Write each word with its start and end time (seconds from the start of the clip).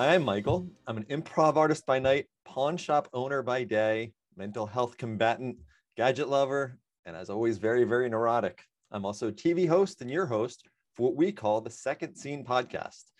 Hi, 0.00 0.14
I'm 0.14 0.24
Michael. 0.24 0.66
I'm 0.86 0.96
an 0.96 1.04
improv 1.10 1.56
artist 1.56 1.84
by 1.84 1.98
night, 1.98 2.24
pawn 2.46 2.78
shop 2.78 3.06
owner 3.12 3.42
by 3.42 3.64
day, 3.64 4.14
mental 4.34 4.64
health 4.64 4.96
combatant, 4.96 5.58
gadget 5.94 6.26
lover, 6.30 6.78
and 7.04 7.14
as 7.14 7.28
always, 7.28 7.58
very, 7.58 7.84
very 7.84 8.08
neurotic. 8.08 8.62
I'm 8.90 9.04
also 9.04 9.30
TV 9.30 9.68
host 9.68 10.00
and 10.00 10.10
your 10.10 10.24
host 10.24 10.66
for 10.94 11.02
what 11.02 11.16
we 11.16 11.32
call 11.32 11.60
the 11.60 11.68
Second 11.68 12.16
Scene 12.16 12.46
podcast. 12.46 13.10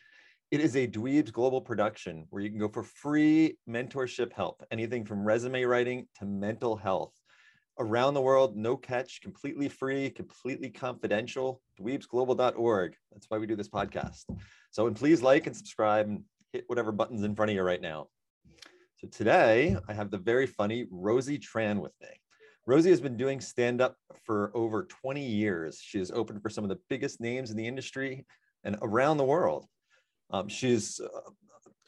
It 0.50 0.62
is 0.62 0.74
a 0.74 0.88
Dweebs 0.88 1.30
global 1.30 1.60
production 1.60 2.24
where 2.30 2.42
you 2.42 2.48
can 2.48 2.58
go 2.58 2.68
for 2.68 2.82
free 2.82 3.58
mentorship 3.68 4.32
help, 4.32 4.64
anything 4.70 5.04
from 5.04 5.22
resume 5.22 5.64
writing 5.64 6.08
to 6.18 6.24
mental 6.24 6.76
health. 6.76 7.12
Around 7.78 8.14
the 8.14 8.22
world, 8.22 8.56
no 8.56 8.74
catch, 8.74 9.20
completely 9.20 9.68
free, 9.68 10.08
completely 10.08 10.70
confidential, 10.70 11.60
dweebsglobal.org. 11.78 12.94
That's 13.12 13.26
why 13.28 13.36
we 13.36 13.46
do 13.46 13.54
this 13.56 13.68
podcast. 13.68 14.24
So, 14.70 14.86
and 14.86 14.96
please 14.96 15.20
like 15.20 15.46
and 15.46 15.54
subscribe 15.54 16.08
and 16.08 16.24
hit 16.52 16.64
whatever 16.66 16.92
buttons 16.92 17.22
in 17.22 17.34
front 17.34 17.50
of 17.50 17.54
you 17.54 17.62
right 17.62 17.80
now. 17.80 18.08
So 18.96 19.08
today 19.08 19.76
I 19.88 19.92
have 19.94 20.10
the 20.10 20.18
very 20.18 20.46
funny 20.46 20.86
Rosie 20.90 21.38
Tran 21.38 21.80
with 21.80 21.92
me. 22.00 22.08
Rosie 22.66 22.90
has 22.90 23.00
been 23.00 23.16
doing 23.16 23.40
stand 23.40 23.80
up 23.80 23.96
for 24.24 24.52
over 24.54 24.84
20 24.84 25.24
years. 25.24 25.80
She 25.82 25.98
has 25.98 26.10
opened 26.10 26.42
for 26.42 26.50
some 26.50 26.64
of 26.64 26.70
the 26.70 26.78
biggest 26.88 27.20
names 27.20 27.50
in 27.50 27.56
the 27.56 27.66
industry 27.66 28.26
and 28.64 28.76
around 28.82 29.16
the 29.16 29.24
world. 29.24 29.66
Um, 30.30 30.48
she's 30.48 31.00
uh, 31.00 31.30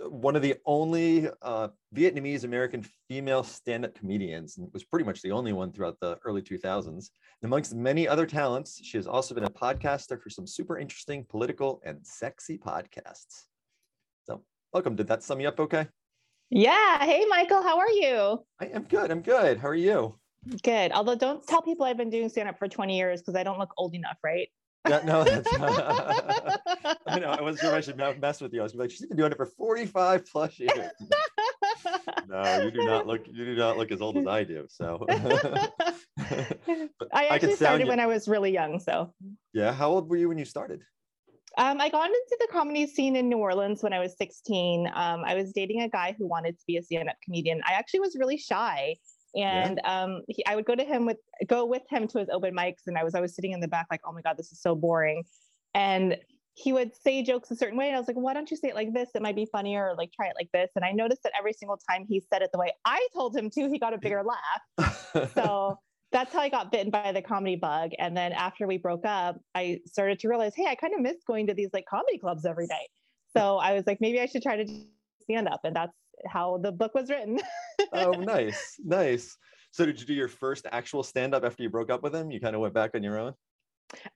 one 0.08 0.34
of 0.34 0.42
the 0.42 0.56
only 0.66 1.28
uh, 1.42 1.68
Vietnamese 1.94 2.44
American 2.44 2.84
female 3.08 3.44
stand 3.44 3.84
up 3.84 3.94
comedians 3.94 4.56
and 4.56 4.68
was 4.72 4.84
pretty 4.84 5.04
much 5.04 5.22
the 5.22 5.30
only 5.30 5.52
one 5.52 5.72
throughout 5.72 6.00
the 6.00 6.18
early 6.24 6.42
2000s. 6.42 6.88
And 6.88 7.10
amongst 7.44 7.74
many 7.74 8.08
other 8.08 8.26
talents, 8.26 8.80
she 8.82 8.96
has 8.96 9.06
also 9.06 9.34
been 9.34 9.44
a 9.44 9.50
podcaster 9.50 10.20
for 10.20 10.30
some 10.30 10.46
super 10.46 10.78
interesting 10.78 11.24
political 11.28 11.80
and 11.84 11.98
sexy 12.02 12.58
podcasts. 12.58 13.44
Welcome. 14.72 14.96
Did 14.96 15.08
that 15.08 15.22
sum 15.22 15.38
you 15.38 15.48
up 15.48 15.60
okay? 15.60 15.86
Yeah. 16.48 17.04
Hey, 17.04 17.26
Michael, 17.28 17.62
how 17.62 17.78
are 17.78 17.90
you? 17.90 18.42
I 18.58 18.66
am 18.68 18.84
good. 18.84 19.10
I'm 19.10 19.20
good. 19.20 19.58
How 19.58 19.68
are 19.68 19.74
you? 19.74 20.18
Good. 20.62 20.92
Although 20.92 21.14
don't 21.14 21.46
tell 21.46 21.60
people 21.60 21.84
I've 21.84 21.98
been 21.98 22.08
doing 22.08 22.30
stand 22.30 22.48
up 22.48 22.58
for 22.58 22.68
20 22.68 22.96
years 22.96 23.20
because 23.20 23.36
I 23.36 23.42
don't 23.42 23.58
look 23.58 23.74
old 23.76 23.94
enough, 23.94 24.16
right? 24.24 24.48
Yeah, 24.88 25.02
no, 25.04 25.24
that's 25.24 25.46
I 27.06 27.18
know. 27.18 27.28
I 27.28 27.42
wasn't 27.42 27.60
sure 27.60 27.74
I 27.74 27.82
should 27.82 27.98
mess 27.98 28.40
with 28.40 28.54
you. 28.54 28.60
I 28.60 28.62
was 28.62 28.74
like, 28.74 28.90
she's 28.90 29.04
been 29.04 29.18
doing 29.18 29.30
it 29.30 29.36
for 29.36 29.44
45 29.44 30.24
plus 30.24 30.58
years. 30.58 30.72
no, 32.28 32.62
you 32.62 32.70
do 32.70 32.82
not 32.86 33.06
look 33.06 33.26
you 33.26 33.44
do 33.44 33.54
not 33.54 33.76
look 33.76 33.92
as 33.92 34.00
old 34.00 34.16
as 34.16 34.26
I 34.26 34.42
do. 34.42 34.66
So 34.70 35.04
I 36.18 37.26
actually 37.28 37.52
I 37.52 37.56
started 37.56 37.88
when 37.88 38.00
I 38.00 38.06
was 38.06 38.26
really 38.26 38.52
young. 38.52 38.80
So 38.80 39.12
yeah. 39.52 39.74
How 39.74 39.90
old 39.90 40.08
were 40.08 40.16
you 40.16 40.30
when 40.30 40.38
you 40.38 40.46
started? 40.46 40.80
Um, 41.58 41.80
I 41.80 41.88
got 41.88 42.06
into 42.06 42.36
the 42.40 42.48
comedy 42.50 42.86
scene 42.86 43.16
in 43.16 43.28
New 43.28 43.38
Orleans 43.38 43.82
when 43.82 43.92
I 43.92 43.98
was 43.98 44.16
16. 44.16 44.86
Um, 44.86 45.22
I 45.26 45.34
was 45.34 45.52
dating 45.52 45.82
a 45.82 45.88
guy 45.88 46.14
who 46.18 46.26
wanted 46.26 46.58
to 46.58 46.64
be 46.66 46.78
a 46.78 46.82
stand-up 46.82 47.16
comedian. 47.24 47.60
I 47.66 47.72
actually 47.72 48.00
was 48.00 48.16
really 48.18 48.38
shy 48.38 48.96
and 49.34 49.80
yeah. 49.82 50.02
um, 50.02 50.22
he, 50.28 50.44
I 50.46 50.56
would 50.56 50.64
go 50.64 50.74
to 50.74 50.84
him 50.84 51.06
with 51.06 51.18
go 51.46 51.64
with 51.64 51.82
him 51.88 52.06
to 52.08 52.18
his 52.18 52.28
open 52.28 52.54
mics, 52.54 52.86
and 52.86 52.98
I 52.98 53.04
was 53.04 53.14
always 53.14 53.34
sitting 53.34 53.52
in 53.52 53.60
the 53.60 53.68
back 53.68 53.86
like, 53.90 54.00
oh 54.04 54.12
my 54.12 54.20
god, 54.20 54.36
this 54.36 54.52
is 54.52 54.60
so 54.60 54.74
boring. 54.74 55.24
And 55.74 56.18
he 56.54 56.72
would 56.72 56.94
say 56.94 57.22
jokes 57.22 57.50
a 57.50 57.56
certain 57.56 57.78
way, 57.78 57.86
and 57.86 57.96
I 57.96 57.98
was 57.98 58.08
like, 58.08 58.16
why 58.16 58.34
don't 58.34 58.50
you 58.50 58.56
say 58.56 58.68
it 58.68 58.74
like 58.74 58.92
this? 58.92 59.08
It 59.14 59.22
might 59.22 59.36
be 59.36 59.46
funnier, 59.46 59.88
or 59.88 59.94
like 59.96 60.12
try 60.12 60.26
it 60.26 60.34
like 60.36 60.50
this. 60.52 60.70
And 60.76 60.84
I 60.84 60.92
noticed 60.92 61.22
that 61.22 61.32
every 61.38 61.54
single 61.54 61.78
time 61.90 62.04
he 62.06 62.22
said 62.30 62.42
it 62.42 62.50
the 62.52 62.58
way 62.58 62.72
I 62.84 63.06
told 63.14 63.34
him 63.34 63.48
to, 63.50 63.68
he 63.70 63.78
got 63.78 63.94
a 63.94 63.98
bigger 63.98 64.22
laugh. 64.22 65.30
so 65.34 65.78
that's 66.12 66.32
how 66.32 66.40
I 66.40 66.48
got 66.48 66.70
bitten 66.70 66.90
by 66.90 67.12
the 67.12 67.22
comedy 67.22 67.56
bug. 67.56 67.92
And 67.98 68.16
then 68.16 68.32
after 68.32 68.66
we 68.66 68.76
broke 68.76 69.04
up, 69.04 69.40
I 69.54 69.80
started 69.86 70.18
to 70.20 70.28
realize, 70.28 70.54
hey, 70.54 70.66
I 70.66 70.74
kind 70.74 70.94
of 70.94 71.00
miss 71.00 71.16
going 71.26 71.46
to 71.46 71.54
these 71.54 71.70
like 71.72 71.86
comedy 71.86 72.18
clubs 72.18 72.44
every 72.44 72.66
night. 72.66 72.88
So 73.34 73.56
I 73.56 73.72
was 73.72 73.86
like, 73.86 74.00
maybe 74.00 74.20
I 74.20 74.26
should 74.26 74.42
try 74.42 74.62
to 74.62 74.84
stand 75.22 75.48
up, 75.48 75.60
and 75.64 75.74
that's 75.74 75.92
how 76.26 76.58
the 76.58 76.70
book 76.70 76.94
was 76.94 77.08
written. 77.08 77.40
oh, 77.92 78.10
nice, 78.20 78.76
nice. 78.84 79.36
So 79.70 79.86
did 79.86 79.98
you 79.98 80.06
do 80.06 80.12
your 80.12 80.28
first 80.28 80.66
actual 80.70 81.02
stand 81.02 81.34
up 81.34 81.44
after 81.44 81.62
you 81.62 81.70
broke 81.70 81.90
up 81.90 82.02
with 82.02 82.14
him? 82.14 82.30
You 82.30 82.40
kind 82.40 82.54
of 82.54 82.60
went 82.60 82.74
back 82.74 82.90
on 82.94 83.02
your 83.02 83.18
own? 83.18 83.34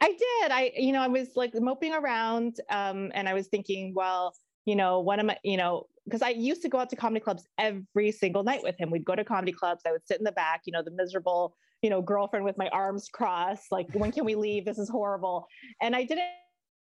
I 0.00 0.08
did. 0.08 0.52
I, 0.52 0.72
you 0.76 0.92
know, 0.92 1.00
I 1.00 1.08
was 1.08 1.28
like 1.34 1.54
moping 1.54 1.94
around 1.94 2.60
um, 2.70 3.10
and 3.14 3.28
I 3.28 3.34
was 3.34 3.46
thinking, 3.46 3.94
well, 3.94 4.34
you 4.66 4.76
know, 4.76 5.00
what 5.00 5.18
am 5.18 5.30
I, 5.30 5.38
you 5.44 5.56
know, 5.56 5.86
because 6.04 6.22
I 6.22 6.30
used 6.30 6.62
to 6.62 6.68
go 6.68 6.78
out 6.78 6.90
to 6.90 6.96
comedy 6.96 7.20
clubs 7.20 7.44
every 7.58 8.12
single 8.12 8.42
night 8.42 8.62
with 8.62 8.76
him. 8.78 8.90
We'd 8.90 9.04
go 9.04 9.14
to 9.14 9.24
comedy 9.24 9.52
clubs. 9.52 9.82
I 9.86 9.92
would 9.92 10.06
sit 10.06 10.18
in 10.18 10.24
the 10.24 10.32
back, 10.32 10.62
you 10.66 10.72
know, 10.72 10.82
the 10.82 10.90
miserable, 10.90 11.56
you 11.86 11.90
know, 11.90 12.02
girlfriend 12.02 12.44
with 12.44 12.58
my 12.58 12.68
arms 12.70 13.08
crossed, 13.12 13.70
like, 13.70 13.86
when 13.92 14.10
can 14.10 14.24
we 14.24 14.34
leave? 14.34 14.64
This 14.64 14.76
is 14.76 14.88
horrible. 14.88 15.46
And 15.80 15.94
I 15.94 16.02
didn't 16.02 16.24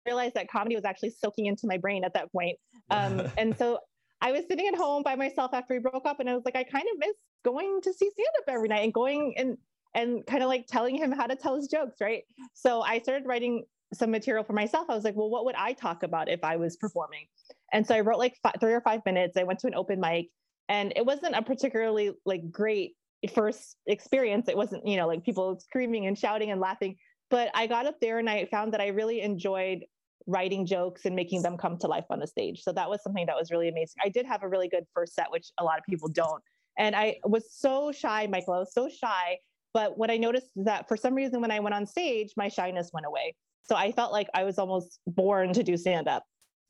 realize 0.05 0.33
that 0.35 0.47
comedy 0.51 0.75
was 0.75 0.85
actually 0.85 1.09
soaking 1.09 1.47
into 1.47 1.65
my 1.65 1.77
brain 1.77 2.03
at 2.03 2.13
that 2.13 2.31
point. 2.31 2.59
Um, 2.91 3.23
and 3.39 3.57
so 3.57 3.79
I 4.21 4.31
was 4.31 4.43
sitting 4.47 4.67
at 4.67 4.75
home 4.75 5.01
by 5.01 5.15
myself 5.15 5.49
after 5.51 5.73
we 5.73 5.79
broke 5.79 6.05
up, 6.05 6.19
and 6.19 6.29
I 6.29 6.35
was 6.35 6.43
like, 6.45 6.55
I 6.55 6.61
kind 6.61 6.85
of 6.93 6.99
miss 6.99 7.15
going 7.43 7.81
to 7.81 7.91
see 7.91 8.07
stand 8.11 8.27
up 8.37 8.53
every 8.53 8.69
night 8.69 8.83
and 8.83 8.93
going 8.93 9.33
and 9.35 9.57
and 9.95 10.23
kind 10.27 10.43
of 10.43 10.47
like 10.47 10.67
telling 10.67 10.95
him 10.95 11.11
how 11.11 11.25
to 11.25 11.35
tell 11.35 11.55
his 11.55 11.67
jokes, 11.67 11.95
right? 11.99 12.21
So 12.53 12.83
I 12.83 12.99
started 12.99 13.27
writing 13.27 13.63
some 13.95 14.11
material 14.11 14.43
for 14.43 14.53
myself. 14.53 14.91
I 14.91 14.95
was 14.95 15.03
like, 15.03 15.15
well, 15.15 15.31
what 15.31 15.45
would 15.45 15.55
I 15.55 15.73
talk 15.73 16.03
about 16.03 16.29
if 16.29 16.43
I 16.43 16.55
was 16.55 16.77
performing? 16.77 17.25
And 17.71 17.85
so 17.85 17.95
I 17.95 18.01
wrote 18.01 18.19
like 18.19 18.35
five, 18.43 18.57
three 18.59 18.73
or 18.73 18.81
five 18.81 19.01
minutes. 19.07 19.37
I 19.37 19.43
went 19.43 19.57
to 19.61 19.67
an 19.67 19.73
open 19.73 19.99
mic, 19.99 20.29
and 20.69 20.93
it 20.95 21.03
wasn't 21.03 21.35
a 21.35 21.41
particularly 21.41 22.11
like 22.25 22.51
great 22.51 22.93
first 23.27 23.77
experience. 23.87 24.47
It 24.47 24.57
wasn't, 24.57 24.85
you 24.87 24.97
know, 24.97 25.07
like 25.07 25.23
people 25.23 25.59
screaming 25.59 26.07
and 26.07 26.17
shouting 26.17 26.51
and 26.51 26.59
laughing. 26.59 26.95
But 27.29 27.49
I 27.53 27.67
got 27.67 27.85
up 27.85 27.99
there 28.01 28.19
and 28.19 28.29
I 28.29 28.45
found 28.45 28.73
that 28.73 28.81
I 28.81 28.87
really 28.87 29.21
enjoyed 29.21 29.85
writing 30.27 30.65
jokes 30.65 31.05
and 31.05 31.15
making 31.15 31.41
them 31.41 31.57
come 31.57 31.77
to 31.79 31.87
life 31.87 32.05
on 32.09 32.19
the 32.19 32.27
stage. 32.27 32.61
So 32.61 32.71
that 32.73 32.89
was 32.89 33.01
something 33.03 33.25
that 33.25 33.35
was 33.35 33.51
really 33.51 33.69
amazing. 33.69 33.95
I 34.03 34.09
did 34.09 34.25
have 34.25 34.43
a 34.43 34.47
really 34.47 34.67
good 34.67 34.85
first 34.93 35.15
set, 35.15 35.31
which 35.31 35.51
a 35.59 35.63
lot 35.63 35.77
of 35.77 35.85
people 35.85 36.09
don't. 36.09 36.41
And 36.77 36.95
I 36.95 37.17
was 37.23 37.45
so 37.51 37.91
shy, 37.91 38.27
Michael. 38.27 38.53
I 38.53 38.59
was 38.59 38.73
so 38.73 38.89
shy. 38.89 39.37
But 39.73 39.97
what 39.97 40.11
I 40.11 40.17
noticed 40.17 40.47
is 40.55 40.65
that 40.65 40.87
for 40.87 40.95
some 40.95 41.15
reason, 41.15 41.41
when 41.41 41.51
I 41.51 41.59
went 41.59 41.73
on 41.73 41.85
stage, 41.85 42.33
my 42.37 42.47
shyness 42.47 42.91
went 42.93 43.05
away. 43.05 43.35
So 43.63 43.75
I 43.75 43.91
felt 43.91 44.11
like 44.11 44.27
I 44.33 44.43
was 44.43 44.59
almost 44.59 44.99
born 45.07 45.53
to 45.53 45.63
do 45.63 45.77
stand 45.77 46.07
up. 46.07 46.23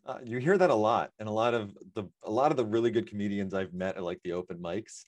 Uh, 0.05 0.19
you 0.23 0.37
hear 0.37 0.57
that 0.57 0.69
a 0.69 0.75
lot, 0.75 1.11
and 1.19 1.29
a 1.29 1.31
lot 1.31 1.53
of 1.53 1.71
the 1.95 2.03
a 2.23 2.31
lot 2.31 2.51
of 2.51 2.57
the 2.57 2.65
really 2.65 2.91
good 2.91 3.07
comedians 3.07 3.53
I've 3.53 3.73
met 3.73 3.95
at 3.95 4.03
like 4.03 4.19
the 4.23 4.33
open 4.33 4.57
mics. 4.57 5.05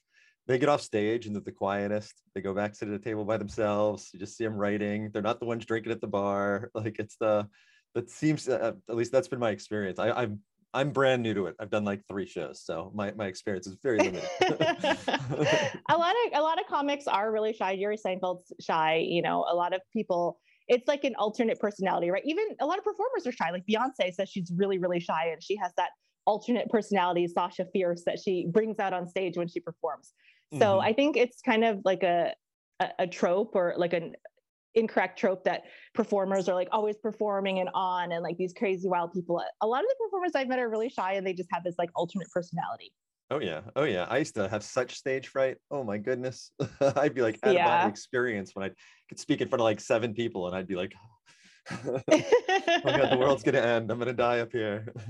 They 0.47 0.59
get 0.59 0.69
off 0.69 0.81
stage 0.81 1.25
and 1.25 1.35
they're 1.35 1.41
the 1.41 1.51
quietest. 1.51 2.13
They 2.35 2.41
go 2.41 2.53
back 2.53 2.75
sit 2.75 2.87
at 2.87 2.93
a 2.93 2.99
table 2.99 3.25
by 3.25 3.37
themselves. 3.37 4.09
You 4.13 4.19
just 4.19 4.37
see 4.37 4.43
them 4.43 4.55
writing. 4.55 5.09
They're 5.11 5.23
not 5.23 5.39
the 5.39 5.45
ones 5.45 5.65
drinking 5.65 5.91
at 5.91 6.01
the 6.01 6.07
bar. 6.07 6.69
Like 6.75 6.99
it's 6.99 7.15
the 7.17 7.47
that 7.95 8.09
seems 8.09 8.47
uh, 8.47 8.73
at 8.89 8.95
least 8.95 9.11
that's 9.11 9.27
been 9.27 9.39
my 9.39 9.49
experience. 9.49 9.97
I, 9.97 10.11
I'm 10.11 10.41
I'm 10.75 10.91
brand 10.91 11.23
new 11.23 11.33
to 11.33 11.45
it. 11.45 11.55
I've 11.57 11.69
done 11.69 11.85
like 11.85 12.01
three 12.09 12.27
shows, 12.27 12.61
so 12.61 12.91
my, 12.93 13.13
my 13.13 13.27
experience 13.27 13.65
is 13.65 13.77
very 13.81 13.97
limited. 13.97 14.27
a 14.41 15.97
lot 15.97 16.13
of 16.25 16.33
a 16.33 16.41
lot 16.41 16.59
of 16.59 16.67
comics 16.67 17.07
are 17.07 17.31
really 17.31 17.53
shy. 17.53 17.77
Jerry 17.77 17.97
Seinfeld's 17.97 18.51
shy. 18.59 18.97
You 18.97 19.21
know, 19.21 19.45
a 19.49 19.55
lot 19.55 19.73
of 19.73 19.81
people. 19.93 20.37
It's 20.67 20.87
like 20.87 21.03
an 21.05 21.15
alternate 21.17 21.59
personality, 21.59 22.09
right? 22.09 22.23
Even 22.25 22.43
a 22.59 22.65
lot 22.65 22.77
of 22.77 22.83
performers 22.83 23.25
are 23.25 23.31
shy. 23.31 23.51
Like 23.51 23.63
Beyonce 23.69 24.13
says 24.13 24.29
she's 24.29 24.51
really 24.53 24.77
really 24.77 24.99
shy, 24.99 25.29
and 25.31 25.41
she 25.41 25.55
has 25.55 25.71
that 25.77 25.91
alternate 26.25 26.69
personality, 26.69 27.27
Sasha 27.27 27.65
Fierce, 27.71 28.03
that 28.05 28.19
she 28.19 28.47
brings 28.51 28.77
out 28.77 28.91
on 28.91 29.07
stage 29.07 29.37
when 29.37 29.47
she 29.47 29.61
performs. 29.61 30.13
So 30.55 30.65
mm-hmm. 30.65 30.81
I 30.81 30.93
think 30.93 31.17
it's 31.17 31.41
kind 31.41 31.63
of 31.63 31.81
like 31.83 32.03
a 32.03 32.33
a, 32.79 32.89
a 32.99 33.07
trope 33.07 33.51
or 33.53 33.73
like 33.77 33.93
an 33.93 34.15
incorrect 34.75 35.17
trope 35.17 35.43
that 35.45 35.63
performers 35.93 36.49
are 36.49 36.55
like 36.55 36.67
always 36.71 36.97
performing 36.97 37.59
and 37.59 37.69
on 37.73 38.11
and 38.11 38.21
like 38.21 38.37
these 38.37 38.53
crazy 38.53 38.87
wild 38.87 39.13
people. 39.13 39.41
A 39.61 39.67
lot 39.67 39.79
of 39.79 39.89
the 39.89 39.95
performers 40.05 40.31
I've 40.35 40.47
met 40.47 40.59
are 40.59 40.69
really 40.69 40.89
shy 40.89 41.13
and 41.13 41.25
they 41.25 41.33
just 41.33 41.49
have 41.51 41.63
this 41.63 41.75
like 41.77 41.89
alternate 41.95 42.29
personality. 42.31 42.91
Oh 43.31 43.39
yeah. 43.39 43.61
Oh 43.75 43.85
yeah. 43.85 44.05
I 44.09 44.17
used 44.17 44.35
to 44.35 44.47
have 44.47 44.63
such 44.63 44.95
stage 44.95 45.29
fright. 45.29 45.57
Oh 45.71 45.83
my 45.83 45.97
goodness. 45.97 46.51
I'd 46.97 47.15
be 47.15 47.21
like 47.21 47.39
out 47.43 47.53
yeah. 47.53 47.65
of 47.65 47.81
body 47.81 47.89
experience 47.89 48.51
when 48.53 48.65
I 48.65 48.71
could 49.09 49.19
speak 49.19 49.41
in 49.41 49.47
front 49.47 49.61
of 49.61 49.63
like 49.63 49.79
seven 49.79 50.13
people 50.13 50.47
and 50.47 50.55
I'd 50.55 50.67
be 50.67 50.75
like, 50.75 50.93
oh 51.87 52.01
my 52.07 52.97
god, 52.97 53.11
the 53.11 53.17
world's 53.17 53.43
gonna 53.43 53.59
end. 53.59 53.89
I'm 53.89 53.97
gonna 53.97 54.13
die 54.13 54.39
up 54.39 54.51
here. 54.51 54.93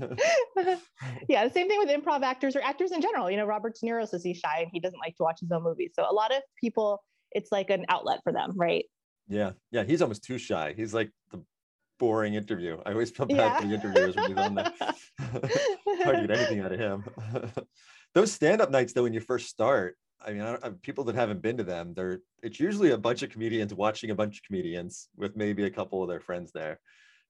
yeah, 1.28 1.46
the 1.46 1.52
same 1.52 1.68
thing 1.68 1.78
with 1.78 1.88
improv 1.88 2.22
actors 2.22 2.56
or 2.56 2.62
actors 2.62 2.92
in 2.92 3.02
general. 3.02 3.30
You 3.30 3.36
know, 3.36 3.44
Robert 3.44 3.76
De 3.78 3.86
Niro 3.86 4.08
says 4.08 4.22
he's 4.22 4.38
shy 4.38 4.60
and 4.60 4.70
he 4.72 4.80
doesn't 4.80 4.98
like 4.98 5.16
to 5.16 5.22
watch 5.22 5.40
his 5.40 5.50
own 5.52 5.62
movies. 5.62 5.92
So 5.94 6.04
a 6.08 6.12
lot 6.12 6.34
of 6.34 6.42
people, 6.58 7.02
it's 7.32 7.52
like 7.52 7.70
an 7.70 7.84
outlet 7.88 8.20
for 8.24 8.32
them, 8.32 8.52
right? 8.56 8.84
Yeah, 9.28 9.52
yeah, 9.70 9.84
he's 9.84 10.00
almost 10.00 10.24
too 10.24 10.38
shy. 10.38 10.72
He's 10.76 10.94
like 10.94 11.10
the 11.30 11.42
boring 11.98 12.34
interview. 12.34 12.78
I 12.86 12.92
always 12.92 13.10
feel 13.10 13.26
bad 13.26 13.36
yeah. 13.36 13.60
for 13.60 13.66
the 13.66 13.74
interviewers 13.74 14.16
when 14.16 14.28
he's 14.28 14.36
on 14.36 14.54
there. 14.54 14.72
hard 16.04 16.16
to 16.16 16.26
get 16.26 16.30
anything 16.30 16.60
out 16.60 16.72
of 16.72 16.78
him. 16.78 17.04
Those 18.14 18.32
stand-up 18.32 18.70
nights, 18.70 18.92
though, 18.92 19.02
when 19.02 19.12
you 19.12 19.20
first 19.20 19.48
start, 19.48 19.96
I 20.26 20.32
mean, 20.32 20.42
I 20.42 20.50
don't, 20.52 20.64
I, 20.64 20.70
people 20.82 21.04
that 21.04 21.14
haven't 21.14 21.42
been 21.42 21.56
to 21.56 21.64
them, 21.64 21.94
they're 21.94 22.20
it's 22.42 22.58
usually 22.58 22.90
a 22.90 22.98
bunch 22.98 23.22
of 23.22 23.30
comedians 23.30 23.72
watching 23.72 24.10
a 24.10 24.14
bunch 24.14 24.38
of 24.38 24.42
comedians 24.42 25.08
with 25.16 25.36
maybe 25.36 25.64
a 25.64 25.70
couple 25.70 26.02
of 26.02 26.08
their 26.08 26.20
friends 26.20 26.52
there. 26.52 26.80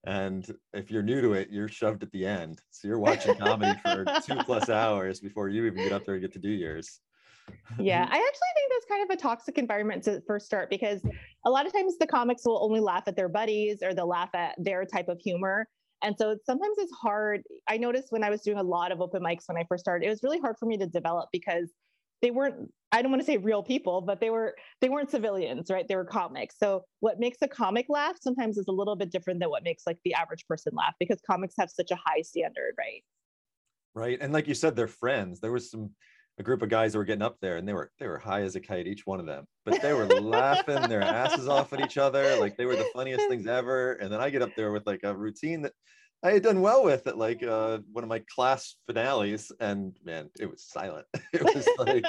And 0.06 0.48
if 0.72 0.90
you're 0.90 1.02
new 1.02 1.20
to 1.20 1.32
it, 1.32 1.48
you're 1.50 1.68
shoved 1.68 2.02
at 2.02 2.12
the 2.12 2.24
end. 2.24 2.60
So 2.70 2.88
you're 2.88 2.98
watching 2.98 3.34
comedy 3.38 3.78
for 3.82 4.04
two 4.24 4.36
plus 4.44 4.70
hours 4.70 5.20
before 5.20 5.48
you 5.48 5.66
even 5.66 5.82
get 5.82 5.92
up 5.92 6.04
there 6.04 6.14
and 6.14 6.22
get 6.22 6.32
to 6.34 6.38
do 6.38 6.50
yours 6.50 7.00
yeah, 7.78 8.02
I 8.10 8.16
actually 8.16 8.52
think 8.54 8.72
that's 8.72 8.86
kind 8.88 9.10
of 9.10 9.10
a 9.10 9.20
toxic 9.20 9.58
environment 9.58 10.02
to 10.04 10.22
first 10.26 10.46
start 10.46 10.70
because 10.70 11.00
a 11.44 11.50
lot 11.50 11.66
of 11.66 11.72
times 11.72 11.98
the 11.98 12.06
comics 12.06 12.42
will 12.44 12.62
only 12.62 12.80
laugh 12.80 13.04
at 13.06 13.16
their 13.16 13.28
buddies 13.28 13.82
or 13.82 13.94
they'll 13.94 14.08
laugh 14.08 14.30
at 14.34 14.54
their 14.58 14.84
type 14.84 15.08
of 15.08 15.20
humor. 15.20 15.66
And 16.02 16.14
so 16.18 16.36
sometimes 16.44 16.76
it's 16.78 16.92
hard. 16.92 17.42
I 17.68 17.78
noticed 17.78 18.08
when 18.10 18.22
I 18.22 18.30
was 18.30 18.42
doing 18.42 18.58
a 18.58 18.62
lot 18.62 18.92
of 18.92 19.00
open 19.00 19.22
mics 19.22 19.44
when 19.46 19.56
I 19.56 19.64
first 19.68 19.82
started, 19.82 20.06
it 20.06 20.10
was 20.10 20.22
really 20.22 20.40
hard 20.40 20.56
for 20.58 20.66
me 20.66 20.76
to 20.78 20.86
develop 20.86 21.28
because 21.32 21.70
they 22.22 22.30
weren't 22.30 22.72
i 22.92 23.02
don't 23.02 23.10
want 23.10 23.20
to 23.20 23.26
say 23.26 23.36
real 23.36 23.62
people 23.62 24.00
but 24.00 24.20
they 24.20 24.30
were 24.30 24.54
they 24.80 24.88
weren't 24.88 25.10
civilians 25.10 25.70
right? 25.70 25.86
They 25.88 25.96
were 25.96 26.04
comics. 26.04 26.56
So 26.58 26.84
what 27.00 27.18
makes 27.18 27.38
a 27.42 27.48
comic 27.48 27.86
laugh 27.88 28.16
sometimes 28.20 28.58
is 28.58 28.66
a 28.68 28.72
little 28.72 28.96
bit 28.96 29.10
different 29.10 29.40
than 29.40 29.50
what 29.50 29.64
makes 29.64 29.84
like 29.86 29.98
the 30.04 30.14
average 30.14 30.46
person 30.46 30.72
laugh 30.74 30.94
because 30.98 31.20
comics 31.28 31.54
have 31.58 31.70
such 31.70 31.90
a 31.90 31.96
high 31.96 32.22
standard 32.22 32.74
right? 32.78 33.02
Right 33.94 34.18
and 34.20 34.32
like 34.32 34.48
you 34.48 34.54
said 34.54 34.76
they're 34.76 34.88
friends. 34.88 35.40
There 35.40 35.52
was 35.52 35.70
some 35.70 35.90
a 36.38 36.42
group 36.42 36.60
of 36.60 36.68
guys 36.68 36.92
that 36.92 36.98
were 36.98 37.04
getting 37.04 37.22
up 37.22 37.38
there 37.40 37.56
and 37.56 37.66
they 37.66 37.72
were 37.72 37.90
they 37.98 38.06
were 38.06 38.18
high 38.18 38.42
as 38.42 38.56
a 38.56 38.60
kite 38.60 38.86
each 38.86 39.06
one 39.06 39.20
of 39.20 39.26
them. 39.26 39.46
But 39.64 39.80
they 39.80 39.92
were 39.94 40.06
laughing 40.06 40.88
their 40.88 41.02
asses 41.02 41.48
off 41.48 41.72
at 41.72 41.80
each 41.80 41.98
other 41.98 42.38
like 42.38 42.56
they 42.56 42.66
were 42.66 42.76
the 42.76 42.90
funniest 42.94 43.28
things 43.28 43.46
ever. 43.46 43.94
And 43.94 44.12
then 44.12 44.20
i 44.20 44.30
get 44.30 44.42
up 44.42 44.54
there 44.56 44.72
with 44.72 44.86
like 44.86 45.00
a 45.02 45.16
routine 45.16 45.62
that 45.62 45.72
I 46.22 46.32
had 46.32 46.42
done 46.42 46.60
well 46.60 46.82
with 46.84 47.06
at 47.06 47.18
like 47.18 47.42
uh, 47.42 47.78
one 47.92 48.02
of 48.02 48.08
my 48.08 48.22
class 48.34 48.76
finales, 48.86 49.52
and 49.60 49.96
man, 50.04 50.30
it 50.40 50.50
was 50.50 50.64
silent. 50.64 51.06
it 51.32 51.42
was 51.42 51.68
like, 51.78 52.04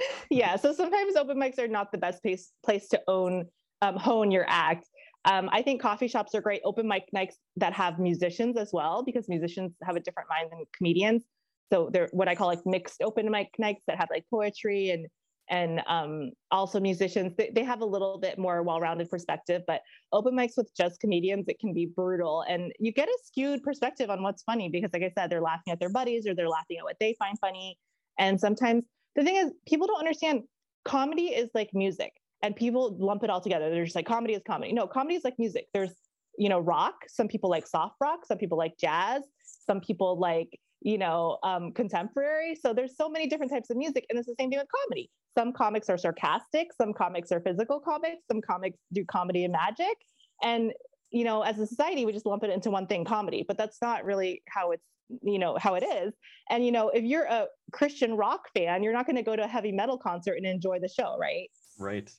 yeah. 0.30 0.56
So 0.56 0.72
sometimes 0.72 1.16
open 1.16 1.38
mics 1.38 1.58
are 1.58 1.68
not 1.68 1.92
the 1.92 1.98
best 1.98 2.22
place 2.22 2.52
place 2.64 2.88
to 2.88 3.00
own 3.08 3.46
um, 3.80 3.96
hone 3.96 4.30
your 4.30 4.44
act. 4.48 4.86
Um, 5.24 5.48
I 5.52 5.62
think 5.62 5.80
coffee 5.80 6.08
shops 6.08 6.34
are 6.34 6.40
great 6.40 6.62
open 6.64 6.86
mic 6.86 7.04
nights 7.12 7.38
that 7.56 7.72
have 7.72 7.98
musicians 7.98 8.56
as 8.56 8.70
well, 8.72 9.02
because 9.04 9.28
musicians 9.28 9.72
have 9.82 9.96
a 9.96 10.00
different 10.00 10.28
mind 10.28 10.50
than 10.50 10.64
comedians. 10.76 11.24
So 11.72 11.88
they're 11.92 12.08
what 12.12 12.28
I 12.28 12.34
call 12.34 12.48
like 12.48 12.66
mixed 12.66 13.02
open 13.02 13.30
mic 13.30 13.48
nights 13.58 13.84
that 13.86 13.98
have 13.98 14.08
like 14.10 14.24
poetry 14.30 14.90
and 14.90 15.06
and 15.50 15.80
um, 15.86 16.30
also 16.50 16.78
musicians 16.80 17.32
they, 17.36 17.50
they 17.54 17.64
have 17.64 17.80
a 17.80 17.84
little 17.84 18.18
bit 18.18 18.38
more 18.38 18.62
well-rounded 18.62 19.10
perspective 19.10 19.62
but 19.66 19.80
open 20.12 20.34
mics 20.34 20.56
with 20.56 20.70
just 20.76 21.00
comedians 21.00 21.46
it 21.48 21.58
can 21.58 21.72
be 21.72 21.86
brutal 21.86 22.44
and 22.48 22.72
you 22.78 22.92
get 22.92 23.08
a 23.08 23.18
skewed 23.24 23.62
perspective 23.62 24.08
on 24.08 24.22
what's 24.22 24.42
funny 24.44 24.68
because 24.68 24.90
like 24.92 25.02
i 25.02 25.12
said 25.16 25.28
they're 25.28 25.40
laughing 25.40 25.72
at 25.72 25.80
their 25.80 25.90
buddies 25.90 26.26
or 26.26 26.34
they're 26.34 26.48
laughing 26.48 26.78
at 26.78 26.84
what 26.84 26.96
they 27.00 27.14
find 27.18 27.38
funny 27.40 27.76
and 28.18 28.38
sometimes 28.38 28.84
the 29.16 29.24
thing 29.24 29.36
is 29.36 29.50
people 29.66 29.86
don't 29.86 29.98
understand 29.98 30.42
comedy 30.84 31.26
is 31.26 31.50
like 31.54 31.70
music 31.72 32.12
and 32.42 32.56
people 32.56 32.96
lump 32.98 33.22
it 33.24 33.30
all 33.30 33.40
together. 33.40 33.70
They're 33.70 33.84
just 33.84 33.96
like 33.96 34.06
comedy 34.06 34.34
is 34.34 34.42
comedy. 34.46 34.72
No 34.72 34.86
comedy 34.86 35.14
is 35.14 35.24
like 35.24 35.38
music. 35.38 35.66
There's 35.72 35.92
you 36.38 36.48
know 36.48 36.58
rock. 36.58 36.94
Some 37.08 37.28
people 37.28 37.48
like 37.50 37.66
soft 37.66 37.96
rock. 38.00 38.26
Some 38.26 38.38
people 38.38 38.58
like 38.58 38.76
jazz. 38.78 39.22
Some 39.44 39.80
people 39.80 40.18
like 40.18 40.58
you 40.84 40.98
know, 40.98 41.38
um, 41.42 41.72
contemporary. 41.72 42.54
So 42.54 42.72
there's 42.72 42.96
so 42.96 43.08
many 43.08 43.26
different 43.28 43.52
types 43.52 43.70
of 43.70 43.76
music, 43.76 44.06
and 44.10 44.18
it's 44.18 44.28
the 44.28 44.34
same 44.38 44.50
thing 44.50 44.58
with 44.58 44.68
comedy. 44.84 45.10
Some 45.36 45.52
comics 45.52 45.88
are 45.88 45.98
sarcastic, 45.98 46.68
some 46.76 46.92
comics 46.92 47.32
are 47.32 47.40
physical 47.40 47.80
comics, 47.80 48.22
some 48.30 48.40
comics 48.40 48.78
do 48.92 49.04
comedy 49.04 49.44
and 49.44 49.52
magic. 49.52 49.96
And 50.42 50.72
you 51.10 51.24
know, 51.24 51.42
as 51.42 51.58
a 51.58 51.66
society, 51.66 52.06
we 52.06 52.12
just 52.12 52.26
lump 52.26 52.42
it 52.42 52.50
into 52.50 52.70
one 52.70 52.86
thing, 52.86 53.04
comedy, 53.04 53.44
but 53.46 53.58
that's 53.58 53.78
not 53.82 54.04
really 54.04 54.42
how 54.48 54.72
it's 54.72 54.84
you 55.22 55.38
know 55.38 55.56
how 55.58 55.74
it 55.74 55.82
is 55.82 56.14
and 56.48 56.64
you 56.64 56.72
know 56.72 56.88
if 56.88 57.04
you're 57.04 57.24
a 57.24 57.46
christian 57.70 58.14
rock 58.16 58.48
fan 58.54 58.82
you're 58.82 58.92
not 58.92 59.04
going 59.04 59.16
to 59.16 59.22
go 59.22 59.36
to 59.36 59.44
a 59.44 59.46
heavy 59.46 59.70
metal 59.70 59.98
concert 59.98 60.34
and 60.34 60.46
enjoy 60.46 60.78
the 60.80 60.88
show 60.88 61.18
right 61.18 61.50
right 61.78 62.10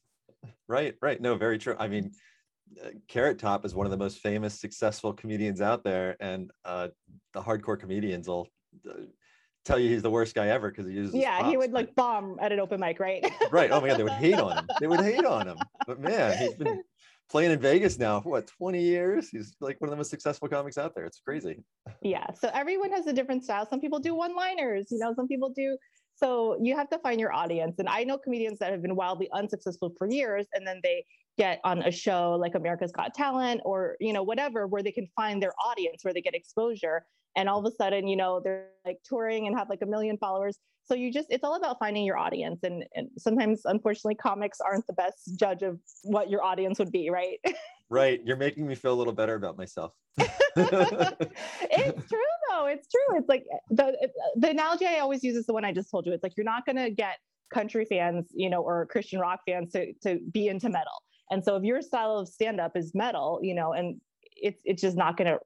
right 0.68 0.96
right 1.02 1.20
no 1.22 1.36
very 1.36 1.58
true 1.58 1.76
i 1.80 1.88
mean 1.88 2.12
Carrot 3.08 3.40
Top 3.40 3.66
is 3.66 3.76
one 3.76 3.86
of 3.86 3.92
the 3.92 3.98
most 3.98 4.20
famous, 4.20 4.60
successful 4.60 5.14
comedians 5.14 5.62
out 5.62 5.84
there, 5.84 6.16
and 6.20 6.52
uh, 6.66 6.90
the 7.34 7.42
hardcore 7.42 7.80
comedians 7.80 8.28
will 8.28 8.48
uh, 8.90 8.94
tell 9.66 9.80
you 9.80 9.90
he's 9.90 10.02
the 10.02 10.10
worst 10.10 10.36
guy 10.36 10.48
ever 10.48 10.70
because 10.70 10.86
he 10.86 10.94
uses. 10.94 11.16
Yeah, 11.16 11.40
pops, 11.40 11.50
he 11.50 11.58
would 11.58 11.72
like 11.72 11.96
bomb 11.96 12.38
at 12.42 12.52
an 12.52 12.60
open 12.60 12.80
mic, 12.80 13.00
right? 13.00 13.24
right. 13.52 13.72
Oh 13.72 13.82
my 13.82 13.90
god, 13.90 13.98
they 13.98 14.04
would 14.04 14.12
hate 14.14 14.40
on 14.40 14.58
him. 14.58 14.68
They 14.80 14.88
would 14.88 15.02
hate 15.02 15.26
on 15.26 15.48
him. 15.48 15.58
But 15.88 16.00
man, 16.00 16.38
he's 16.38 16.56
been 16.56 16.84
playing 17.30 17.52
in 17.52 17.60
Vegas 17.60 17.98
now 17.98 18.22
for 18.22 18.30
what 18.30 18.48
20 18.48 18.82
years. 18.82 19.30
He's 19.30 19.56
like 19.60 19.80
one 19.80 19.88
of 19.88 19.92
the 19.92 19.98
most 19.98 20.10
successful 20.10 20.48
comics 20.48 20.78
out 20.78 20.96
there. 20.96 21.06
It's 21.06 21.20
crazy. 21.20 21.64
Yeah. 22.02 22.26
So 22.40 22.50
everyone 22.54 22.92
has 22.92 23.08
a 23.08 23.14
different 23.14 23.44
style. 23.44 23.68
Some 23.70 23.80
people 23.80 24.00
do 24.00 24.16
one-liners. 24.16 24.88
You 24.92 25.00
know, 25.00 25.14
some 25.16 25.28
people 25.28 25.50
do. 25.50 25.78
So 26.16 26.58
you 26.62 26.76
have 26.76 26.90
to 26.90 27.00
find 27.00 27.20
your 27.20 27.34
audience. 27.34 27.80
And 27.80 27.90
I 27.90 28.04
know 28.04 28.18
comedians 28.18 28.60
that 28.60 28.72
have 28.72 28.82
been 28.82 28.96
wildly 28.96 29.30
unsuccessful 29.34 29.94
for 29.98 30.08
years, 30.10 30.46
and 30.54 30.66
then 30.66 30.80
they 30.84 31.04
get 31.38 31.60
on 31.64 31.82
a 31.84 31.92
show 31.92 32.32
like 32.40 32.56
America's 32.56 32.92
Got 32.92 33.14
Talent 33.14 33.62
or 33.66 33.96
you 34.00 34.14
know 34.14 34.24
whatever 34.24 34.68
where 34.68 34.84
they 34.84 34.92
can 34.92 35.08
find 35.16 35.42
their 35.42 35.54
audience 35.64 36.04
where 36.04 36.14
they 36.14 36.22
get 36.22 36.36
exposure 36.36 37.06
and 37.36 37.50
all 37.50 37.60
of 37.60 37.66
a 37.66 37.76
sudden 37.76 38.08
you 38.08 38.16
know 38.16 38.42
they're 38.44 38.68
like 38.86 38.98
touring 39.04 39.48
and 39.48 39.58
have 39.58 39.70
like 39.70 39.82
a 39.82 39.86
million 39.86 40.18
followers. 40.18 40.58
So 40.86 40.96
you 40.96 41.12
just 41.12 41.28
it's 41.30 41.44
all 41.44 41.56
about 41.56 41.80
finding 41.80 42.04
your 42.04 42.18
audience 42.18 42.60
and, 42.64 42.84
and 42.96 43.08
sometimes 43.18 43.62
unfortunately 43.66 44.16
comics 44.16 44.60
aren't 44.60 44.86
the 44.86 44.94
best 44.94 45.40
judge 45.40 45.64
of 45.64 45.80
what 46.04 46.30
your 46.30 46.44
audience 46.44 46.80
would 46.80 46.92
be 46.92 47.10
right? 47.10 47.40
Right 47.90 48.22
you're 48.26 48.38
making 48.38 48.66
me 48.66 48.74
feel 48.74 48.94
a 48.94 48.96
little 48.96 49.14
better 49.14 49.36
about 49.36 49.58
myself. 49.58 49.94
It's 50.56 52.08
true 52.10 52.20
though 52.54 52.66
it's 52.68 52.88
true 52.88 53.18
it's 53.18 53.30
like 53.30 53.46
the 53.70 53.96
the 54.36 54.50
analogy 54.50 54.86
i 54.86 55.00
always 55.00 55.24
use 55.24 55.36
is 55.36 55.46
the 55.46 55.54
one 55.54 55.66
i 55.66 55.72
just 55.72 55.90
told 55.90 56.06
you 56.06 56.14
it's 56.14 56.24
like 56.24 56.34
you're 56.38 56.44
not 56.44 56.66
going 56.66 56.76
to 56.76 56.90
get 56.90 57.18
country 57.54 57.86
fans 57.86 58.28
you 58.34 58.50
know 58.50 58.62
or 58.62 58.86
christian 58.88 59.20
rock 59.20 59.40
fans 59.48 59.72
to 59.72 59.94
to 60.02 60.20
be 60.32 60.48
into 60.48 60.70
metal 60.70 61.02
and 61.32 61.44
so 61.44 61.56
if 61.56 61.64
your 61.64 61.82
style 61.82 62.18
of 62.18 62.28
stand 62.28 62.60
up 62.60 62.76
is 62.76 62.94
metal, 62.94 63.40
you 63.42 63.56
know, 63.56 63.74
and 63.74 64.00
it's 64.36 64.62
it's 64.66 64.82
just 64.82 64.98
not 64.98 65.18
going 65.18 65.32
to 65.32 65.40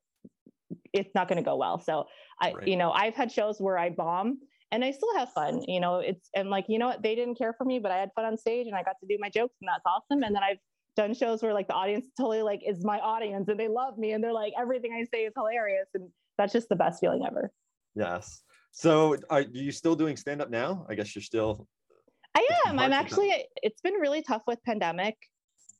it's 0.94 1.14
not 1.16 1.28
going 1.28 1.38
to 1.38 1.44
go 1.44 1.56
well. 1.56 1.80
So 1.80 2.06
I 2.42 2.54
right. 2.54 2.68
you 2.68 2.76
know, 2.76 2.92
I've 2.92 3.16
had 3.16 3.32
shows 3.32 3.60
where 3.60 3.78
I 3.78 3.90
bomb 3.90 4.40
and 4.72 4.84
I 4.84 4.92
still 4.92 5.16
have 5.18 5.32
fun, 5.32 5.64
you 5.68 5.80
know, 5.80 6.00
it's 6.00 6.30
and 6.36 6.50
like 6.50 6.66
you 6.68 6.80
know 6.80 6.88
what, 6.88 7.04
they 7.04 7.16
didn't 7.16 7.36
care 7.36 7.54
for 7.54 7.66
me, 7.66 7.80
but 7.80 7.92
I 7.92 7.98
had 7.98 8.12
fun 8.16 8.26
on 8.26 8.38
stage 8.38 8.68
and 8.68 8.76
I 8.76 8.84
got 8.84 8.96
to 9.02 9.08
do 9.08 9.18
my 9.20 9.30
jokes 9.30 9.56
and 9.62 9.68
that's 9.68 9.84
awesome. 9.86 10.24
And 10.24 10.36
then 10.36 10.44
I've 10.44 10.58
done 10.96 11.14
shows 11.14 11.44
where 11.44 11.54
like 11.54 11.68
the 11.68 11.74
audience 11.74 12.08
totally 12.18 12.42
like 12.42 12.62
is 12.66 12.84
my 12.84 13.00
audience 13.00 13.48
and 13.48 13.60
they 13.60 13.68
love 13.68 13.98
me 13.98 14.14
and 14.14 14.24
they're 14.24 14.34
like 14.34 14.54
everything 14.60 14.92
I 14.94 15.06
say 15.16 15.24
is 15.24 15.34
hilarious 15.36 15.88
and 15.94 16.10
that's 16.38 16.54
just 16.54 16.70
the 16.70 16.76
best 16.76 17.00
feeling 17.00 17.24
ever. 17.26 17.52
Yes. 17.96 18.42
So 18.72 19.16
are 19.30 19.42
you 19.42 19.72
still 19.72 19.96
doing 19.96 20.18
stand 20.18 20.42
up 20.42 20.50
now? 20.50 20.86
I 20.90 20.96
guess 20.96 21.16
you're 21.16 21.24
still 21.24 21.68
I 22.36 22.48
am. 22.68 22.78
I'm 22.80 22.94
actually 22.94 23.34
it's 23.64 23.82
been 23.82 23.96
really 23.96 24.22
tough 24.22 24.44
with 24.46 24.62
pandemic. 24.64 25.16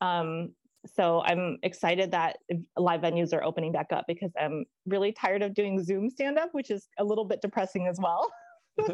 Um, 0.00 0.54
so 0.86 1.22
I'm 1.24 1.58
excited 1.62 2.12
that 2.12 2.38
live 2.76 3.00
venues 3.00 3.32
are 3.32 3.42
opening 3.42 3.72
back 3.72 3.88
up 3.92 4.04
because 4.06 4.32
I'm 4.40 4.64
really 4.86 5.12
tired 5.12 5.42
of 5.42 5.54
doing 5.54 5.82
Zoom 5.82 6.08
stand 6.08 6.38
up, 6.38 6.50
which 6.52 6.70
is 6.70 6.88
a 6.98 7.04
little 7.04 7.24
bit 7.24 7.42
depressing 7.42 7.86
as 7.88 7.98
well. 8.00 8.30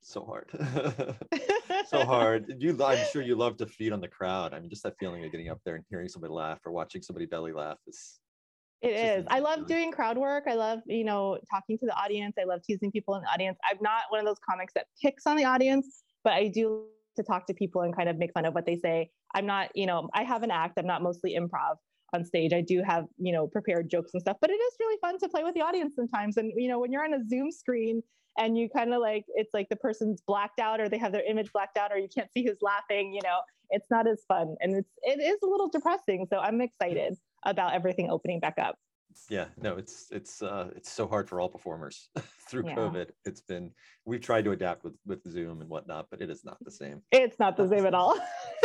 so 0.00 0.24
hard. 0.24 0.48
so 1.88 2.04
hard. 2.04 2.54
You, 2.58 2.78
I'm 2.84 3.06
sure 3.12 3.22
you 3.22 3.34
love 3.34 3.56
to 3.58 3.66
feed 3.66 3.92
on 3.92 4.00
the 4.00 4.08
crowd. 4.08 4.54
I 4.54 4.60
mean, 4.60 4.70
just 4.70 4.82
that 4.84 4.94
feeling 4.98 5.24
of 5.24 5.32
getting 5.32 5.48
up 5.48 5.60
there 5.64 5.74
and 5.74 5.84
hearing 5.90 6.08
somebody 6.08 6.32
laugh 6.32 6.60
or 6.64 6.72
watching 6.72 7.02
somebody 7.02 7.26
belly 7.26 7.52
laugh 7.52 7.78
is. 7.86 8.18
It 8.82 8.92
is. 8.92 9.24
I 9.28 9.40
love 9.40 9.66
doing 9.66 9.90
crowd 9.90 10.18
work. 10.18 10.44
I 10.46 10.54
love, 10.54 10.80
you 10.86 11.02
know, 11.02 11.38
talking 11.50 11.78
to 11.78 11.86
the 11.86 11.94
audience. 11.98 12.36
I 12.38 12.44
love 12.44 12.60
teasing 12.62 12.92
people 12.92 13.14
in 13.14 13.22
the 13.22 13.28
audience. 13.28 13.58
I'm 13.68 13.78
not 13.80 14.02
one 14.10 14.20
of 14.20 14.26
those 14.26 14.36
comics 14.48 14.74
that 14.74 14.86
picks 15.02 15.26
on 15.26 15.36
the 15.36 15.44
audience, 15.44 16.02
but 16.22 16.34
I 16.34 16.48
do 16.48 16.84
to 17.16 17.22
talk 17.22 17.46
to 17.46 17.54
people 17.54 17.82
and 17.82 17.96
kind 17.96 18.08
of 18.08 18.18
make 18.18 18.32
fun 18.32 18.44
of 18.44 18.54
what 18.54 18.66
they 18.66 18.76
say. 18.76 19.10
I'm 19.36 19.46
not, 19.46 19.68
you 19.74 19.86
know, 19.86 20.08
I 20.14 20.24
have 20.24 20.42
an 20.42 20.50
act. 20.50 20.78
I'm 20.78 20.86
not 20.86 21.02
mostly 21.02 21.36
improv 21.38 21.76
on 22.14 22.24
stage. 22.24 22.54
I 22.54 22.62
do 22.62 22.82
have, 22.82 23.04
you 23.18 23.32
know, 23.32 23.46
prepared 23.46 23.90
jokes 23.90 24.12
and 24.14 24.20
stuff, 24.20 24.38
but 24.40 24.50
it 24.50 24.54
is 24.54 24.72
really 24.80 24.98
fun 25.00 25.18
to 25.18 25.28
play 25.28 25.44
with 25.44 25.54
the 25.54 25.60
audience 25.60 25.94
sometimes. 25.94 26.38
And, 26.38 26.52
you 26.56 26.68
know, 26.68 26.78
when 26.78 26.90
you're 26.90 27.04
on 27.04 27.12
a 27.12 27.28
Zoom 27.28 27.50
screen 27.52 28.02
and 28.38 28.56
you 28.56 28.70
kind 28.70 28.94
of 28.94 29.00
like, 29.00 29.24
it's 29.34 29.52
like 29.52 29.68
the 29.68 29.76
person's 29.76 30.22
blacked 30.26 30.58
out 30.58 30.80
or 30.80 30.88
they 30.88 30.96
have 30.98 31.12
their 31.12 31.24
image 31.28 31.52
blacked 31.52 31.76
out 31.76 31.92
or 31.92 31.98
you 31.98 32.08
can't 32.08 32.32
see 32.32 32.46
who's 32.46 32.62
laughing, 32.62 33.12
you 33.12 33.20
know, 33.22 33.40
it's 33.68 33.90
not 33.90 34.08
as 34.08 34.24
fun. 34.26 34.56
And 34.60 34.74
it's, 34.74 34.90
it 35.02 35.20
is 35.20 35.36
a 35.44 35.46
little 35.46 35.68
depressing. 35.68 36.26
So 36.30 36.38
I'm 36.38 36.62
excited 36.62 37.18
about 37.44 37.74
everything 37.74 38.10
opening 38.10 38.40
back 38.40 38.54
up 38.58 38.76
yeah 39.30 39.46
no 39.56 39.76
it's 39.76 40.06
it's 40.10 40.42
uh 40.42 40.68
it's 40.76 40.90
so 40.90 41.06
hard 41.06 41.28
for 41.28 41.40
all 41.40 41.48
performers 41.48 42.08
through 42.48 42.64
yeah. 42.66 42.74
covid 42.74 43.10
it's 43.24 43.40
been 43.40 43.70
we've 44.04 44.20
tried 44.20 44.44
to 44.44 44.50
adapt 44.50 44.84
with 44.84 44.94
with 45.06 45.22
zoom 45.30 45.60
and 45.60 45.70
whatnot 45.70 46.06
but 46.10 46.20
it 46.20 46.30
is 46.30 46.44
not 46.44 46.56
the 46.62 46.70
same 46.70 47.02
it's 47.12 47.38
not 47.38 47.56
the 47.56 47.68
same 47.68 47.86
at 47.86 47.94
all 47.94 48.18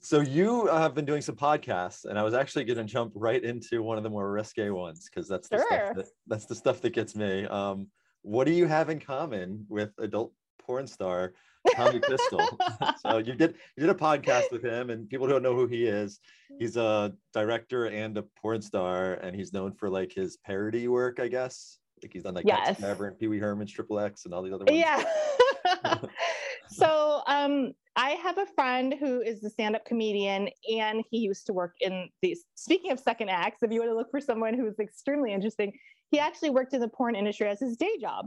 so 0.00 0.20
you 0.20 0.68
uh, 0.68 0.80
have 0.80 0.94
been 0.94 1.04
doing 1.04 1.22
some 1.22 1.36
podcasts 1.36 2.04
and 2.04 2.18
i 2.18 2.22
was 2.22 2.34
actually 2.34 2.64
going 2.64 2.78
to 2.78 2.84
jump 2.84 3.12
right 3.14 3.44
into 3.44 3.82
one 3.82 3.96
of 3.96 4.02
the 4.02 4.10
more 4.10 4.30
risque 4.30 4.70
ones 4.70 5.08
because 5.08 5.28
that's 5.28 5.48
the 5.48 5.58
sure. 5.58 5.66
stuff 5.68 5.96
that, 5.96 6.06
that's 6.26 6.46
the 6.46 6.54
stuff 6.54 6.80
that 6.80 6.90
gets 6.90 7.14
me 7.14 7.44
um 7.46 7.86
what 8.22 8.46
do 8.46 8.52
you 8.52 8.66
have 8.66 8.90
in 8.90 9.00
common 9.00 9.64
with 9.68 9.90
adult 9.98 10.32
porn 10.64 10.86
star 10.86 11.32
Tommy 11.74 12.00
Pistol. 12.00 12.58
so 13.00 13.18
you 13.18 13.34
did 13.34 13.54
you 13.76 13.86
did 13.86 13.90
a 13.90 13.94
podcast 13.94 14.50
with 14.50 14.64
him, 14.64 14.90
and 14.90 15.08
people 15.08 15.26
don't 15.26 15.42
know 15.42 15.54
who 15.54 15.66
he 15.66 15.86
is. 15.86 16.20
He's 16.58 16.76
a 16.76 17.12
director 17.32 17.86
and 17.86 18.16
a 18.18 18.22
porn 18.40 18.62
star, 18.62 19.14
and 19.14 19.34
he's 19.34 19.52
known 19.52 19.72
for 19.72 19.88
like 19.88 20.12
his 20.12 20.38
parody 20.38 20.88
work, 20.88 21.20
I 21.20 21.28
guess. 21.28 21.78
Like 22.02 22.12
he's 22.12 22.24
done 22.24 22.34
like 22.34 22.46
yes. 22.46 22.80
And 22.82 23.18
Pee 23.18 23.28
Wee 23.28 23.38
Herman's 23.38 23.72
Triple 23.72 24.00
X 24.00 24.24
and 24.24 24.34
all 24.34 24.42
these 24.42 24.52
other 24.52 24.64
ones. 24.64 24.78
Yeah. 24.78 25.04
so 26.72 27.22
um 27.26 27.72
I 27.94 28.10
have 28.10 28.38
a 28.38 28.46
friend 28.46 28.94
who 28.98 29.20
is 29.20 29.44
a 29.44 29.50
stand-up 29.50 29.84
comedian 29.84 30.48
and 30.74 31.04
he 31.10 31.18
used 31.18 31.44
to 31.46 31.52
work 31.52 31.74
in 31.80 32.08
these 32.22 32.44
speaking 32.54 32.90
of 32.90 32.98
second 32.98 33.28
acts, 33.28 33.62
if 33.62 33.70
you 33.70 33.80
want 33.80 33.90
to 33.90 33.96
look 33.96 34.10
for 34.10 34.20
someone 34.20 34.54
who's 34.54 34.78
extremely 34.78 35.32
interesting, 35.32 35.72
he 36.10 36.18
actually 36.18 36.50
worked 36.50 36.72
in 36.72 36.80
the 36.80 36.88
porn 36.88 37.14
industry 37.14 37.48
as 37.48 37.60
his 37.60 37.76
day 37.76 37.98
job 38.00 38.26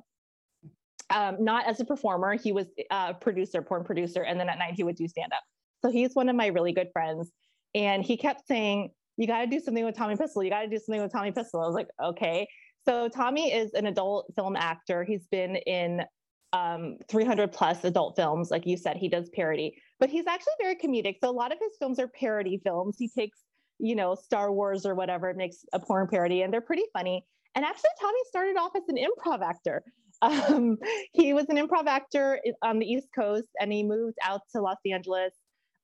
um, 1.09 1.43
not 1.43 1.65
as 1.67 1.79
a 1.79 1.85
performer. 1.85 2.35
He 2.35 2.51
was 2.51 2.67
a 2.91 3.13
producer, 3.13 3.61
porn 3.61 3.83
producer, 3.83 4.23
and 4.23 4.39
then 4.39 4.49
at 4.49 4.57
night 4.57 4.73
he 4.75 4.83
would 4.83 4.95
do 4.95 5.07
stand 5.07 5.33
up. 5.33 5.43
So 5.83 5.91
he's 5.91 6.15
one 6.15 6.29
of 6.29 6.35
my 6.35 6.47
really 6.47 6.73
good 6.73 6.89
friends. 6.93 7.31
And 7.73 8.03
he 8.03 8.17
kept 8.17 8.47
saying, 8.47 8.91
you 9.17 9.27
got 9.27 9.41
to 9.41 9.47
do 9.47 9.59
something 9.59 9.85
with 9.85 9.95
Tommy 9.95 10.15
Pistol. 10.15 10.43
You 10.43 10.49
got 10.49 10.61
to 10.61 10.67
do 10.67 10.79
something 10.79 11.01
with 11.01 11.11
Tommy 11.11 11.31
Pistol. 11.31 11.61
I 11.61 11.67
was 11.67 11.75
like, 11.75 11.87
okay. 12.03 12.47
So 12.85 13.07
Tommy 13.07 13.53
is 13.53 13.73
an 13.73 13.85
adult 13.85 14.31
film 14.35 14.55
actor. 14.55 15.03
He's 15.03 15.27
been 15.27 15.55
in 15.55 16.01
um, 16.55 16.97
300 17.09 17.51
plus 17.51 17.83
adult 17.83 18.15
films. 18.15 18.49
Like 18.49 18.65
you 18.65 18.77
said, 18.77 18.97
he 18.97 19.09
does 19.09 19.29
parody, 19.29 19.75
but 19.99 20.09
he's 20.09 20.27
actually 20.27 20.53
very 20.61 20.75
comedic. 20.75 21.17
So 21.21 21.29
a 21.29 21.31
lot 21.31 21.51
of 21.51 21.59
his 21.59 21.73
films 21.77 21.99
are 21.99 22.07
parody 22.07 22.61
films. 22.63 22.95
He 22.97 23.09
takes, 23.09 23.39
you 23.79 23.95
know, 23.95 24.15
Star 24.15 24.51
Wars 24.51 24.85
or 24.85 24.95
whatever, 24.95 25.33
makes 25.33 25.65
a 25.73 25.79
porn 25.79 26.07
parody, 26.07 26.43
and 26.43 26.53
they're 26.53 26.61
pretty 26.61 26.85
funny. 26.93 27.25
And 27.55 27.65
actually, 27.65 27.89
Tommy 27.99 28.19
started 28.27 28.57
off 28.57 28.71
as 28.75 28.83
an 28.87 28.97
improv 28.97 29.41
actor. 29.41 29.83
Um, 30.21 30.77
he 31.11 31.33
was 31.33 31.45
an 31.49 31.57
improv 31.57 31.87
actor 31.87 32.39
on 32.63 32.79
the 32.79 32.85
East 32.85 33.09
Coast, 33.13 33.49
and 33.59 33.71
he 33.71 33.83
moved 33.83 34.17
out 34.23 34.39
to 34.53 34.61
Los 34.61 34.77
Angeles. 34.89 35.33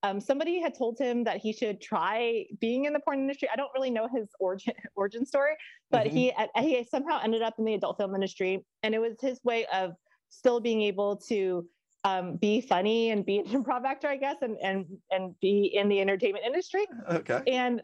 Um, 0.03 0.21
somebody 0.21 0.61
had 0.61 0.73
told 0.73 0.97
him 0.97 1.25
that 1.25 1.37
he 1.37 1.51
should 1.51 1.81
try 1.81 2.45
being 2.61 2.85
in 2.85 2.93
the 2.93 3.01
porn 3.01 3.19
industry. 3.19 3.49
I 3.51 3.57
don't 3.57 3.69
really 3.75 3.91
know 3.91 4.07
his 4.07 4.29
origin 4.39 4.73
origin 4.95 5.25
story, 5.25 5.55
but 5.91 6.07
mm-hmm. 6.07 6.15
he 6.61 6.77
he 6.77 6.87
somehow 6.89 7.19
ended 7.21 7.41
up 7.41 7.55
in 7.59 7.65
the 7.65 7.73
adult 7.73 7.97
film 7.97 8.15
industry, 8.15 8.65
and 8.83 8.95
it 8.95 8.99
was 8.99 9.17
his 9.19 9.37
way 9.43 9.65
of 9.65 9.91
still 10.31 10.59
being 10.59 10.81
able 10.81 11.17
to 11.17 11.67
um, 12.03 12.37
be 12.37 12.61
funny 12.61 13.11
and 13.11 13.25
be 13.25 13.39
an 13.45 13.45
improv 13.45 13.85
actor, 13.85 14.07
I 14.07 14.17
guess, 14.17 14.37
and 14.41 14.57
and 14.63 14.85
and 15.11 15.39
be 15.39 15.71
in 15.73 15.87
the 15.89 16.01
entertainment 16.01 16.45
industry. 16.45 16.87
Okay. 17.09 17.41
And 17.47 17.81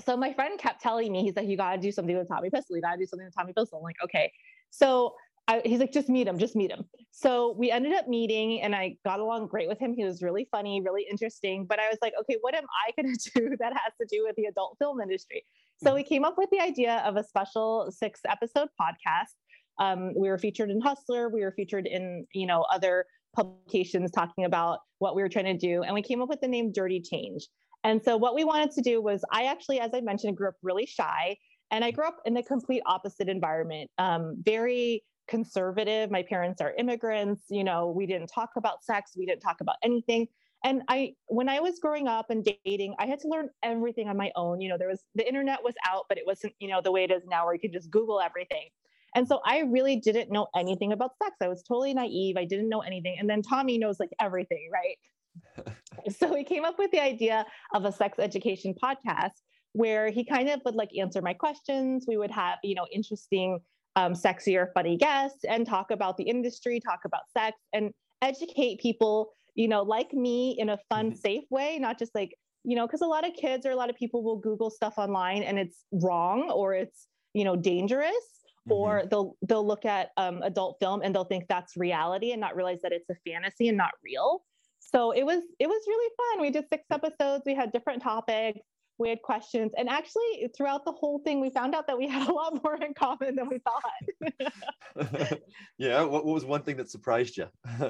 so 0.00 0.16
my 0.16 0.32
friend 0.32 0.58
kept 0.58 0.80
telling 0.80 1.12
me, 1.12 1.22
he's 1.22 1.36
like, 1.36 1.48
you 1.48 1.56
got 1.56 1.72
to 1.72 1.78
do 1.78 1.92
something 1.92 2.16
with 2.16 2.28
Tommy 2.28 2.48
Pistol. 2.48 2.76
You 2.76 2.82
got 2.82 2.92
to 2.92 2.98
do 2.98 3.06
something 3.06 3.26
with 3.26 3.34
Tommy 3.34 3.52
Pistol. 3.52 3.78
I'm 3.78 3.84
like, 3.84 4.02
okay. 4.02 4.32
So 4.70 5.14
I, 5.48 5.60
he's 5.64 5.80
like, 5.80 5.92
just 5.92 6.08
meet 6.08 6.26
him, 6.26 6.38
just 6.38 6.56
meet 6.56 6.70
him. 6.70 6.84
So 7.10 7.54
we 7.58 7.70
ended 7.70 7.92
up 7.92 8.08
meeting, 8.08 8.62
and 8.62 8.74
I 8.74 8.96
got 9.04 9.20
along 9.20 9.48
great 9.48 9.68
with 9.68 9.78
him. 9.78 9.92
He 9.92 10.04
was 10.04 10.22
really 10.22 10.48
funny, 10.50 10.80
really 10.80 11.04
interesting. 11.10 11.66
But 11.66 11.78
I 11.78 11.88
was 11.88 11.98
like, 12.00 12.14
okay, 12.20 12.38
what 12.40 12.54
am 12.54 12.64
I 12.86 13.02
going 13.02 13.14
to 13.18 13.30
do 13.34 13.56
that 13.58 13.72
has 13.72 13.92
to 14.00 14.06
do 14.10 14.24
with 14.24 14.36
the 14.36 14.44
adult 14.44 14.76
film 14.78 15.00
industry? 15.00 15.44
So 15.82 15.88
mm-hmm. 15.88 15.96
we 15.96 16.04
came 16.04 16.24
up 16.24 16.38
with 16.38 16.48
the 16.50 16.60
idea 16.60 17.02
of 17.04 17.16
a 17.16 17.24
special 17.24 17.90
six 17.90 18.20
episode 18.26 18.68
podcast 18.80 19.34
um, 19.78 20.12
we 20.16 20.28
were 20.28 20.38
featured 20.38 20.70
in 20.70 20.80
Hustler. 20.80 21.28
We 21.28 21.42
were 21.42 21.52
featured 21.52 21.86
in 21.86 22.26
you 22.32 22.46
know 22.46 22.62
other 22.72 23.06
publications 23.34 24.10
talking 24.10 24.44
about 24.44 24.80
what 24.98 25.16
we 25.16 25.22
were 25.22 25.28
trying 25.28 25.46
to 25.46 25.56
do, 25.56 25.82
and 25.82 25.94
we 25.94 26.02
came 26.02 26.20
up 26.22 26.28
with 26.28 26.40
the 26.40 26.48
name 26.48 26.72
Dirty 26.72 27.00
Change. 27.00 27.46
And 27.84 28.02
so 28.02 28.16
what 28.16 28.34
we 28.34 28.44
wanted 28.44 28.70
to 28.72 28.82
do 28.82 29.02
was, 29.02 29.24
I 29.32 29.44
actually, 29.44 29.80
as 29.80 29.90
I 29.92 30.00
mentioned, 30.00 30.36
grew 30.36 30.48
up 30.48 30.54
really 30.62 30.86
shy, 30.86 31.36
and 31.70 31.84
I 31.84 31.90
grew 31.90 32.06
up 32.06 32.18
in 32.26 32.34
the 32.34 32.42
complete 32.42 32.82
opposite 32.86 33.28
environment, 33.28 33.90
um, 33.98 34.36
very 34.44 35.02
conservative. 35.28 36.10
My 36.10 36.22
parents 36.22 36.60
are 36.60 36.74
immigrants. 36.78 37.44
You 37.48 37.64
know, 37.64 37.92
we 37.96 38.06
didn't 38.06 38.28
talk 38.28 38.50
about 38.56 38.84
sex. 38.84 39.12
We 39.16 39.26
didn't 39.26 39.40
talk 39.40 39.60
about 39.60 39.76
anything. 39.82 40.28
And 40.64 40.82
I, 40.88 41.14
when 41.26 41.48
I 41.48 41.58
was 41.58 41.80
growing 41.80 42.06
up 42.06 42.30
and 42.30 42.46
dating, 42.64 42.94
I 42.98 43.06
had 43.06 43.18
to 43.20 43.28
learn 43.28 43.48
everything 43.64 44.08
on 44.08 44.16
my 44.16 44.30
own. 44.36 44.60
You 44.60 44.68
know, 44.68 44.78
there 44.78 44.88
was 44.88 45.00
the 45.14 45.26
internet 45.26 45.62
was 45.62 45.74
out, 45.88 46.04
but 46.08 46.18
it 46.18 46.24
wasn't, 46.26 46.52
you 46.60 46.68
know, 46.68 46.80
the 46.80 46.92
way 46.92 47.04
it 47.04 47.10
is 47.10 47.22
now 47.26 47.46
where 47.46 47.54
you 47.54 47.60
can 47.60 47.72
just 47.72 47.90
Google 47.90 48.20
everything. 48.20 48.68
And 49.14 49.28
so 49.28 49.40
I 49.44 49.60
really 49.60 49.96
didn't 49.96 50.30
know 50.30 50.46
anything 50.56 50.92
about 50.92 51.12
sex. 51.22 51.36
I 51.42 51.48
was 51.48 51.62
totally 51.62 51.94
naive. 51.94 52.36
I 52.36 52.44
didn't 52.44 52.68
know 52.68 52.80
anything. 52.80 53.16
And 53.18 53.28
then 53.28 53.42
Tommy 53.42 53.78
knows 53.78 54.00
like 54.00 54.10
everything, 54.20 54.70
right? 54.72 55.74
so 56.16 56.34
he 56.34 56.44
came 56.44 56.64
up 56.64 56.78
with 56.78 56.90
the 56.90 57.00
idea 57.00 57.44
of 57.74 57.84
a 57.84 57.92
sex 57.92 58.18
education 58.18 58.74
podcast 58.82 59.32
where 59.72 60.10
he 60.10 60.24
kind 60.24 60.48
of 60.48 60.60
would 60.64 60.74
like 60.74 60.90
answer 60.98 61.20
my 61.22 61.34
questions. 61.34 62.04
We 62.06 62.16
would 62.16 62.30
have, 62.30 62.58
you 62.62 62.74
know, 62.74 62.86
interesting, 62.92 63.60
um, 63.96 64.14
sexier, 64.14 64.68
funny 64.72 64.96
guests 64.96 65.44
and 65.48 65.66
talk 65.66 65.90
about 65.90 66.16
the 66.16 66.24
industry, 66.24 66.80
talk 66.80 67.00
about 67.04 67.22
sex 67.36 67.56
and 67.72 67.92
educate 68.22 68.80
people, 68.80 69.32
you 69.54 69.68
know, 69.68 69.82
like 69.82 70.12
me 70.14 70.56
in 70.58 70.70
a 70.70 70.78
fun, 70.88 71.08
mm-hmm. 71.08 71.16
safe 71.16 71.44
way, 71.50 71.78
not 71.78 71.98
just 71.98 72.14
like, 72.14 72.34
you 72.64 72.76
know, 72.76 72.86
because 72.86 73.02
a 73.02 73.06
lot 73.06 73.26
of 73.26 73.34
kids 73.34 73.66
or 73.66 73.70
a 73.70 73.76
lot 73.76 73.90
of 73.90 73.96
people 73.96 74.22
will 74.22 74.38
Google 74.38 74.70
stuff 74.70 74.94
online 74.96 75.42
and 75.42 75.58
it's 75.58 75.84
wrong 75.92 76.50
or 76.50 76.74
it's, 76.74 77.08
you 77.34 77.44
know, 77.44 77.56
dangerous 77.56 78.41
mm-hmm. 78.68 78.72
or 78.72 79.04
they'll 79.10 79.36
they'll 79.42 79.66
look 79.66 79.84
at 79.84 80.10
um, 80.16 80.42
adult 80.42 80.78
film 80.80 81.02
and 81.02 81.14
they'll 81.14 81.24
think 81.24 81.46
that's 81.48 81.76
reality 81.76 82.32
and 82.32 82.40
not 82.40 82.56
realize 82.56 82.80
that 82.82 82.92
it's 82.92 83.08
a 83.10 83.14
fantasy 83.26 83.68
and 83.68 83.76
not 83.76 83.90
real. 84.04 84.42
So 84.80 85.12
it 85.12 85.24
was 85.24 85.42
it 85.58 85.66
was 85.66 85.82
really 85.86 86.10
fun. 86.16 86.42
We 86.42 86.50
did 86.50 86.68
six 86.68 86.84
episodes. 86.90 87.44
We 87.46 87.54
had 87.54 87.72
different 87.72 88.02
topics. 88.02 88.60
We 88.98 89.08
had 89.08 89.22
questions. 89.22 89.72
And 89.76 89.88
actually 89.88 90.48
throughout 90.56 90.84
the 90.84 90.92
whole 90.92 91.20
thing 91.20 91.40
we 91.40 91.50
found 91.50 91.74
out 91.74 91.86
that 91.86 91.96
we 91.96 92.06
had 92.08 92.28
a 92.28 92.32
lot 92.32 92.62
more 92.62 92.76
in 92.76 92.94
common 92.94 93.36
than 93.36 93.48
we 93.48 93.58
thought. 93.58 95.38
Yeah 95.78 96.02
what, 96.02 96.24
what 96.24 96.34
was 96.34 96.44
one 96.44 96.62
thing 96.62 96.76
that 96.76 96.90
surprised 96.90 97.38
you 97.38 97.46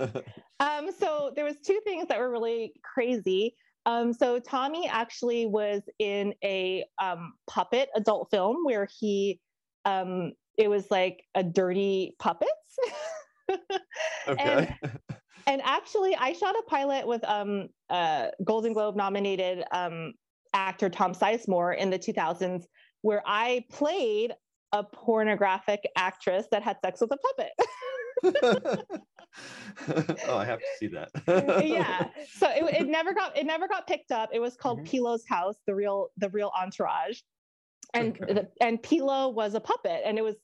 um, 0.60 0.90
so 0.98 1.32
there 1.34 1.44
was 1.44 1.56
two 1.64 1.80
things 1.84 2.06
that 2.08 2.18
were 2.18 2.30
really 2.30 2.72
crazy. 2.82 3.56
Um, 3.84 4.12
so 4.12 4.38
tommy 4.38 4.88
actually 4.88 5.46
was 5.46 5.82
in 5.98 6.34
a 6.44 6.84
um, 7.02 7.32
puppet 7.48 7.88
adult 7.96 8.30
film 8.30 8.58
where 8.64 8.86
he 9.00 9.40
um, 9.84 10.32
it 10.58 10.68
was 10.68 10.90
like 10.90 11.24
a 11.34 11.42
dirty 11.42 12.14
puppets. 12.18 12.50
okay. 14.28 14.76
And, 14.82 14.98
and, 15.46 15.62
actually, 15.64 16.14
I 16.16 16.32
shot 16.32 16.54
a 16.54 16.62
pilot 16.68 17.06
with 17.06 17.24
um, 17.24 17.68
uh, 17.90 18.28
Golden 18.44 18.72
Globe 18.72 18.96
nominated 18.96 19.64
um, 19.72 20.12
actor 20.54 20.88
Tom 20.88 21.14
Sizemore 21.14 21.76
in 21.76 21.90
the 21.90 21.98
2000s, 21.98 22.64
where 23.02 23.22
I 23.26 23.64
played 23.70 24.32
a 24.72 24.82
pornographic 24.82 25.80
actress 25.96 26.46
that 26.50 26.62
had 26.62 26.78
sex 26.84 27.00
with 27.00 27.12
a 27.12 27.18
puppet. 27.18 27.52
oh, 30.28 30.36
I 30.36 30.44
have 30.44 30.60
to 30.60 30.66
see 30.78 30.86
that. 30.88 31.10
yeah. 31.64 32.08
So 32.36 32.48
it, 32.50 32.82
it, 32.82 32.88
never 32.88 33.12
got 33.12 33.36
it 33.36 33.44
never 33.44 33.68
got 33.68 33.86
picked 33.86 34.12
up. 34.12 34.30
It 34.32 34.38
was 34.38 34.56
called 34.56 34.78
mm-hmm. 34.78 34.96
Pilo's 34.96 35.24
House, 35.28 35.56
the 35.66 35.74
real 35.74 36.08
the 36.16 36.30
real 36.30 36.50
entourage 36.58 37.18
and 37.94 38.14
the, 38.14 38.48
and 38.60 38.82
Pilo 38.82 39.32
was 39.34 39.54
a 39.54 39.60
puppet, 39.60 40.02
and 40.04 40.18
it 40.18 40.22
was 40.22 40.36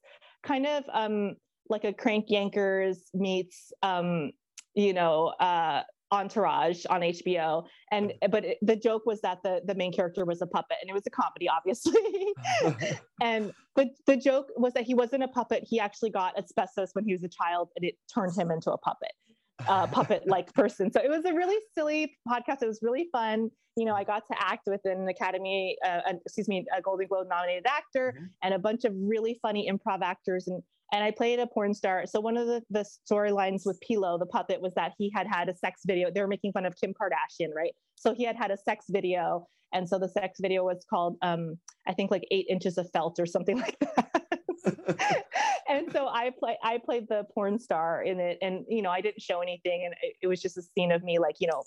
kind 0.42 0.66
of 0.66 0.84
um, 0.92 1.36
like 1.68 1.84
a 1.84 1.92
Crank 1.92 2.28
Yankers 2.28 2.98
meets 3.14 3.72
um, 3.82 4.30
you 4.74 4.92
know 4.92 5.28
uh, 5.40 5.82
Entourage 6.12 6.84
on 6.90 7.00
HBO, 7.00 7.64
and 7.90 8.12
but 8.30 8.44
it, 8.44 8.58
the 8.62 8.76
joke 8.76 9.02
was 9.06 9.20
that 9.22 9.38
the 9.42 9.60
the 9.64 9.74
main 9.74 9.92
character 9.92 10.24
was 10.24 10.42
a 10.42 10.46
puppet, 10.46 10.78
and 10.80 10.90
it 10.90 10.94
was 10.94 11.06
a 11.06 11.10
comedy, 11.10 11.48
obviously. 11.48 11.92
and 13.22 13.52
but 13.74 13.88
the 14.06 14.16
joke 14.16 14.46
was 14.56 14.72
that 14.74 14.84
he 14.84 14.94
wasn't 14.94 15.22
a 15.22 15.28
puppet; 15.28 15.64
he 15.66 15.80
actually 15.80 16.10
got 16.10 16.38
asbestos 16.38 16.90
when 16.92 17.04
he 17.04 17.12
was 17.12 17.24
a 17.24 17.28
child, 17.28 17.70
and 17.76 17.84
it 17.84 17.94
turned 18.12 18.36
him 18.36 18.50
into 18.50 18.70
a 18.70 18.78
puppet 18.78 19.12
uh, 19.66 19.86
puppet 19.92 20.22
like 20.26 20.52
person. 20.54 20.92
So 20.92 21.00
it 21.02 21.08
was 21.08 21.24
a 21.24 21.34
really 21.34 21.58
silly 21.74 22.16
podcast. 22.28 22.62
It 22.62 22.66
was 22.66 22.80
really 22.82 23.08
fun. 23.12 23.50
You 23.76 23.84
know, 23.84 23.94
I 23.94 24.04
got 24.04 24.24
to 24.30 24.42
act 24.42 24.62
with 24.66 24.80
an 24.84 25.08
Academy, 25.08 25.76
uh, 25.86 26.00
excuse 26.26 26.48
me, 26.48 26.64
a 26.76 26.82
Golden 26.82 27.06
Globe 27.06 27.28
nominated 27.28 27.66
actor 27.66 28.14
mm-hmm. 28.16 28.26
and 28.42 28.54
a 28.54 28.58
bunch 28.58 28.84
of 28.84 28.92
really 28.96 29.38
funny 29.42 29.70
improv 29.70 30.02
actors. 30.02 30.48
And 30.48 30.62
and 30.92 31.04
I 31.04 31.10
played 31.10 31.38
a 31.38 31.46
porn 31.46 31.74
star. 31.74 32.06
So 32.06 32.18
one 32.20 32.36
of 32.36 32.46
the, 32.46 32.62
the 32.70 32.84
storylines 33.10 33.62
with 33.66 33.78
Pilo, 33.80 34.18
the 34.18 34.26
puppet, 34.26 34.60
was 34.60 34.72
that 34.74 34.92
he 34.96 35.12
had 35.14 35.26
had 35.26 35.48
a 35.48 35.54
sex 35.54 35.82
video. 35.86 36.10
They 36.10 36.20
were 36.20 36.28
making 36.28 36.52
fun 36.52 36.64
of 36.64 36.74
Kim 36.80 36.94
Kardashian, 36.94 37.54
right? 37.54 37.72
So 37.96 38.14
he 38.14 38.24
had 38.24 38.36
had 38.36 38.50
a 38.50 38.56
sex 38.56 38.86
video. 38.88 39.46
And 39.74 39.86
so 39.86 39.98
the 39.98 40.08
sex 40.08 40.38
video 40.40 40.64
was 40.64 40.86
called, 40.88 41.16
um, 41.20 41.58
I 41.86 41.92
think, 41.92 42.10
like 42.10 42.22
eight 42.30 42.46
inches 42.48 42.78
of 42.78 42.88
felt 42.92 43.18
or 43.18 43.26
something 43.26 43.58
like 43.60 43.78
that. 43.80 44.24
and 45.68 45.90
so 45.92 46.08
I 46.08 46.30
play 46.38 46.56
I 46.62 46.78
played 46.78 47.08
the 47.08 47.24
porn 47.34 47.58
star 47.58 48.02
in 48.02 48.20
it, 48.20 48.38
and 48.42 48.64
you 48.68 48.82
know 48.82 48.90
I 48.90 49.00
didn't 49.00 49.20
show 49.20 49.40
anything, 49.40 49.84
and 49.84 49.94
it, 50.02 50.16
it, 50.22 50.26
was 50.26 50.40
just 50.40 50.56
a 50.56 50.62
scene 50.62 50.92
of 50.92 51.02
me 51.02 51.18
like 51.18 51.36
you 51.40 51.48
know 51.48 51.62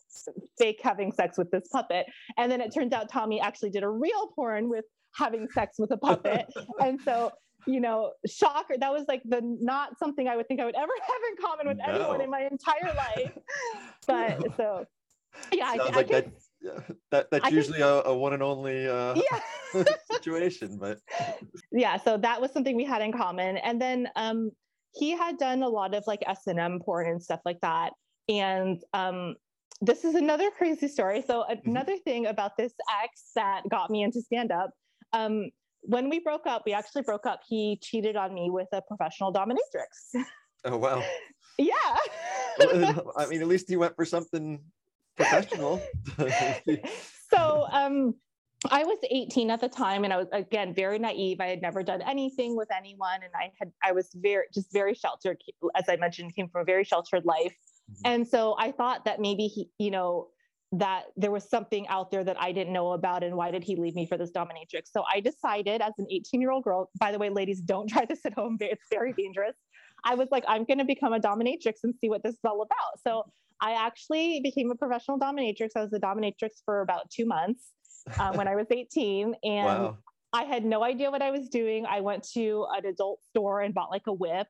fake 0.58 0.80
having 0.84 1.12
sex 1.12 1.38
with 1.38 1.52
this 1.52 1.68
puppet, 1.72 2.06
and 2.38 2.52
then 2.52 2.62
it 2.62 2.74
turns 2.74 2.94
out 2.94 3.10
Tommy 3.10 3.40
actually 3.40 3.70
did 3.70 3.84
a 3.84 3.90
real 3.90 4.30
porn 4.36 4.70
with 4.70 4.86
having 5.16 5.48
sex 5.54 5.78
with 5.78 5.92
a 5.92 5.98
puppet, 5.98 6.48
and 6.80 7.00
so 7.02 7.32
you 7.68 7.80
know 7.80 8.12
shocker 8.28 8.76
that 8.80 8.92
was 8.92 9.06
like 9.08 9.22
the 9.26 9.40
not 9.44 9.98
something 10.00 10.28
I 10.28 10.36
would 10.36 10.48
think 10.48 10.60
I 10.60 10.66
would 10.66 10.76
ever 10.76 10.94
have 11.02 11.22
in 11.30 11.46
common 11.46 11.68
with 11.68 11.78
no. 11.78 11.94
anyone 11.94 12.22
in 12.22 12.30
my 12.30 12.48
entire 12.50 12.94
life, 12.96 13.32
but 14.08 14.56
so 14.58 14.86
yeah, 15.54 15.76
Sounds 15.76 15.82
I, 15.82 15.96
like 15.96 16.14
I 16.14 16.22
that 16.22 16.32
yeah, 16.62 16.80
that 17.12 17.28
that's 17.32 17.46
I 17.46 17.50
usually 17.50 17.80
think, 17.80 17.90
a, 18.06 18.10
a, 18.10 18.16
one 18.16 18.34
and 18.34 18.44
only 18.44 18.88
uh, 18.88 19.16
yeah. 19.16 19.84
situation 20.12 20.78
but 20.80 21.00
yeah 21.72 21.98
so 21.98 22.18
that 22.18 22.40
was 22.40 22.52
something 22.52 22.76
we 22.76 22.86
had 22.86 23.02
in 23.02 23.12
common 23.12 23.58
and 23.58 23.82
then 23.82 24.08
um 24.16 24.52
he 24.94 25.12
had 25.12 25.38
done 25.38 25.64
a 25.64 25.70
lot 25.70 25.94
of 25.94 26.04
like 26.08 26.20
s&m 26.28 26.80
porn 26.84 27.08
and 27.08 27.22
stuff 27.22 27.40
like 27.46 27.60
that 27.62 27.94
and 28.30 28.84
um 28.94 29.36
this 29.82 30.06
is 30.06 30.16
another 30.16 30.52
crazy 30.52 30.88
story 30.88 31.24
so 31.26 31.44
mm-hmm. 31.50 31.70
another 31.70 31.94
mm-hmm. 31.94 32.10
thing 32.10 32.26
about 32.28 32.58
this 32.58 32.74
ex 33.04 33.32
that 33.36 33.62
got 33.70 33.90
me 33.90 34.04
into 34.04 34.22
stand 34.22 34.52
up 34.52 34.72
um 35.14 35.50
when 35.84 36.10
we 36.10 36.20
broke 36.20 36.46
up 36.46 36.64
we 36.66 36.74
actually 36.74 37.02
broke 37.02 37.26
up 37.26 37.40
he 37.48 37.80
cheated 37.82 38.16
on 38.16 38.34
me 38.34 38.50
with 38.52 38.68
a 38.74 38.82
professional 38.88 39.34
dominatrix 39.34 40.22
oh 40.66 40.78
wow 40.78 41.04
yeah 41.58 41.74
i 43.18 43.26
mean 43.28 43.42
at 43.42 43.48
least 43.48 43.68
he 43.68 43.78
went 43.78 43.96
for 43.96 44.06
something 44.06 44.60
professional. 45.18 45.82
so 47.34 47.68
um, 47.72 48.16
I 48.70 48.84
was 48.84 49.00
18 49.10 49.50
at 49.50 49.62
the 49.62 49.70
time, 49.70 50.04
and 50.04 50.14
I 50.14 50.18
was 50.18 50.28
again 50.32 50.74
very 50.74 51.00
naive. 51.00 51.40
I 51.40 51.48
had 51.48 51.62
never 51.62 51.82
done 51.84 52.02
anything 52.02 52.56
with 52.56 52.70
anyone, 52.76 53.22
and 53.24 53.32
I 53.36 53.52
had 53.60 53.72
I 53.84 53.92
was 53.92 54.10
very 54.16 54.46
just 54.54 54.72
very 54.72 54.94
sheltered. 54.94 55.38
As 55.76 55.86
I 55.90 55.96
mentioned, 55.96 56.36
came 56.36 56.48
from 56.50 56.62
a 56.62 56.66
very 56.66 56.84
sheltered 56.84 57.26
life, 57.26 57.56
mm-hmm. 57.92 58.02
and 58.06 58.28
so 58.28 58.56
I 58.60 58.72
thought 58.72 59.06
that 59.06 59.20
maybe 59.20 59.48
he, 59.48 59.70
you 59.80 59.90
know, 59.90 60.28
that 60.74 61.06
there 61.18 61.32
was 61.32 61.50
something 61.50 61.88
out 61.88 62.12
there 62.12 62.24
that 62.24 62.40
I 62.40 62.52
didn't 62.52 62.72
know 62.72 62.92
about 62.92 63.24
and 63.24 63.36
why 63.36 63.52
did 63.52 63.64
he 63.64 63.76
leave 63.76 63.94
me 63.94 64.06
for 64.06 64.18
this 64.18 64.32
dominatrix. 64.32 64.84
So 64.86 65.04
I 65.12 65.20
decided 65.20 65.82
as 65.82 65.92
an 65.98 66.08
18 66.10 66.40
year 66.40 66.52
old 66.52 66.64
girl, 66.64 66.90
by 66.98 67.12
the 67.12 67.20
way, 67.20 67.30
ladies, 67.30 67.60
don't 67.60 67.90
try 67.90 68.06
this 68.06 68.26
at 68.26 68.34
home. 68.34 68.58
It's 68.62 68.86
very 68.90 69.12
dangerous. 69.12 69.56
I 70.06 70.16
was 70.16 70.30
like, 70.32 70.46
I'm 70.48 70.64
going 70.64 70.78
to 70.78 70.86
become 70.86 71.14
a 71.14 71.20
dominatrix 71.20 71.80
and 71.84 71.94
see 72.00 72.10
what 72.10 72.24
this 72.24 72.34
is 72.34 72.40
all 72.46 72.62
about. 72.62 73.00
So 73.06 73.26
I 73.62 73.74
actually 73.74 74.42
became 74.42 74.72
a 74.72 74.76
professional 74.76 75.20
dominatrix. 75.20 75.70
I 75.76 75.82
was 75.82 75.94
a 75.94 76.00
dominatrix 76.00 76.50
for 76.66 76.82
about 76.82 77.10
two 77.12 77.26
months 77.26 77.72
um, 78.20 78.36
when 78.36 78.48
I 78.48 78.56
was 78.56 78.68
18. 78.72 79.36
And 79.44 79.66
wow. 79.66 79.98
I 80.34 80.44
had 80.44 80.66
no 80.66 80.84
idea 80.84 81.12
what 81.12 81.22
I 81.22 81.32
was 81.32 81.48
doing. 81.50 81.86
I 81.86 82.02
went 82.02 82.28
to 82.34 82.66
an 82.76 82.86
adult 82.86 83.24
store 83.24 83.62
and 83.62 83.74
bought 83.74 83.92
like 83.92 84.08
a 84.08 84.14
whip 84.14 84.48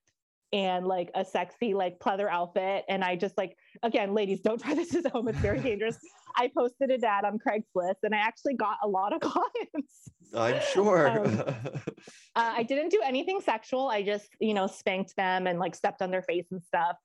and 0.54 0.86
like 0.86 1.10
a 1.16 1.24
sexy 1.26 1.74
like 1.74 2.00
pleather 2.00 2.30
outfit. 2.30 2.86
And 2.88 3.04
I 3.04 3.16
just 3.16 3.38
like, 3.38 3.56
again, 3.84 4.14
ladies, 4.14 4.42
don't 4.42 4.62
try 4.62 4.76
this 4.76 4.96
at 4.96 5.08
home. 5.08 5.28
It's 5.28 5.40
very 5.40 5.60
dangerous. 5.70 5.98
I 6.38 6.50
posted 6.56 6.92
an 6.92 7.04
ad 7.04 7.26
on 7.26 7.38
Craigslist 7.40 7.96
and 8.04 8.14
I 8.16 8.20
actually 8.20 8.56
got 8.56 8.78
a 8.84 8.88
lot 8.88 9.14
of 9.14 9.20
clients. 9.22 10.12
I'm 10.34 10.62
sure. 10.72 11.10
um, 11.10 11.40
uh, 11.40 11.54
I 12.36 12.64
didn't 12.64 12.90
do 12.90 13.02
anything 13.04 13.42
sexual. 13.42 13.90
I 13.90 14.02
just, 14.02 14.30
you 14.40 14.54
know, 14.54 14.68
spanked 14.68 15.16
them 15.18 15.48
and 15.48 15.60
like 15.60 15.76
stepped 15.76 16.02
on 16.02 16.12
their 16.12 16.22
face 16.22 16.46
and 16.52 16.64
stuff. 16.64 16.96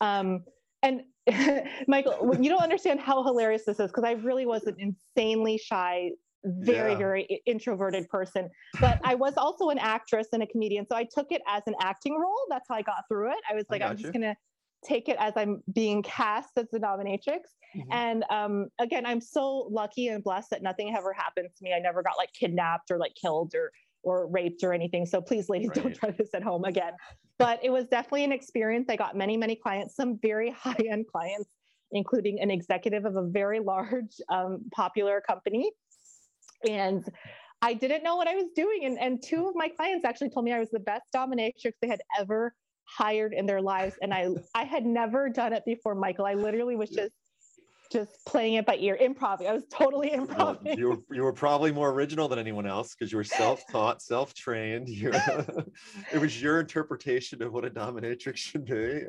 Um, 0.00 0.44
and 0.84 1.02
Michael, 1.88 2.36
you 2.38 2.50
don't 2.50 2.62
understand 2.62 3.00
how 3.00 3.24
hilarious 3.24 3.64
this 3.64 3.80
is 3.80 3.90
because 3.90 4.04
I 4.04 4.12
really 4.12 4.46
was 4.46 4.64
an 4.64 4.76
insanely 4.78 5.58
shy 5.58 6.10
very 6.46 6.92
yeah. 6.92 6.98
very 6.98 7.40
introverted 7.46 8.08
person. 8.08 8.50
But 8.80 9.00
i 9.02 9.14
was 9.14 9.34
also 9.38 9.70
an 9.70 9.78
actress 9.78 10.28
and 10.32 10.42
a 10.42 10.46
comedian 10.46 10.86
so 10.86 10.94
i 10.94 11.04
took 11.04 11.32
it 11.32 11.42
as 11.48 11.62
an 11.66 11.74
acting 11.80 12.18
role. 12.18 12.36
That's 12.50 12.66
how 12.68 12.74
i 12.74 12.82
got 12.82 13.04
through 13.08 13.30
it. 13.30 13.38
I 13.50 13.54
was 13.54 13.64
like 13.70 13.80
i'm 13.82 13.96
just 13.96 14.12
gonna 14.12 14.36
take 14.84 15.08
it 15.08 15.16
as 15.18 15.32
i'm 15.36 15.62
being 15.72 16.02
cast 16.02 16.50
as 16.58 16.66
the 16.70 16.78
dominatrix. 16.78 17.40
Mm-hmm. 17.74 17.92
and 17.92 18.24
um, 18.30 18.66
again 18.78 19.06
i'm 19.06 19.20
so 19.20 19.68
lucky 19.70 20.08
and 20.08 20.22
blessed 20.22 20.50
that 20.50 20.62
nothing 20.62 20.94
ever 20.94 21.12
happened 21.14 21.48
to 21.56 21.64
me. 21.64 21.72
I 21.72 21.78
never 21.78 22.02
got 22.02 22.18
like 22.18 22.32
kidnapped 22.38 22.90
or 22.90 22.98
like 22.98 23.14
killed 23.20 23.54
or 23.54 23.72
or 24.02 24.26
raped 24.26 24.62
or 24.62 24.74
anything. 24.74 25.06
So 25.06 25.22
please 25.22 25.48
ladies 25.48 25.68
right. 25.68 25.82
don't 25.82 25.96
try 25.96 26.10
this 26.10 26.34
at 26.34 26.42
home 26.42 26.64
again 26.64 26.92
but 27.38 27.58
it 27.62 27.70
was 27.70 27.86
definitely 27.86 28.24
an 28.24 28.32
experience 28.32 28.86
i 28.88 28.96
got 28.96 29.16
many 29.16 29.36
many 29.36 29.54
clients 29.54 29.94
some 29.96 30.18
very 30.20 30.50
high 30.58 30.76
end 30.90 31.06
clients 31.06 31.48
including 31.92 32.40
an 32.40 32.50
executive 32.50 33.04
of 33.04 33.16
a 33.16 33.22
very 33.22 33.60
large 33.60 34.20
um, 34.28 34.64
popular 34.74 35.20
company 35.20 35.70
and 36.68 37.04
I 37.64 37.72
didn't 37.72 38.02
know 38.02 38.16
what 38.16 38.28
I 38.28 38.34
was 38.34 38.50
doing. 38.54 38.84
And, 38.84 38.98
and 38.98 39.22
two 39.22 39.48
of 39.48 39.54
my 39.54 39.68
clients 39.68 40.04
actually 40.04 40.28
told 40.28 40.44
me 40.44 40.52
I 40.52 40.58
was 40.58 40.70
the 40.70 40.80
best 40.80 41.04
dominatrix 41.14 41.72
they 41.80 41.88
had 41.88 42.00
ever 42.18 42.54
hired 42.84 43.32
in 43.32 43.46
their 43.46 43.62
lives. 43.62 43.96
And 44.02 44.12
I, 44.12 44.28
I 44.54 44.64
had 44.64 44.84
never 44.84 45.30
done 45.30 45.54
it 45.54 45.64
before, 45.64 45.94
Michael. 45.94 46.26
I 46.26 46.34
literally 46.34 46.76
was 46.76 46.90
just, 46.90 47.14
just 47.90 48.24
playing 48.26 48.54
it 48.54 48.66
by 48.66 48.76
ear, 48.76 48.98
improv. 49.00 49.44
I 49.46 49.52
was 49.52 49.64
totally 49.70 50.10
improv. 50.10 50.62
Well, 50.64 50.78
you 50.78 50.88
were 50.88 51.16
you 51.16 51.22
were 51.22 51.32
probably 51.32 51.72
more 51.72 51.90
original 51.90 52.28
than 52.28 52.38
anyone 52.38 52.66
else 52.66 52.94
because 52.94 53.12
you 53.12 53.18
were 53.18 53.24
self-taught, 53.24 54.02
self-trained. 54.02 54.88
it 56.12 56.20
was 56.20 56.40
your 56.40 56.60
interpretation 56.60 57.42
of 57.42 57.52
what 57.52 57.64
a 57.64 57.70
dominatrix 57.70 58.36
should 58.36 58.64
be. 58.64 59.02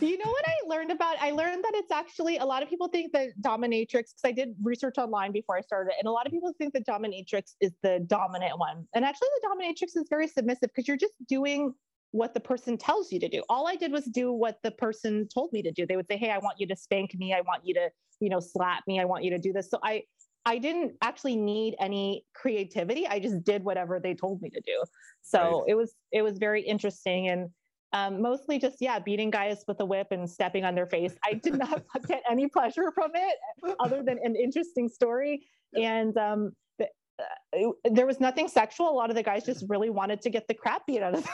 you 0.00 0.18
know 0.18 0.30
what 0.30 0.44
I 0.46 0.54
learned 0.66 0.90
about? 0.90 1.16
I 1.20 1.30
learned 1.32 1.64
that 1.64 1.72
it's 1.74 1.92
actually 1.92 2.38
a 2.38 2.44
lot 2.44 2.62
of 2.62 2.68
people 2.68 2.88
think 2.88 3.12
that 3.12 3.30
dominatrix, 3.40 3.88
because 3.90 4.22
I 4.24 4.32
did 4.32 4.54
research 4.62 4.94
online 4.98 5.32
before 5.32 5.56
I 5.56 5.60
started, 5.60 5.94
and 5.98 6.06
a 6.06 6.10
lot 6.10 6.26
of 6.26 6.32
people 6.32 6.52
think 6.58 6.72
that 6.74 6.86
dominatrix 6.86 7.54
is 7.60 7.72
the 7.82 8.04
dominant 8.06 8.58
one. 8.58 8.86
And 8.94 9.04
actually, 9.04 9.28
the 9.40 9.48
dominatrix 9.48 9.96
is 9.96 10.06
very 10.08 10.28
submissive 10.28 10.70
because 10.74 10.88
you're 10.88 10.96
just 10.96 11.14
doing 11.28 11.74
what 12.12 12.34
the 12.34 12.40
person 12.40 12.78
tells 12.78 13.10
you 13.10 13.18
to 13.20 13.28
do. 13.28 13.42
All 13.48 13.66
I 13.66 13.74
did 13.74 13.90
was 13.90 14.04
do 14.04 14.32
what 14.32 14.58
the 14.62 14.70
person 14.70 15.26
told 15.28 15.52
me 15.52 15.62
to 15.62 15.72
do. 15.72 15.86
They 15.86 15.96
would 15.96 16.06
say, 16.06 16.16
"Hey, 16.16 16.30
I 16.30 16.38
want 16.38 16.60
you 16.60 16.66
to 16.68 16.76
spank 16.76 17.14
me. 17.14 17.34
I 17.34 17.40
want 17.40 17.66
you 17.66 17.74
to, 17.74 17.90
you 18.20 18.28
know, 18.28 18.40
slap 18.40 18.84
me. 18.86 19.00
I 19.00 19.04
want 19.04 19.24
you 19.24 19.30
to 19.30 19.38
do 19.38 19.52
this." 19.52 19.70
So 19.70 19.78
I 19.82 20.04
I 20.44 20.58
didn't 20.58 20.94
actually 21.02 21.36
need 21.36 21.74
any 21.80 22.24
creativity. 22.34 23.06
I 23.06 23.18
just 23.18 23.42
did 23.44 23.64
whatever 23.64 24.00
they 24.00 24.14
told 24.14 24.42
me 24.42 24.50
to 24.50 24.60
do. 24.60 24.84
So 25.22 25.60
right. 25.60 25.70
it 25.70 25.74
was 25.74 25.94
it 26.12 26.22
was 26.22 26.38
very 26.38 26.62
interesting 26.62 27.28
and 27.28 27.50
um, 27.94 28.22
mostly 28.22 28.58
just 28.58 28.76
yeah 28.80 28.98
beating 28.98 29.30
guys 29.30 29.64
with 29.68 29.80
a 29.80 29.84
whip 29.84 30.08
and 30.10 30.28
stepping 30.28 30.64
on 30.64 30.74
their 30.74 30.86
face 30.86 31.14
i 31.26 31.34
did 31.34 31.58
not 31.58 31.82
get 32.08 32.22
any 32.26 32.48
pleasure 32.48 32.90
from 32.94 33.10
it 33.14 33.36
other 33.80 34.02
than 34.02 34.18
an 34.22 34.34
interesting 34.34 34.88
story 34.88 35.46
and 35.74 36.16
um, 36.16 36.52
the, 36.78 36.86
uh, 37.54 37.90
there 37.90 38.06
was 38.06 38.18
nothing 38.18 38.48
sexual 38.48 38.90
a 38.90 38.96
lot 38.96 39.10
of 39.10 39.16
the 39.16 39.22
guys 39.22 39.44
just 39.44 39.66
really 39.68 39.90
wanted 39.90 40.22
to 40.22 40.30
get 40.30 40.48
the 40.48 40.54
crap 40.54 40.86
beat 40.86 41.02
out 41.02 41.14
of 41.14 41.22
them 41.22 41.32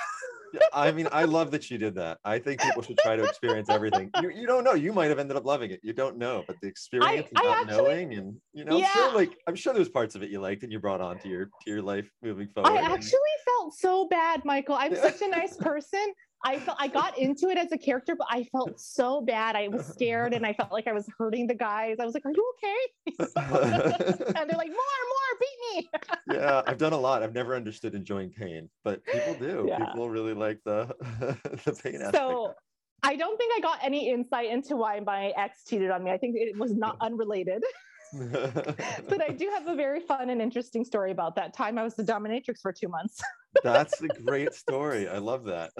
I 0.73 0.93
mean, 0.93 1.09
I 1.13 1.25
love 1.25 1.51
that 1.53 1.71
you 1.71 1.79
did 1.79 1.95
that. 1.97 2.19
I 2.25 2.39
think 2.39 2.61
people 2.61 2.83
should 2.83 2.99
try 2.99 3.17
to 3.17 3.25
experience 3.25 3.69
everything. 3.69 4.11
You, 4.23 4.31
you 4.31 4.47
don't 4.47 4.65
know. 4.65 4.75
You 4.75 4.93
might 4.93 5.09
have 5.09 5.19
ended 5.19 5.37
up 5.37 5.45
loving 5.45 5.71
it. 5.71 5.81
You 5.83 5.93
don't 5.93 6.17
know, 6.17 6.45
but 6.47 6.57
the 6.61 6.69
experience 6.69 7.29
I, 7.37 7.41
and 7.41 7.49
not 7.49 7.61
actually, 7.63 7.77
knowing, 7.77 8.15
and 8.15 8.37
you 8.53 8.65
know, 8.65 8.79
yeah. 8.79 8.87
I'm 8.87 8.93
sure, 8.93 9.15
like 9.15 9.39
I'm 9.47 9.55
sure 9.55 9.75
there's 9.75 9.89
parts 9.89 10.15
of 10.15 10.23
it 10.23 10.31
you 10.31 10.41
liked 10.41 10.63
and 10.63 10.73
you 10.73 10.79
brought 10.79 11.01
on 11.01 11.19
to 11.21 11.29
your 11.29 11.47
to 11.47 11.71
your 11.71 11.83
life 11.83 12.11
moving 12.23 12.49
forward. 12.49 12.71
I 12.71 12.77
actually 12.77 13.19
felt 13.45 13.75
so 13.75 14.09
bad, 14.09 14.45
Michael. 14.45 14.77
I'm 14.77 14.95
such 14.95 15.23
a 15.23 15.29
nice 15.29 15.57
person. 15.61 16.13
I 16.45 16.59
felt 16.61 16.77
I 16.81 16.89
got 16.89 17.19
into 17.19 17.49
it 17.49 17.59
as 17.59 17.73
a 17.73 17.79
character, 17.79 18.15
but 18.17 18.29
I 18.31 18.45
felt 18.45 18.79
so 18.81 19.21
bad. 19.21 19.57
I 19.57 19.69
was 19.69 19.87
scared 19.87 20.35
and 20.35 20.47
I 20.47 20.53
felt 20.53 20.71
like 20.71 20.87
I 20.87 20.93
was 20.93 21.09
hurting 21.19 21.47
the 21.47 21.55
guys. 21.55 21.97
I 22.01 22.05
was 22.05 22.15
like, 22.15 22.25
Are 22.25 22.33
you 22.33 22.53
okay? 22.57 23.17
and 23.37 24.49
they're 24.49 24.59
like, 24.59 24.69
More, 24.69 25.03
more, 25.09 25.39
beat 25.41 25.77
me. 25.77 25.91
yeah, 26.35 26.63
I've 26.67 26.79
done 26.79 26.93
a 26.93 26.99
lot. 26.99 27.23
I've 27.23 27.35
never 27.35 27.57
understood 27.57 27.95
enjoying 27.95 28.31
pain, 28.31 28.71
but 28.85 29.05
people 29.05 29.35
do. 29.35 29.67
Yeah. 29.69 29.87
People 29.87 30.09
really 30.09 30.35
like 30.35 30.61
the 30.65 30.87
the 31.65 31.73
pain 31.73 31.97
aspect. 31.97 32.15
So 32.17 32.55
I 33.03 33.17
don't 33.17 33.37
think 33.37 33.53
I 33.57 33.61
got 33.61 33.79
any 33.83 34.11
insight 34.11 34.51
into 34.51 34.77
why 34.77 35.01
my 35.01 35.33
ex 35.37 35.65
cheated 35.65 35.91
on 35.91 36.05
me. 36.05 36.11
I 36.11 36.19
think 36.19 36.37
it 36.37 36.57
was 36.57 36.75
not 36.75 36.97
unrelated. 37.01 37.65
But 38.13 39.23
I 39.23 39.31
do 39.31 39.51
have 39.55 39.67
a 39.67 39.75
very 39.75 40.01
fun 40.01 40.31
and 40.31 40.41
interesting 40.41 40.85
story 40.85 41.11
about 41.11 41.37
that 41.37 41.55
time 41.55 41.79
I 41.79 41.85
was 41.85 41.95
the 41.95 42.05
dominatrix 42.05 42.61
for 42.61 42.73
two 42.73 42.89
months. 42.89 43.21
That's 43.63 44.01
a 44.03 44.09
great 44.25 44.55
story. 44.55 45.09
I 45.09 45.19
love 45.19 45.45
that. 45.45 45.71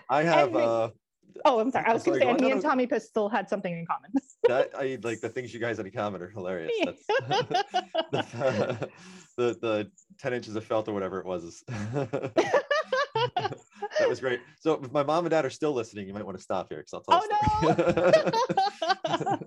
I 0.10 0.22
have. 0.22 0.54
uh, 0.54 0.90
oh, 1.44 1.60
I'm 1.60 1.70
sorry. 1.70 1.86
I 1.86 1.92
was 1.92 2.02
going 2.02 2.20
to 2.20 2.26
say, 2.26 2.32
me 2.34 2.52
and 2.52 2.62
Tommy 2.62 2.86
Pistol 2.86 3.28
had 3.28 3.48
something 3.48 3.72
in 3.72 3.86
common. 3.86 4.12
that 4.48 4.70
I 4.76 4.98
like 5.02 5.20
the 5.20 5.28
things 5.28 5.52
you 5.52 5.60
guys 5.60 5.76
had 5.76 5.86
in 5.86 5.92
common 5.92 6.22
are 6.22 6.30
hilarious. 6.30 6.72
the, 7.26 8.88
the, 9.36 9.58
the 9.60 9.90
ten 10.18 10.32
inches 10.32 10.56
of 10.56 10.64
felt 10.64 10.88
or 10.88 10.94
whatever 10.94 11.20
it 11.20 11.26
was. 11.26 11.64
That 13.98 14.08
was 14.08 14.20
great. 14.20 14.40
So 14.60 14.80
if 14.82 14.92
my 14.92 15.02
mom 15.02 15.24
and 15.24 15.30
dad 15.30 15.44
are 15.44 15.50
still 15.50 15.72
listening, 15.72 16.06
you 16.06 16.14
might 16.14 16.24
want 16.24 16.36
to 16.36 16.42
stop 16.42 16.68
here 16.68 16.78
because 16.78 16.94
I'll 16.94 17.02
tell. 17.02 17.22
Oh 17.62 18.28
no! 19.20 19.38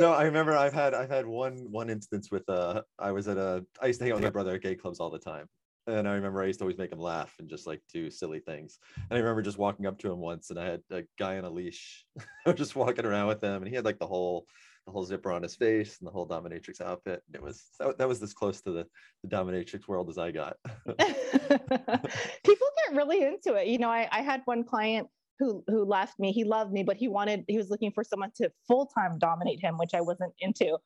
no, 0.00 0.12
I 0.12 0.24
remember 0.24 0.56
I've 0.56 0.72
had 0.72 0.94
I've 0.94 1.10
had 1.10 1.26
one 1.26 1.66
one 1.70 1.90
instance 1.90 2.30
with 2.30 2.48
uh 2.48 2.82
I 2.98 3.12
was 3.12 3.28
at 3.28 3.36
a 3.36 3.64
I 3.82 3.86
used 3.86 4.00
to 4.00 4.04
hang 4.04 4.12
out 4.12 4.16
with 4.16 4.24
my 4.24 4.30
brother 4.30 4.54
at 4.54 4.62
gay 4.62 4.74
clubs 4.74 5.00
all 5.00 5.10
the 5.10 5.18
time. 5.18 5.46
And 5.86 6.06
I 6.06 6.14
remember 6.14 6.42
I 6.42 6.46
used 6.46 6.58
to 6.58 6.64
always 6.64 6.76
make 6.76 6.92
him 6.92 6.98
laugh 6.98 7.34
and 7.38 7.48
just 7.48 7.66
like 7.66 7.80
do 7.90 8.10
silly 8.10 8.40
things. 8.40 8.78
And 8.94 9.16
I 9.16 9.20
remember 9.20 9.40
just 9.40 9.56
walking 9.56 9.86
up 9.86 9.98
to 10.00 10.12
him 10.12 10.18
once 10.18 10.50
and 10.50 10.58
I 10.58 10.66
had 10.66 10.82
a 10.90 11.04
guy 11.18 11.38
on 11.38 11.44
a 11.44 11.50
leash. 11.50 12.04
I 12.46 12.50
was 12.50 12.56
just 12.56 12.76
walking 12.76 13.06
around 13.06 13.28
with 13.28 13.42
him 13.42 13.62
and 13.62 13.68
he 13.68 13.74
had 13.74 13.86
like 13.86 13.98
the 13.98 14.06
whole 14.06 14.46
the 14.88 14.92
whole 14.92 15.04
zipper 15.04 15.30
on 15.30 15.42
his 15.42 15.54
face 15.54 15.98
and 15.98 16.06
the 16.06 16.10
whole 16.10 16.26
dominatrix 16.26 16.80
outfit. 16.80 17.22
It 17.34 17.42
was 17.42 17.66
that, 17.78 17.98
that 17.98 18.08
was 18.08 18.22
as 18.22 18.32
close 18.32 18.62
to 18.62 18.70
the, 18.70 18.86
the 19.22 19.28
dominatrix 19.28 19.86
world 19.86 20.08
as 20.08 20.16
I 20.16 20.30
got. 20.30 20.56
People 20.86 22.66
get 22.86 22.96
really 22.96 23.22
into 23.22 23.54
it. 23.54 23.66
You 23.66 23.76
know, 23.76 23.90
I, 23.90 24.08
I 24.10 24.22
had 24.22 24.40
one 24.46 24.64
client 24.64 25.06
who 25.38 25.62
who 25.68 25.84
left 25.84 26.18
me. 26.18 26.32
He 26.32 26.42
loved 26.42 26.72
me, 26.72 26.84
but 26.84 26.96
he 26.96 27.06
wanted 27.06 27.44
he 27.48 27.58
was 27.58 27.68
looking 27.68 27.92
for 27.92 28.02
someone 28.02 28.30
to 28.36 28.50
full 28.66 28.86
time 28.86 29.18
dominate 29.18 29.60
him, 29.60 29.76
which 29.76 29.92
I 29.92 30.00
wasn't 30.00 30.32
into. 30.40 30.78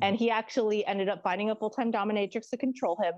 And 0.00 0.16
he 0.16 0.30
actually 0.30 0.86
ended 0.86 1.10
up 1.10 1.22
finding 1.22 1.50
a 1.50 1.54
full 1.54 1.68
time 1.68 1.92
dominatrix 1.92 2.48
to 2.50 2.56
control 2.56 2.98
him. 3.02 3.12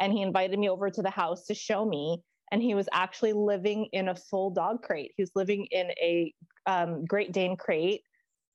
And 0.00 0.12
he 0.12 0.22
invited 0.22 0.60
me 0.60 0.68
over 0.68 0.90
to 0.90 1.02
the 1.02 1.10
house 1.10 1.44
to 1.46 1.54
show 1.54 1.84
me. 1.84 2.22
And 2.52 2.62
he 2.62 2.76
was 2.76 2.88
actually 2.92 3.32
living 3.32 3.88
in 3.92 4.10
a 4.10 4.14
full 4.14 4.50
dog 4.50 4.82
crate. 4.82 5.10
He 5.16 5.22
was 5.24 5.32
living 5.34 5.66
in 5.72 5.90
a 6.00 6.32
um, 6.66 7.04
Great 7.04 7.32
Dane 7.32 7.56
crate, 7.56 8.02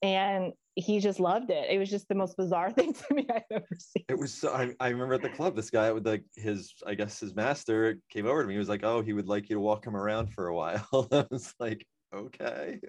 and 0.01 0.53
he 0.75 0.99
just 0.99 1.19
loved 1.19 1.49
it. 1.49 1.69
It 1.69 1.77
was 1.77 1.89
just 1.89 2.07
the 2.07 2.15
most 2.15 2.35
bizarre 2.37 2.71
thing 2.77 2.93
to 2.93 3.13
me 3.13 3.27
I've 3.33 3.43
ever 3.51 3.67
seen. 3.77 4.05
It 4.09 4.17
was 4.17 4.33
so 4.33 4.53
I, 4.53 4.73
I 4.79 4.89
remember 4.89 5.15
at 5.15 5.21
the 5.21 5.29
club, 5.29 5.55
this 5.55 5.69
guy 5.69 5.91
with 5.91 6.05
like 6.05 6.23
his, 6.35 6.73
I 6.85 6.95
guess 6.95 7.19
his 7.19 7.35
master 7.35 7.97
came 8.09 8.25
over 8.25 8.41
to 8.41 8.47
me. 8.47 8.53
He 8.53 8.59
was 8.59 8.69
like, 8.69 8.83
Oh, 8.83 9.01
he 9.01 9.13
would 9.13 9.27
like 9.27 9.49
you 9.49 9.55
to 9.55 9.59
walk 9.59 9.85
him 9.85 9.95
around 9.95 10.33
for 10.33 10.47
a 10.47 10.55
while. 10.55 10.87
I 11.11 11.25
was 11.29 11.53
like, 11.59 11.85
okay. 12.13 12.79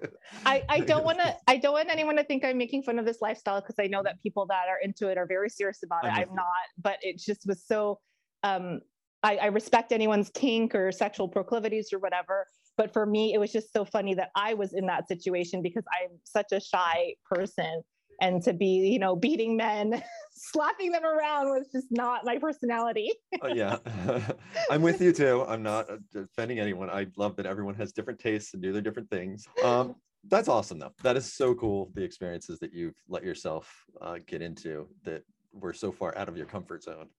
I, 0.45 0.63
I 0.69 0.79
don't 0.81 1.05
want 1.05 1.19
to, 1.19 1.35
I 1.47 1.57
don't 1.57 1.73
want 1.73 1.89
anyone 1.89 2.15
to 2.15 2.23
think 2.23 2.43
I'm 2.43 2.57
making 2.57 2.83
fun 2.83 2.99
of 2.99 3.05
this 3.05 3.21
lifestyle 3.21 3.61
because 3.61 3.75
I 3.79 3.87
know 3.87 4.03
that 4.03 4.21
people 4.21 4.45
that 4.47 4.67
are 4.69 4.79
into 4.79 5.09
it 5.09 5.17
are 5.17 5.25
very 5.25 5.49
serious 5.49 5.83
about 5.83 6.05
it. 6.05 6.09
I'm, 6.09 6.29
I'm 6.29 6.35
not, 6.35 6.45
but 6.81 6.97
it 7.01 7.17
just 7.17 7.45
was 7.47 7.63
so, 7.65 7.99
um, 8.43 8.81
I, 9.23 9.37
I 9.37 9.45
respect 9.47 9.91
anyone's 9.91 10.29
kink 10.29 10.75
or 10.75 10.91
sexual 10.91 11.27
proclivities 11.27 11.91
or 11.91 11.99
whatever 11.99 12.45
but 12.77 12.93
for 12.93 13.05
me, 13.05 13.33
it 13.33 13.39
was 13.39 13.51
just 13.51 13.71
so 13.71 13.85
funny 13.85 14.13
that 14.15 14.29
I 14.35 14.53
was 14.53 14.73
in 14.73 14.85
that 14.87 15.07
situation 15.07 15.61
because 15.61 15.83
I'm 15.91 16.17
such 16.23 16.51
a 16.51 16.59
shy 16.59 17.15
person. 17.29 17.81
And 18.21 18.41
to 18.43 18.53
be, 18.53 18.67
you 18.89 18.99
know, 18.99 19.15
beating 19.15 19.57
men, 19.57 20.01
slapping 20.33 20.91
them 20.91 21.03
around 21.03 21.49
was 21.49 21.67
just 21.73 21.87
not 21.91 22.23
my 22.23 22.37
personality. 22.37 23.11
oh, 23.41 23.47
yeah. 23.53 23.77
I'm 24.71 24.81
with 24.81 25.01
you 25.01 25.11
too. 25.11 25.43
I'm 25.47 25.61
not 25.61 25.89
uh, 25.89 25.97
defending 26.13 26.59
anyone. 26.59 26.89
I 26.89 27.07
love 27.17 27.35
that 27.35 27.45
everyone 27.45 27.75
has 27.75 27.91
different 27.91 28.19
tastes 28.19 28.53
and 28.53 28.63
do 28.63 28.71
their 28.71 28.81
different 28.81 29.09
things. 29.09 29.45
Um, 29.63 29.95
That's 30.27 30.47
awesome, 30.47 30.79
though. 30.79 30.93
That 31.03 31.17
is 31.17 31.33
so 31.33 31.53
cool. 31.55 31.91
The 31.93 32.03
experiences 32.03 32.57
that 32.59 32.73
you've 32.73 32.95
let 33.09 33.23
yourself 33.23 33.69
uh, 34.01 34.19
get 34.25 34.41
into 34.41 34.87
that 35.03 35.23
were 35.51 35.73
so 35.73 35.91
far 35.91 36.17
out 36.17 36.29
of 36.29 36.37
your 36.37 36.45
comfort 36.45 36.83
zone. 36.83 37.09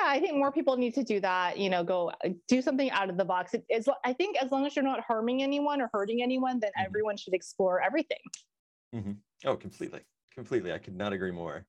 Yeah, 0.00 0.10
I 0.10 0.20
think 0.20 0.36
more 0.36 0.52
people 0.52 0.76
need 0.76 0.94
to 0.94 1.04
do 1.04 1.20
that. 1.20 1.58
You 1.58 1.70
know, 1.70 1.82
go 1.84 2.10
uh, 2.24 2.30
do 2.48 2.62
something 2.62 2.90
out 2.90 3.10
of 3.10 3.16
the 3.16 3.24
box. 3.24 3.54
It 3.54 3.64
is. 3.68 3.88
I 4.04 4.12
think 4.12 4.36
as 4.40 4.50
long 4.50 4.66
as 4.66 4.76
you're 4.76 4.84
not 4.84 5.00
harming 5.00 5.42
anyone 5.42 5.80
or 5.80 5.90
hurting 5.92 6.22
anyone, 6.22 6.60
then 6.60 6.70
mm-hmm. 6.70 6.86
everyone 6.86 7.16
should 7.16 7.34
explore 7.34 7.80
everything. 7.80 8.18
Mm-hmm. 8.94 9.12
Oh, 9.46 9.56
completely, 9.56 10.00
completely. 10.34 10.72
I 10.72 10.78
could 10.78 10.96
not 10.96 11.12
agree 11.12 11.32
more. 11.32 11.66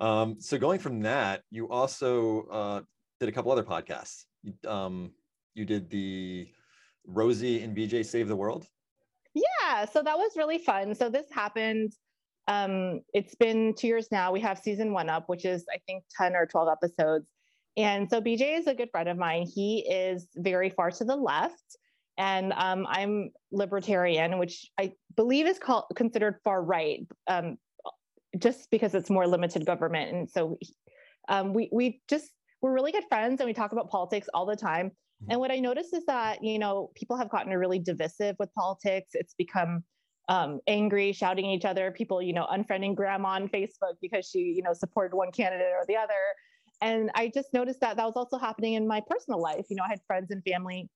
Um, 0.00 0.36
so 0.40 0.58
going 0.58 0.80
from 0.80 1.00
that, 1.00 1.42
you 1.50 1.68
also 1.68 2.46
uh, 2.50 2.80
did 3.20 3.28
a 3.28 3.32
couple 3.32 3.52
other 3.52 3.62
podcasts. 3.62 4.24
Um, 4.66 5.12
you 5.54 5.64
did 5.64 5.90
the 5.90 6.48
Rosie 7.06 7.62
and 7.62 7.76
BJ 7.76 8.04
Save 8.04 8.28
the 8.28 8.36
World. 8.36 8.66
Yeah, 9.34 9.84
so 9.86 10.02
that 10.02 10.16
was 10.16 10.32
really 10.36 10.58
fun. 10.58 10.94
So 10.94 11.08
this 11.08 11.26
happened. 11.30 11.92
Um, 12.48 13.02
it's 13.14 13.34
been 13.34 13.74
two 13.74 13.86
years 13.86 14.08
now. 14.10 14.32
We 14.32 14.40
have 14.40 14.58
season 14.58 14.92
one 14.92 15.08
up, 15.08 15.28
which 15.28 15.44
is 15.44 15.64
I 15.72 15.78
think 15.86 16.04
ten 16.16 16.34
or 16.34 16.46
twelve 16.46 16.68
episodes. 16.68 17.26
And 17.76 18.08
so 18.10 18.20
BJ 18.20 18.58
is 18.58 18.66
a 18.66 18.74
good 18.74 18.90
friend 18.90 19.08
of 19.08 19.16
mine. 19.16 19.46
He 19.46 19.80
is 19.80 20.28
very 20.36 20.70
far 20.70 20.90
to 20.90 21.04
the 21.04 21.16
left, 21.16 21.78
and 22.18 22.52
um, 22.52 22.86
I'm 22.88 23.30
libertarian, 23.50 24.38
which 24.38 24.70
I 24.78 24.92
believe 25.16 25.46
is 25.46 25.58
called 25.58 25.84
considered 25.96 26.36
far 26.44 26.62
right, 26.62 27.06
um, 27.28 27.56
just 28.38 28.70
because 28.70 28.94
it's 28.94 29.08
more 29.08 29.26
limited 29.26 29.64
government. 29.64 30.14
And 30.14 30.30
so 30.30 30.58
um, 31.28 31.54
we 31.54 31.70
we 31.72 32.02
just 32.08 32.30
we're 32.60 32.74
really 32.74 32.92
good 32.92 33.04
friends, 33.08 33.40
and 33.40 33.48
we 33.48 33.54
talk 33.54 33.72
about 33.72 33.88
politics 33.88 34.28
all 34.34 34.44
the 34.44 34.56
time. 34.56 34.88
Mm-hmm. 34.88 35.30
And 35.30 35.40
what 35.40 35.50
I 35.50 35.58
noticed 35.58 35.94
is 35.94 36.04
that 36.06 36.44
you 36.44 36.58
know 36.58 36.90
people 36.94 37.16
have 37.16 37.30
gotten 37.30 37.52
really 37.52 37.78
divisive 37.78 38.36
with 38.38 38.52
politics. 38.54 39.12
It's 39.14 39.34
become 39.34 39.82
um, 40.28 40.60
angry, 40.66 41.12
shouting 41.12 41.46
at 41.46 41.56
each 41.56 41.64
other. 41.64 41.90
People, 41.90 42.22
you 42.22 42.32
know, 42.32 42.46
unfriending 42.52 42.94
grandma 42.94 43.30
on 43.30 43.48
Facebook 43.48 43.94
because 44.00 44.28
she, 44.28 44.38
you 44.38 44.62
know, 44.62 44.72
supported 44.72 45.16
one 45.16 45.32
candidate 45.32 45.72
or 45.72 45.84
the 45.86 45.96
other. 45.96 46.12
And 46.82 47.10
I 47.14 47.30
just 47.32 47.54
noticed 47.54 47.80
that 47.80 47.96
that 47.96 48.04
was 48.04 48.16
also 48.16 48.38
happening 48.38 48.74
in 48.74 48.86
my 48.86 49.00
personal 49.08 49.40
life. 49.40 49.66
You 49.70 49.76
know, 49.76 49.84
I 49.84 49.88
had 49.88 50.00
friends 50.06 50.30
and 50.32 50.42
family 50.42 50.90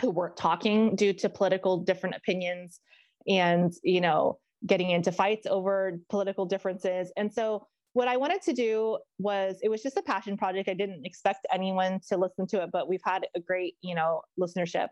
who 0.00 0.10
weren't 0.10 0.36
talking 0.36 0.94
due 0.94 1.14
to 1.14 1.28
political 1.30 1.78
different 1.78 2.16
opinions 2.16 2.80
and, 3.26 3.72
you 3.82 4.02
know, 4.02 4.38
getting 4.66 4.90
into 4.90 5.10
fights 5.10 5.46
over 5.46 5.98
political 6.10 6.44
differences. 6.44 7.10
And 7.16 7.32
so 7.32 7.66
what 7.94 8.08
I 8.08 8.18
wanted 8.18 8.42
to 8.42 8.52
do 8.52 8.98
was 9.18 9.56
it 9.62 9.70
was 9.70 9.82
just 9.82 9.96
a 9.96 10.02
passion 10.02 10.36
project. 10.36 10.68
I 10.68 10.74
didn't 10.74 11.06
expect 11.06 11.46
anyone 11.50 11.98
to 12.08 12.18
listen 12.18 12.46
to 12.48 12.62
it, 12.62 12.70
but 12.70 12.86
we've 12.86 13.00
had 13.02 13.26
a 13.34 13.40
great, 13.40 13.76
you 13.80 13.94
know, 13.94 14.20
listenership. 14.38 14.88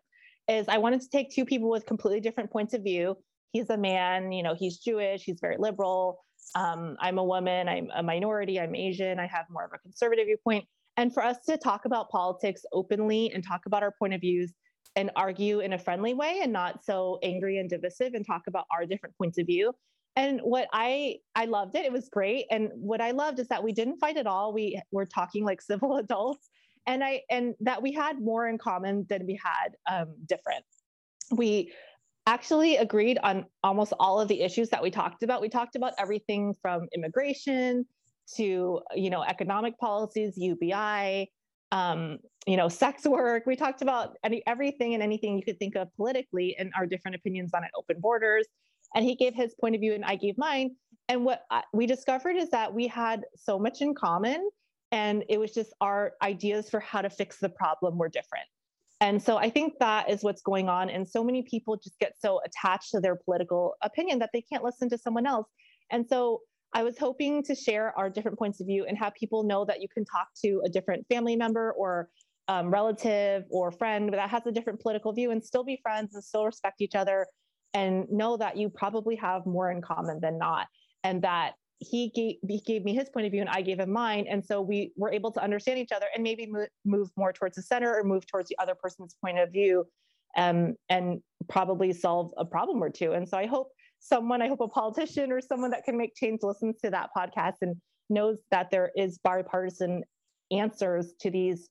Is 0.49 0.69
I 0.69 0.79
wanted 0.79 1.03
to 1.03 1.09
take 1.11 1.31
two 1.31 1.45
people 1.45 1.69
with 1.69 1.85
completely 1.85 2.21
different 2.21 2.51
points 2.51 2.73
of 2.73 2.83
view. 2.83 3.17
He's 3.53 3.69
a 3.69 3.77
man, 3.77 4.33
you 4.33 4.43
know, 4.43 4.55
he's 4.55 4.79
Jewish, 4.79 5.23
he's 5.23 5.39
very 5.39 5.57
liberal. 5.59 6.21
Um, 6.55 6.97
I'm 7.01 7.19
a 7.19 7.25
woman, 7.25 7.69
I'm 7.69 7.91
a 7.95 8.03
minority, 8.03 8.61
I'm 8.61 8.75
Asian, 8.75 9.19
I 9.19 9.27
have 9.27 9.47
more 9.51 9.65
of 9.65 9.73
a 9.75 9.79
conservative 9.79 10.27
viewpoint. 10.27 10.65
And 10.97 11.13
for 11.13 11.25
us 11.25 11.39
to 11.47 11.57
talk 11.57 11.85
about 11.85 12.11
politics 12.11 12.63
openly 12.73 13.33
and 13.33 13.45
talk 13.45 13.67
about 13.67 13.83
our 13.83 13.93
point 13.99 14.15
of 14.15 14.21
views 14.21 14.53
and 14.97 15.11
argue 15.17 15.61
in 15.61 15.73
a 15.73 15.79
friendly 15.79 16.15
way 16.15 16.41
and 16.43 16.53
not 16.53 16.85
so 16.85 17.19
angry 17.23 17.59
and 17.59 17.69
divisive 17.69 18.15
and 18.15 18.25
talk 18.25 18.43
about 18.47 18.67
our 18.71 18.87
different 18.87 19.17
points 19.17 19.39
of 19.39 19.47
view. 19.47 19.73
And 20.17 20.41
what 20.43 20.69
I 20.73 21.17
I 21.35 21.47
loved 21.47 21.75
it. 21.75 21.85
It 21.85 21.93
was 21.93 22.09
great. 22.09 22.47
And 22.51 22.71
what 22.75 23.01
I 23.01 23.11
loved 23.11 23.41
is 23.41 23.49
that 23.49 23.65
we 23.65 23.73
didn't 23.73 23.99
fight 23.99 24.17
at 24.17 24.29
all. 24.29 24.53
We 24.53 24.81
were 24.93 25.07
talking 25.07 25.45
like 25.45 25.61
civil 25.71 25.97
adults, 25.97 26.49
and 26.87 27.03
I 27.03 27.23
and 27.31 27.55
that 27.61 27.83
we 27.83 27.93
had 27.93 28.21
more 28.21 28.47
in 28.47 28.59
common 28.59 29.07
than 29.09 29.27
we 29.27 29.39
had 29.43 29.75
um, 29.91 30.15
different. 30.27 30.65
We 31.33 31.73
actually 32.27 32.77
agreed 32.77 33.19
on 33.23 33.45
almost 33.63 33.93
all 34.01 34.21
of 34.21 34.29
the 34.29 34.41
issues 34.41 34.71
that 34.71 34.83
we 34.83 34.91
talked 34.91 35.23
about. 35.23 35.41
We 35.41 35.49
talked 35.49 35.77
about 35.77 35.93
everything 35.99 36.55
from 36.63 36.89
immigration 36.95 37.87
to 38.37 38.81
you 38.95 39.11
know 39.11 39.23
economic 39.23 39.79
policies, 39.79 40.35
UBI, 40.37 41.31
um, 41.75 42.19
you 42.47 42.57
know, 42.57 42.69
sex 42.69 43.05
work. 43.05 43.47
We 43.47 43.57
talked 43.57 43.83
about 43.83 44.17
any, 44.23 44.43
everything 44.47 44.95
and 44.95 45.03
anything 45.03 45.37
you 45.37 45.45
could 45.45 45.59
think 45.59 45.75
of 45.75 45.89
politically 45.97 46.55
and 46.57 46.73
our 46.77 46.87
different 46.87 47.17
opinions 47.17 47.51
on 47.53 47.65
it, 47.65 47.71
open 47.77 48.01
borders. 48.01 48.47
And 48.95 49.05
he 49.05 49.17
gave 49.17 49.35
his 49.35 49.55
point 49.61 49.75
of 49.75 49.81
view 49.81 49.93
and 49.93 50.05
I 50.05 50.15
gave 50.15 50.39
mine. 50.39 50.77
And 51.09 51.25
what 51.25 51.43
I, 51.51 51.63
we 51.73 51.87
discovered 51.87 52.37
is 52.37 52.51
that 52.51 52.73
we 52.73 52.87
had 52.87 53.25
so 53.35 53.59
much 53.59 53.81
in 53.81 53.93
common. 53.95 54.49
And 54.93 55.25
it 55.29 55.39
was 55.39 55.53
just 55.53 55.75
our 55.81 56.13
ideas 56.23 56.71
for 56.71 56.79
how 56.79 57.03
to 57.03 57.11
fix 57.11 57.39
the 57.39 57.49
problem 57.49 57.99
were 57.99 58.09
different. 58.09 58.47
And 59.01 59.23
so 59.23 59.37
I 59.37 59.51
think 59.51 59.75
that 59.81 60.09
is 60.09 60.23
what's 60.23 60.43
going 60.43 60.69
on. 60.69 60.89
And 60.89 61.07
so 61.07 61.23
many 61.23 61.43
people 61.43 61.77
just 61.77 61.99
get 61.99 62.15
so 62.19 62.41
attached 62.47 62.91
to 62.93 63.01
their 63.01 63.17
political 63.17 63.75
opinion 63.83 64.19
that 64.21 64.31
they 64.33 64.41
can't 64.41 64.65
listen 64.65 64.89
to 64.91 64.99
someone 64.99 65.27
else. 65.27 65.49
And 65.91 66.07
so 66.09 66.41
I 66.73 66.83
was 66.83 66.99
hoping 66.99 67.43
to 67.45 67.55
share 67.55 67.97
our 67.99 68.11
different 68.11 68.39
points 68.39 68.61
of 68.61 68.67
view 68.67 68.85
and 68.87 68.97
have 68.99 69.15
people 69.15 69.45
know 69.45 69.65
that 69.65 69.81
you 69.81 69.89
can 69.93 70.05
talk 70.05 70.29
to 70.45 70.63
a 70.65 70.69
different 70.69 71.07
family 71.09 71.37
member 71.37 71.73
or 71.73 72.09
um, 72.49 72.71
relative 72.71 73.45
or 73.51 73.71
friend 73.73 74.13
that 74.13 74.31
has 74.31 74.43
a 74.47 74.53
different 74.53 74.81
political 74.81 75.13
view 75.13 75.31
and 75.31 75.43
still 75.43 75.65
be 75.65 75.79
friends 75.83 76.15
and 76.15 76.23
still 76.23 76.45
respect 76.45 76.81
each 76.81 76.95
other 76.95 77.27
and 77.73 78.07
know 78.11 78.37
that 78.37 78.57
you 78.57 78.69
probably 78.69 79.17
have 79.17 79.47
more 79.47 79.71
in 79.71 79.83
common 79.83 80.21
than 80.21 80.39
not. 80.39 80.67
And 81.03 81.23
that 81.23 81.53
he 81.91 82.11
gave, 82.15 82.37
he 82.49 82.61
gave 82.61 82.85
me 82.85 82.95
his 82.95 83.09
point 83.09 83.27
of 83.27 83.33
view 83.33 83.41
and 83.41 83.51
I 83.51 83.63
gave 83.63 83.81
him 83.81 83.93
mine. 83.93 84.27
And 84.29 84.45
so 84.45 84.61
we 84.61 84.93
were 84.97 85.13
able 85.13 85.31
to 85.33 85.43
understand 85.43 85.79
each 85.79 85.93
other 85.93 86.07
and 86.15 86.23
maybe 86.23 86.47
move, 86.47 86.69
move 86.85 87.11
more 87.17 87.33
towards 87.33 87.57
the 87.57 87.63
center 87.63 87.95
or 87.95 88.05
move 88.05 88.27
towards 88.27 88.49
the 88.49 88.59
other 88.59 88.75
person's 88.75 89.17
point 89.23 89.39
of 89.39 89.53
view 89.53 89.85
um, 90.37 90.75
and 90.89 91.21
probably 91.49 91.93
solve 91.93 92.33
a 92.37 92.45
problem 92.45 92.83
or 92.83 92.91
two. 92.91 93.13
And 93.13 93.29
so 93.29 93.37
I 93.37 93.47
hope 93.47 93.69
someone, 94.01 94.43
I 94.43 94.49
hope 94.49 94.61
a 94.61 94.69
politician 94.69 95.33
or 95.33 95.41
someone 95.41 95.71
that 95.71 95.85
can 95.85 95.97
make 95.97 96.15
change 96.15 96.41
listens 96.43 96.77
to 96.85 96.91
that 96.91 97.11
podcast 97.17 97.55
and 97.63 97.77
knows 98.11 98.39
that 98.51 98.71
there 98.71 98.91
is 98.97 99.19
bipartisan 99.19 100.03
answers 100.51 101.15
to 101.21 101.31
these 101.31 101.69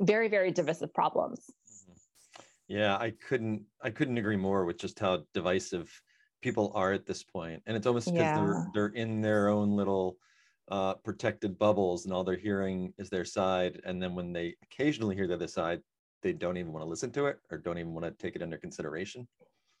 very, 0.00 0.28
very 0.28 0.50
divisive 0.50 0.92
problems. 0.92 1.40
Mm-hmm. 1.48 1.92
Yeah, 2.68 2.96
I 2.96 3.12
couldn't 3.28 3.62
I 3.82 3.90
couldn't 3.90 4.18
agree 4.18 4.36
more 4.36 4.64
with 4.64 4.78
just 4.78 4.98
how 4.98 5.24
divisive 5.34 5.90
people 6.44 6.70
are 6.74 6.92
at 6.92 7.06
this 7.06 7.22
point 7.22 7.62
and 7.66 7.74
it's 7.74 7.86
almost 7.86 8.04
because 8.04 8.20
yeah. 8.20 8.36
they're 8.36 8.66
they're 8.74 9.02
in 9.02 9.22
their 9.22 9.48
own 9.48 9.70
little 9.70 10.18
uh, 10.70 10.92
protected 10.92 11.58
bubbles 11.58 12.04
and 12.04 12.12
all 12.12 12.22
they're 12.22 12.36
hearing 12.36 12.92
is 12.98 13.08
their 13.08 13.24
side 13.24 13.80
and 13.86 14.00
then 14.00 14.14
when 14.14 14.30
they 14.30 14.54
occasionally 14.62 15.14
hear 15.14 15.26
the 15.26 15.32
other 15.32 15.48
side 15.48 15.80
they 16.22 16.34
don't 16.34 16.58
even 16.58 16.70
want 16.70 16.84
to 16.84 16.88
listen 16.88 17.10
to 17.10 17.24
it 17.26 17.38
or 17.50 17.56
don't 17.56 17.78
even 17.78 17.94
want 17.94 18.04
to 18.04 18.10
take 18.10 18.36
it 18.36 18.42
under 18.42 18.56
consideration. 18.58 19.26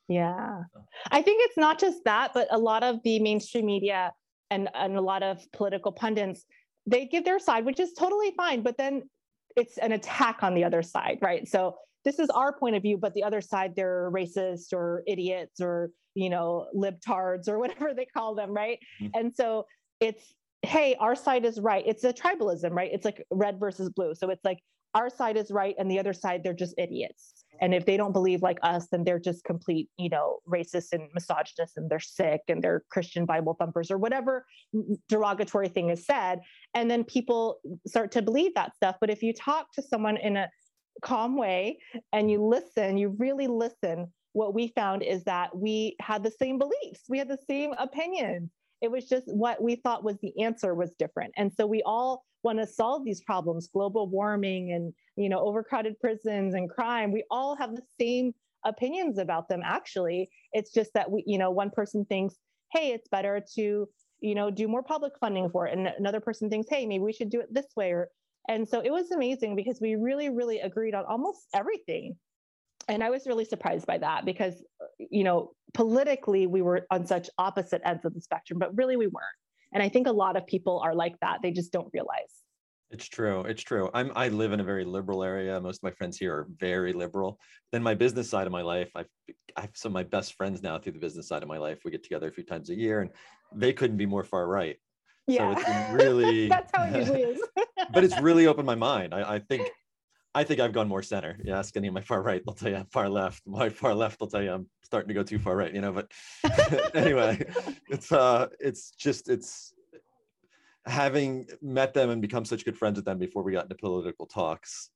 Yeah. 0.08 0.62
I 1.10 1.22
think 1.22 1.42
it's 1.44 1.56
not 1.58 1.78
just 1.78 2.02
that 2.04 2.32
but 2.32 2.48
a 2.50 2.58
lot 2.58 2.82
of 2.82 2.98
the 3.04 3.18
mainstream 3.18 3.66
media 3.66 4.14
and, 4.50 4.70
and 4.74 4.96
a 4.96 5.00
lot 5.02 5.22
of 5.22 5.40
political 5.52 5.92
pundits 5.92 6.46
they 6.86 7.04
give 7.04 7.26
their 7.26 7.38
side 7.38 7.66
which 7.66 7.80
is 7.80 7.92
totally 7.92 8.32
fine 8.38 8.62
but 8.62 8.78
then 8.78 9.02
it's 9.54 9.76
an 9.78 9.92
attack 9.92 10.38
on 10.42 10.54
the 10.54 10.64
other 10.64 10.82
side 10.82 11.18
right? 11.20 11.46
So 11.46 11.76
this 12.06 12.18
is 12.18 12.30
our 12.30 12.58
point 12.58 12.74
of 12.74 12.80
view 12.80 12.96
but 12.96 13.12
the 13.12 13.22
other 13.22 13.42
side 13.42 13.76
they're 13.76 14.10
racist 14.10 14.72
or 14.72 15.02
idiots 15.06 15.60
or 15.60 15.90
you 16.14 16.30
know 16.30 16.66
libtards 16.74 17.48
or 17.48 17.58
whatever 17.62 17.94
they 17.94 18.06
call 18.06 18.34
them 18.34 18.52
right? 18.52 18.78
Mm-hmm. 19.00 19.18
and 19.18 19.34
so 19.34 19.66
it's 20.00 20.34
hey 20.62 20.96
our 20.98 21.14
side 21.14 21.44
is 21.44 21.60
right. 21.60 21.84
It's 21.86 22.04
a 22.04 22.12
tribalism 22.12 22.70
right? 22.72 22.90
It's 22.92 23.04
like 23.04 23.24
red 23.30 23.60
versus 23.60 23.90
blue. 23.90 24.14
So 24.14 24.30
it's 24.30 24.44
like 24.44 24.58
our 24.94 25.10
side 25.10 25.36
is 25.36 25.50
right 25.50 25.74
and 25.78 25.90
the 25.90 25.98
other 25.98 26.12
side 26.12 26.42
they're 26.42 26.54
just 26.54 26.74
idiots. 26.78 27.44
And 27.60 27.72
if 27.72 27.86
they 27.86 27.96
don't 27.96 28.12
believe 28.12 28.42
like 28.42 28.58
us 28.62 28.88
then 28.90 29.04
they're 29.04 29.18
just 29.18 29.44
complete 29.44 29.88
you 29.98 30.08
know 30.08 30.38
racist 30.48 30.92
and 30.92 31.08
misogynist 31.14 31.76
and 31.76 31.90
they're 31.90 32.00
sick 32.00 32.40
and 32.48 32.62
they're 32.62 32.82
christian 32.90 33.26
bible 33.26 33.54
thumpers 33.58 33.90
or 33.90 33.98
whatever 33.98 34.44
derogatory 35.08 35.68
thing 35.68 35.90
is 35.90 36.06
said. 36.06 36.40
And 36.74 36.90
then 36.90 37.04
people 37.04 37.58
start 37.86 38.10
to 38.12 38.22
believe 38.22 38.54
that 38.54 38.74
stuff. 38.74 38.96
But 39.00 39.10
if 39.10 39.22
you 39.22 39.32
talk 39.32 39.72
to 39.74 39.82
someone 39.82 40.16
in 40.16 40.36
a 40.36 40.48
calm 41.02 41.36
way 41.36 41.78
and 42.12 42.30
you 42.30 42.42
listen 42.42 42.96
you 42.96 43.08
really 43.18 43.48
listen 43.48 44.12
what 44.34 44.52
we 44.52 44.68
found 44.68 45.02
is 45.02 45.24
that 45.24 45.56
we 45.56 45.96
had 46.00 46.22
the 46.22 46.30
same 46.30 46.58
beliefs, 46.58 47.04
we 47.08 47.18
had 47.18 47.28
the 47.28 47.38
same 47.48 47.72
opinions. 47.78 48.50
It 48.82 48.90
was 48.90 49.08
just 49.08 49.26
what 49.28 49.62
we 49.62 49.76
thought 49.76 50.04
was 50.04 50.18
the 50.20 50.38
answer 50.42 50.74
was 50.74 50.92
different. 50.98 51.32
And 51.36 51.50
so 51.54 51.66
we 51.66 51.82
all 51.86 52.24
want 52.42 52.58
to 52.58 52.66
solve 52.66 53.04
these 53.04 53.22
problems, 53.22 53.68
global 53.72 54.08
warming 54.08 54.72
and 54.72 54.92
you 55.16 55.28
know 55.28 55.38
overcrowded 55.38 55.98
prisons 56.00 56.54
and 56.54 56.68
crime. 56.68 57.12
We 57.12 57.24
all 57.30 57.56
have 57.56 57.74
the 57.74 57.82
same 57.98 58.34
opinions 58.66 59.18
about 59.18 59.48
them 59.48 59.62
actually. 59.64 60.28
It's 60.52 60.72
just 60.72 60.92
that 60.94 61.10
we 61.10 61.22
you 61.26 61.38
know 61.38 61.52
one 61.52 61.70
person 61.70 62.04
thinks, 62.04 62.34
"Hey, 62.72 62.92
it's 62.92 63.08
better 63.08 63.42
to 63.54 63.88
you 64.20 64.34
know 64.34 64.50
do 64.50 64.66
more 64.66 64.82
public 64.82 65.12
funding 65.20 65.48
for 65.48 65.68
it." 65.68 65.78
And 65.78 65.86
another 65.86 66.20
person 66.20 66.50
thinks, 66.50 66.68
"Hey, 66.68 66.86
maybe 66.86 67.04
we 67.04 67.12
should 67.12 67.30
do 67.30 67.40
it 67.40 67.54
this 67.54 67.68
way." 67.76 67.92
Or 67.92 68.08
and 68.48 68.68
so 68.68 68.80
it 68.80 68.90
was 68.90 69.12
amazing 69.12 69.54
because 69.54 69.80
we 69.80 69.94
really 69.94 70.28
really 70.28 70.58
agreed 70.58 70.94
on 70.94 71.04
almost 71.04 71.46
everything 71.54 72.16
and 72.88 73.02
I 73.02 73.10
was 73.10 73.26
really 73.26 73.44
surprised 73.44 73.86
by 73.86 73.98
that 73.98 74.24
because, 74.24 74.62
you 74.98 75.24
know, 75.24 75.52
politically 75.72 76.46
we 76.46 76.62
were 76.62 76.86
on 76.90 77.06
such 77.06 77.28
opposite 77.38 77.82
ends 77.84 78.04
of 78.04 78.14
the 78.14 78.20
spectrum, 78.20 78.58
but 78.58 78.76
really 78.76 78.96
we 78.96 79.06
weren't. 79.06 79.24
And 79.72 79.82
I 79.82 79.88
think 79.88 80.06
a 80.06 80.12
lot 80.12 80.36
of 80.36 80.46
people 80.46 80.80
are 80.84 80.94
like 80.94 81.18
that. 81.20 81.38
They 81.42 81.50
just 81.50 81.72
don't 81.72 81.88
realize. 81.92 82.44
It's 82.90 83.08
true. 83.08 83.40
It's 83.40 83.62
true. 83.62 83.90
I'm 83.92 84.12
I 84.14 84.28
live 84.28 84.52
in 84.52 84.60
a 84.60 84.64
very 84.64 84.84
liberal 84.84 85.24
area. 85.24 85.60
Most 85.60 85.78
of 85.78 85.82
my 85.82 85.90
friends 85.90 86.16
here 86.16 86.32
are 86.32 86.46
very 86.58 86.92
liberal. 86.92 87.40
Then 87.72 87.82
my 87.82 87.94
business 87.94 88.30
side 88.30 88.46
of 88.46 88.52
my 88.52 88.62
life, 88.62 88.90
I've 88.94 89.08
I 89.56 89.62
have 89.62 89.70
some 89.74 89.90
of 89.90 89.94
my 89.94 90.04
best 90.04 90.34
friends 90.34 90.62
now 90.62 90.78
through 90.78 90.92
the 90.92 91.00
business 91.00 91.26
side 91.26 91.42
of 91.42 91.48
my 91.48 91.58
life. 91.58 91.80
We 91.84 91.90
get 91.90 92.04
together 92.04 92.28
a 92.28 92.32
few 92.32 92.44
times 92.44 92.70
a 92.70 92.74
year 92.74 93.00
and 93.00 93.10
they 93.52 93.72
couldn't 93.72 93.96
be 93.96 94.06
more 94.06 94.22
far 94.22 94.46
right. 94.46 94.76
Yeah. 95.26 95.54
So 95.54 95.60
it's 95.60 95.92
really 96.04 96.48
That's 96.48 96.70
how 96.72 96.84
it 96.84 96.94
usually 96.94 97.22
is. 97.22 97.40
but 97.92 98.04
it's 98.04 98.20
really 98.20 98.46
opened 98.46 98.66
my 98.66 98.74
mind. 98.74 99.12
I, 99.12 99.34
I 99.34 99.38
think 99.40 99.68
I 100.34 100.44
think 100.44 100.60
I've 100.60 100.72
gone 100.72 100.88
more 100.88 101.02
center. 101.02 101.38
You 101.44 101.52
ask 101.52 101.76
any 101.76 101.88
of 101.88 101.94
my 101.94 102.00
far 102.00 102.22
right, 102.22 102.42
they'll 102.44 102.54
tell 102.54 102.70
you 102.70 102.76
I'm 102.76 102.86
far 102.86 103.08
left. 103.08 103.42
My 103.46 103.68
far 103.68 103.94
left, 103.94 104.18
they'll 104.18 104.28
tell 104.28 104.42
you 104.42 104.52
I'm 104.52 104.66
starting 104.82 105.08
to 105.08 105.14
go 105.14 105.22
too 105.22 105.38
far 105.38 105.56
right, 105.56 105.72
you 105.72 105.80
know. 105.80 105.92
But 105.92 106.10
anyway, 106.94 107.44
it's 107.88 108.10
uh 108.10 108.48
it's 108.58 108.90
just 108.92 109.28
it's 109.28 109.74
having 110.86 111.46
met 111.62 111.94
them 111.94 112.10
and 112.10 112.20
become 112.20 112.44
such 112.44 112.64
good 112.64 112.76
friends 112.76 112.96
with 112.96 113.04
them 113.04 113.18
before 113.18 113.42
we 113.42 113.52
got 113.52 113.64
into 113.64 113.76
political 113.76 114.26
talks 114.26 114.90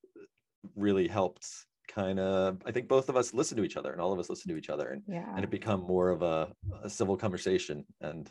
really 0.77 1.09
helped 1.09 1.47
kind 1.89 2.21
of 2.21 2.61
i 2.67 2.71
think 2.71 2.87
both 2.87 3.09
of 3.09 3.17
us 3.17 3.33
listen 3.33 3.57
to 3.57 3.65
each 3.65 3.77
other 3.77 3.93
and 3.93 4.01
all 4.01 4.13
of 4.13 4.19
us 4.19 4.29
listen 4.29 4.51
to 4.51 4.59
each 4.59 4.69
other 4.69 4.89
and, 4.89 5.03
yeah. 5.09 5.33
and 5.35 5.43
it 5.43 5.51
become 5.51 5.81
more 5.81 6.11
of 6.11 6.21
a, 6.21 6.53
a 6.83 6.91
civil 6.91 7.17
conversation 7.17 7.85
and 8.03 8.31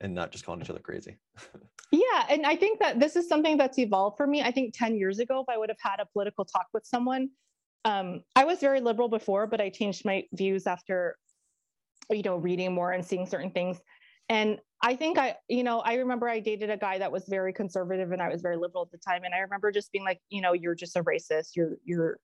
and 0.00 0.14
not 0.14 0.30
just 0.30 0.44
calling 0.44 0.60
each 0.60 0.70
other 0.70 0.80
crazy 0.80 1.16
yeah 1.92 2.26
and 2.30 2.46
i 2.46 2.54
think 2.54 2.78
that 2.80 3.00
this 3.00 3.16
is 3.16 3.28
something 3.28 3.56
that's 3.56 3.78
evolved 3.78 4.16
for 4.16 4.26
me 4.26 4.42
i 4.42 4.50
think 4.50 4.76
10 4.76 4.96
years 4.96 5.18
ago 5.18 5.40
if 5.40 5.48
i 5.48 5.56
would 5.56 5.68
have 5.68 5.78
had 5.80 6.00
a 6.00 6.06
political 6.06 6.44
talk 6.44 6.66
with 6.72 6.84
someone 6.86 7.28
um, 7.84 8.22
i 8.36 8.44
was 8.44 8.60
very 8.60 8.80
liberal 8.80 9.08
before 9.08 9.46
but 9.46 9.60
i 9.60 9.68
changed 9.68 10.04
my 10.04 10.24
views 10.32 10.66
after 10.66 11.16
you 12.10 12.22
know 12.22 12.36
reading 12.36 12.74
more 12.74 12.92
and 12.92 13.04
seeing 13.04 13.26
certain 13.26 13.50
things 13.50 13.80
and 14.28 14.58
I 14.82 14.94
think 14.94 15.18
I, 15.18 15.36
you 15.48 15.64
know, 15.64 15.80
I 15.80 15.94
remember 15.94 16.28
I 16.28 16.40
dated 16.40 16.70
a 16.70 16.76
guy 16.76 16.98
that 16.98 17.10
was 17.10 17.24
very 17.28 17.52
conservative 17.52 18.12
and 18.12 18.22
I 18.22 18.28
was 18.28 18.42
very 18.42 18.56
liberal 18.56 18.82
at 18.82 18.90
the 18.92 18.98
time. 18.98 19.24
And 19.24 19.34
I 19.34 19.38
remember 19.38 19.72
just 19.72 19.90
being 19.90 20.04
like, 20.04 20.20
you 20.28 20.40
know, 20.40 20.52
you're 20.52 20.74
just 20.74 20.96
a 20.96 21.02
racist, 21.02 21.56
you're, 21.56 21.76
you're, 21.84 22.18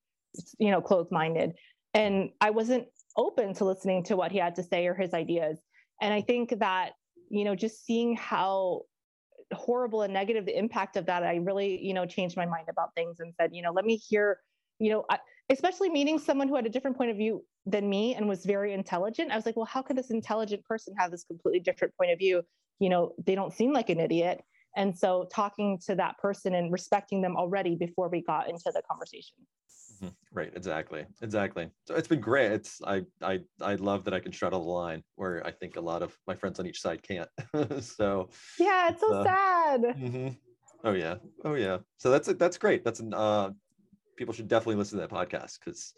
you 0.59 0.71
know, 0.71 0.81
closed 0.81 1.11
minded. 1.11 1.55
And 1.95 2.31
I 2.41 2.51
wasn't 2.51 2.87
open 3.17 3.55
to 3.55 3.65
listening 3.65 4.05
to 4.05 4.17
what 4.17 4.33
he 4.33 4.39
had 4.39 4.57
to 4.57 4.63
say 4.63 4.87
or 4.87 4.95
his 4.95 5.15
ideas. 5.15 5.59
And 6.01 6.13
I 6.13 6.21
think 6.21 6.59
that, 6.59 6.93
you 7.35 7.45
know, 7.45 7.55
just 7.55 7.85
seeing 7.85 8.17
how 8.17 8.83
horrible 9.53 10.03
and 10.03 10.13
negative 10.13 10.47
the 10.47 10.57
impact 10.57 10.97
of 10.97 11.07
that, 11.07 11.23
I 11.23 11.37
really, 11.37 11.85
you 11.85 11.95
know, 11.95 12.07
changed 12.07 12.37
my 12.37 12.47
mind 12.47 12.67
about 12.69 12.95
things 12.95 13.21
and 13.21 13.35
said, 13.41 13.51
you 13.53 13.63
know, 13.63 13.73
let 13.73 13.85
me 13.85 13.97
hear, 13.97 14.39
you 14.79 14.91
know, 14.91 15.05
I, 15.11 15.19
especially 15.51 15.91
meeting 15.91 16.19
someone 16.19 16.49
who 16.49 16.57
had 16.57 16.67
a 16.67 16.71
different 16.71 16.97
point 16.97 17.11
of 17.11 17.17
view 17.17 17.45
than 17.67 17.89
me 17.89 18.15
and 18.15 18.29
was 18.29 18.45
very 18.45 18.75
intelligent 18.75 19.31
i 19.31 19.37
was 19.37 19.47
like 19.47 19.57
well 19.57 19.65
how 19.65 19.81
could 19.81 19.97
this 19.97 20.11
intelligent 20.11 20.63
person 20.65 20.95
have 20.99 21.11
this 21.11 21.25
completely 21.25 21.61
different 21.61 21.95
point 21.97 22.11
of 22.11 22.19
view 22.19 22.43
you 22.79 22.91
know 22.91 23.13
they 23.25 23.35
don't 23.35 23.55
seem 23.55 23.73
like 23.73 23.89
an 23.89 23.99
idiot 23.99 24.43
and 24.77 24.97
so 24.97 25.29
talking 25.33 25.79
to 25.87 25.95
that 25.95 26.19
person 26.19 26.55
and 26.55 26.73
respecting 26.73 27.23
them 27.23 27.37
already 27.37 27.77
before 27.77 28.09
we 28.09 28.23
got 28.23 28.49
into 28.49 28.73
the 28.73 28.83
conversation. 28.91 29.37
Right 30.33 30.53
exactly 30.55 31.05
exactly. 31.23 31.69
So 31.87 31.95
it's 31.95 32.09
been 32.09 32.21
great. 32.21 32.53
It's 32.53 32.81
i 32.87 33.03
i 33.23 33.41
i 33.61 33.75
love 33.77 34.05
that 34.05 34.15
i 34.15 34.21
can 34.21 34.33
straddle 34.33 34.65
the 34.65 34.71
line 34.71 35.03
where 35.17 35.47
i 35.47 35.51
think 35.51 35.77
a 35.77 35.81
lot 35.81 36.03
of 36.03 36.17
my 36.27 36.35
friends 36.35 36.61
on 36.61 36.67
each 36.67 36.81
side 36.81 37.03
can't. 37.03 37.29
So 37.83 38.31
yeah 38.59 38.91
it's 38.91 39.01
so 39.01 39.13
uh, 39.15 39.25
sad. 39.25 39.81
mm-hmm. 39.83 40.29
oh 40.85 40.93
yeah. 40.93 41.17
Oh 41.45 41.55
yeah. 41.55 41.79
So 41.99 42.11
that's 42.11 42.29
that's 42.35 42.59
great. 42.59 42.85
That's 42.85 43.01
an 43.01 43.15
uh 43.15 43.51
people 44.17 44.35
should 44.35 44.49
definitely 44.49 44.77
listen 44.77 44.99
to 44.99 45.07
that 45.07 45.15
podcast 45.15 45.59
because 45.59 45.95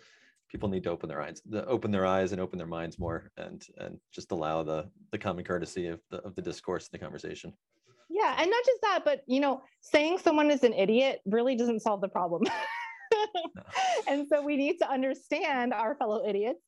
people 0.49 0.69
need 0.69 0.85
to 0.85 0.91
open 0.91 1.09
their 1.09 1.21
eyes, 1.21 1.43
open 1.67 1.91
their 1.91 2.07
eyes 2.07 2.33
and 2.33 2.41
open 2.41 2.59
their 2.59 2.67
minds 2.67 2.99
more, 2.99 3.31
and 3.37 3.67
and 3.79 3.99
just 4.13 4.33
allow 4.33 4.63
the 4.63 4.89
the 5.13 5.19
common 5.19 5.45
courtesy 5.45 5.89
of 5.89 6.01
the 6.11 6.19
of 6.19 6.35
the 6.35 6.43
discourse, 6.43 6.89
and 6.91 6.99
the 6.99 7.05
conversation. 7.05 7.53
Yeah, 8.09 8.35
and 8.39 8.51
not 8.51 8.65
just 8.65 8.81
that, 8.83 9.01
but 9.05 9.23
you 9.27 9.41
know, 9.41 9.63
saying 9.81 10.19
someone 10.19 10.51
is 10.51 10.63
an 10.63 10.73
idiot 10.73 11.21
really 11.27 11.57
doesn't 11.57 11.81
solve 11.81 12.01
the 12.01 12.09
problem. 12.09 12.43
And 14.09 14.27
so 14.29 14.43
we 14.43 14.57
need 14.57 14.79
to 14.79 14.91
understand 14.91 15.73
our 15.73 15.97
fellow 15.97 16.27
idiots 16.27 16.61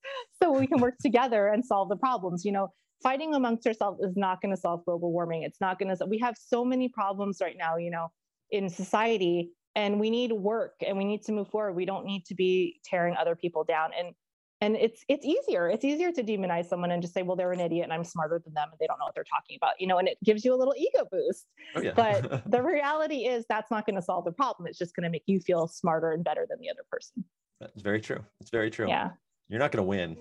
so 0.43 0.51
we 0.51 0.67
can 0.67 0.81
work 0.81 0.97
together 1.01 1.49
and 1.49 1.65
solve 1.65 1.89
the 1.89 1.97
problems. 1.97 2.45
You 2.45 2.53
know, 2.53 2.69
fighting 3.03 3.35
amongst 3.35 3.67
ourselves 3.67 4.01
is 4.03 4.17
not 4.17 4.43
going 4.43 4.55
to 4.55 4.61
solve 4.61 4.85
global 4.85 5.13
warming. 5.13 5.43
It's 5.45 5.61
not 5.61 5.79
going 5.79 5.95
to. 5.95 6.07
We 6.07 6.19
have 6.19 6.35
so 6.37 6.65
many 6.65 6.89
problems 6.89 7.39
right 7.41 7.57
now. 7.57 7.77
You 7.77 7.91
know, 7.91 8.09
in 8.51 8.69
society 8.69 9.51
and 9.75 10.01
we 10.01 10.11
need 10.11 10.33
work 10.33 10.75
and 10.87 10.97
we 10.97 11.05
need 11.05 11.23
to 11.23 11.33
move 11.33 11.49
forward 11.49 11.75
we 11.75 11.85
don't 11.85 12.05
need 12.05 12.25
to 12.25 12.35
be 12.35 12.81
tearing 12.85 13.15
other 13.17 13.37
people 13.37 13.65
down 13.65 13.91
and 13.99 14.15
and 14.61 14.77
it's 14.77 15.05
it's 15.09 15.25
easier 15.25 15.69
it's 15.69 15.85
easier 15.85 16.11
to 16.11 16.23
demonize 16.23 16.67
someone 16.67 16.91
and 16.91 17.03
just 17.03 17.15
say 17.15 17.23
well 17.23 17.37
they're 17.37 17.53
an 17.53 17.61
idiot 17.61 17.85
and 17.85 17.93
i'm 17.93 18.05
smarter 18.05 18.41
than 18.45 18.53
them 18.55 18.69
and 18.71 18.79
they 18.81 18.87
don't 18.87 18.99
know 18.99 19.05
what 19.05 19.15
they're 19.15 19.25
talking 19.25 19.57
about 19.57 19.73
you 19.81 19.87
know 19.87 19.99
and 19.99 20.09
it 20.09 20.19
gives 20.25 20.45
you 20.45 20.55
a 20.55 20.57
little 20.57 20.75
ego 20.77 21.07
boost. 21.11 21.47
Oh, 21.75 21.81
yeah. 21.81 21.93
but 21.95 22.43
the 22.51 22.63
reality 22.63 23.27
is 23.27 23.45
that's 23.49 23.71
not 23.71 23.87
going 23.87 23.97
to 23.97 24.03
solve 24.03 24.25
the 24.25 24.33
problem 24.33 24.67
it's 24.67 24.79
just 24.79 24.95
going 24.95 25.05
to 25.05 25.11
make 25.11 25.25
you 25.27 25.41
feel 25.41 25.69
smarter 25.69 26.13
and 26.13 26.25
better 26.25 26.47
than 26.49 26.59
the 26.61 26.71
other 26.71 26.83
person. 26.91 27.25
That's 27.61 27.83
very 27.83 28.01
true 28.01 28.25
it's 28.41 28.51
very 28.51 28.71
true. 28.71 28.89
Yeah. 28.89 29.11
You're 29.49 29.61
not 29.61 29.73
going 29.73 29.83
to 29.83 29.89
win. 29.89 30.17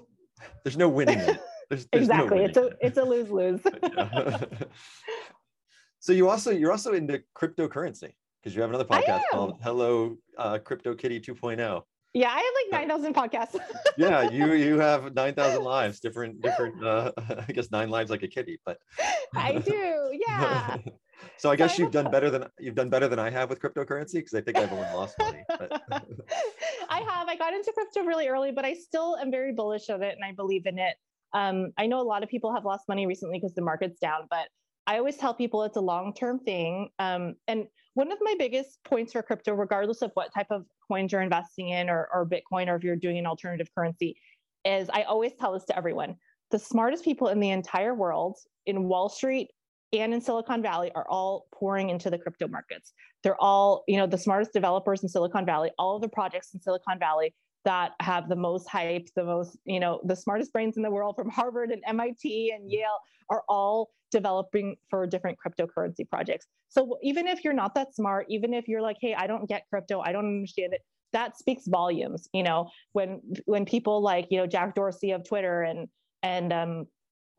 There's 0.64 0.78
no 0.78 0.88
winning 0.88 1.18
there's, 1.20 1.38
there's 1.70 1.88
exactly 1.92 2.38
no 2.38 2.44
it's 2.46 2.58
a 2.58 2.72
it's 2.82 2.98
a 2.98 3.04
lose-lose. 3.04 3.62
So 6.08 6.14
you 6.14 6.30
also 6.30 6.52
you're 6.52 6.72
also 6.72 6.94
into 6.94 7.22
cryptocurrency 7.36 8.14
because 8.42 8.56
you 8.56 8.62
have 8.62 8.70
another 8.70 8.86
podcast 8.86 9.24
called 9.30 9.58
Hello 9.62 10.16
uh, 10.38 10.58
Crypto 10.60 10.96
Kitty 10.96 11.20
2.0. 11.20 11.82
Yeah, 12.18 12.32
I 12.32 12.38
have 12.38 12.82
like 12.82 12.90
9,000 12.90 13.14
podcasts. 13.14 13.60
yeah, 13.98 14.28
you 14.32 14.54
you 14.54 14.80
have 14.80 15.14
9,000 15.14 15.64
lives, 15.64 16.00
different 16.00 16.42
different 16.42 16.84
uh, 16.84 17.12
I 17.48 17.52
guess 17.52 17.70
nine 17.70 17.92
lives 17.92 18.10
like 18.10 18.24
a 18.24 18.28
kitty, 18.28 18.60
but 18.66 18.80
I 19.36 19.60
do. 19.60 19.94
Yeah. 20.28 20.78
so 21.38 21.52
I 21.52 21.56
guess 21.56 21.76
so 21.76 21.84
you've 21.84 21.92
done 21.92 22.10
better 22.10 22.30
than 22.32 22.46
you've 22.60 22.74
done 22.74 22.90
better 22.90 23.08
than 23.08 23.20
I 23.20 23.30
have 23.30 23.50
with 23.50 23.60
cryptocurrency 23.60 24.14
because 24.14 24.34
I 24.34 24.42
think 24.42 24.58
I've 24.58 24.72
only 24.72 24.88
lost 24.96 25.16
money. 25.20 25.44
But... 25.48 25.82
I 26.90 27.00
have. 27.02 27.28
I 27.28 27.36
got 27.36 27.54
into 27.54 27.72
crypto 27.72 28.02
really 28.02 28.28
early, 28.28 28.52
but 28.52 28.66
I 28.66 28.74
still 28.74 29.16
am 29.18 29.30
very 29.30 29.54
bullish 29.54 29.90
of 29.90 30.02
it 30.02 30.16
and 30.16 30.24
I 30.26 30.32
believe 30.32 30.66
in 30.66 30.80
it. 30.80 30.96
Um, 31.34 31.72
I 31.78 31.86
know 31.86 32.02
a 32.02 32.08
lot 32.14 32.24
of 32.24 32.30
people 32.30 32.54
have 32.54 32.66
lost 32.66 32.88
money 32.88 33.06
recently 33.06 33.38
because 33.38 33.54
the 33.54 33.62
market's 33.62 34.00
down, 34.00 34.22
but 34.30 34.48
I 34.88 34.98
always 34.98 35.18
tell 35.18 35.34
people 35.34 35.64
it's 35.64 35.78
a 35.78 35.82
long 35.82 36.14
term 36.14 36.40
thing. 36.40 36.90
Um, 36.98 37.36
and 37.48 37.68
one 37.98 38.12
of 38.12 38.20
my 38.22 38.36
biggest 38.38 38.78
points 38.84 39.14
for 39.14 39.24
crypto, 39.24 39.56
regardless 39.56 40.04
of 40.04 40.12
what 40.14 40.32
type 40.32 40.52
of 40.52 40.66
coins 40.88 41.12
you're 41.12 41.24
investing 41.24 41.70
in 41.70 41.90
or, 41.90 42.08
or 42.14 42.28
Bitcoin, 42.28 42.68
or 42.68 42.76
if 42.76 42.84
you're 42.84 42.96
doing 42.96 43.18
an 43.18 43.26
alternative 43.26 43.68
currency, 43.76 44.16
is 44.64 44.88
I 44.94 45.02
always 45.02 45.32
tell 45.40 45.52
this 45.52 45.66
to 45.66 45.76
everyone 45.76 46.16
the 46.52 46.60
smartest 46.60 47.04
people 47.04 47.30
in 47.30 47.40
the 47.40 47.50
entire 47.50 47.96
world 47.96 48.38
in 48.68 48.84
Wall 48.84 49.10
Street 49.10 49.50
and 49.94 50.14
in 50.14 50.22
Silicon 50.22 50.62
Valley 50.62 50.92
are 50.94 51.08
all 51.10 51.48
pouring 51.56 51.90
into 51.90 52.12
the 52.12 52.20
crypto 52.20 52.48
markets. 52.48 52.94
They're 53.24 53.42
all, 53.42 53.84
you 53.88 53.98
know, 53.98 54.06
the 54.06 54.18
smartest 54.18 54.54
developers 54.54 55.02
in 55.02 55.10
Silicon 55.10 55.44
Valley, 55.44 55.72
all 55.80 55.96
of 55.96 56.04
the 56.04 56.08
projects 56.08 56.54
in 56.54 56.62
Silicon 56.62 57.00
Valley 57.00 57.34
that 57.68 57.92
have 58.00 58.30
the 58.30 58.36
most 58.36 58.70
hype, 58.70 59.10
the 59.14 59.26
most, 59.26 59.58
you 59.66 59.82
know, 59.82 60.00
the 60.06 60.16
smartest 60.16 60.54
brains 60.54 60.78
in 60.78 60.84
the 60.84 60.90
world 60.90 61.18
from 61.18 61.30
Harvard 61.40 61.70
and 61.70 61.84
MIT 61.86 62.54
and 62.56 62.72
Yale 62.72 62.98
are 63.30 63.44
all 63.50 63.90
developing 64.10 64.78
for 64.90 65.06
different 65.06 65.38
cryptocurrency 65.46 66.08
projects. 66.10 66.48
So 66.70 66.98
even 67.04 67.28
if 67.28 67.44
you're 67.44 67.52
not 67.52 67.76
that 67.76 67.94
smart, 67.94 68.26
even 68.30 68.54
if 68.54 68.70
you're 68.70 68.82
like, 68.82 68.96
hey, 69.02 69.14
I 69.14 69.28
don't 69.28 69.50
get 69.50 69.64
crypto, 69.70 70.00
I 70.00 70.14
don't 70.14 70.26
understand 70.26 70.72
it, 70.72 70.82
that 71.12 71.38
speaks 71.38 71.64
volumes. 71.68 72.30
You 72.32 72.44
know, 72.44 72.70
when 72.94 73.22
when 73.46 73.66
people 73.66 74.02
like 74.02 74.28
you 74.30 74.38
know 74.38 74.48
Jack 74.48 74.74
Dorsey 74.74 75.12
of 75.12 75.28
Twitter 75.28 75.64
and 75.64 75.90
and 76.24 76.54
um, 76.54 76.86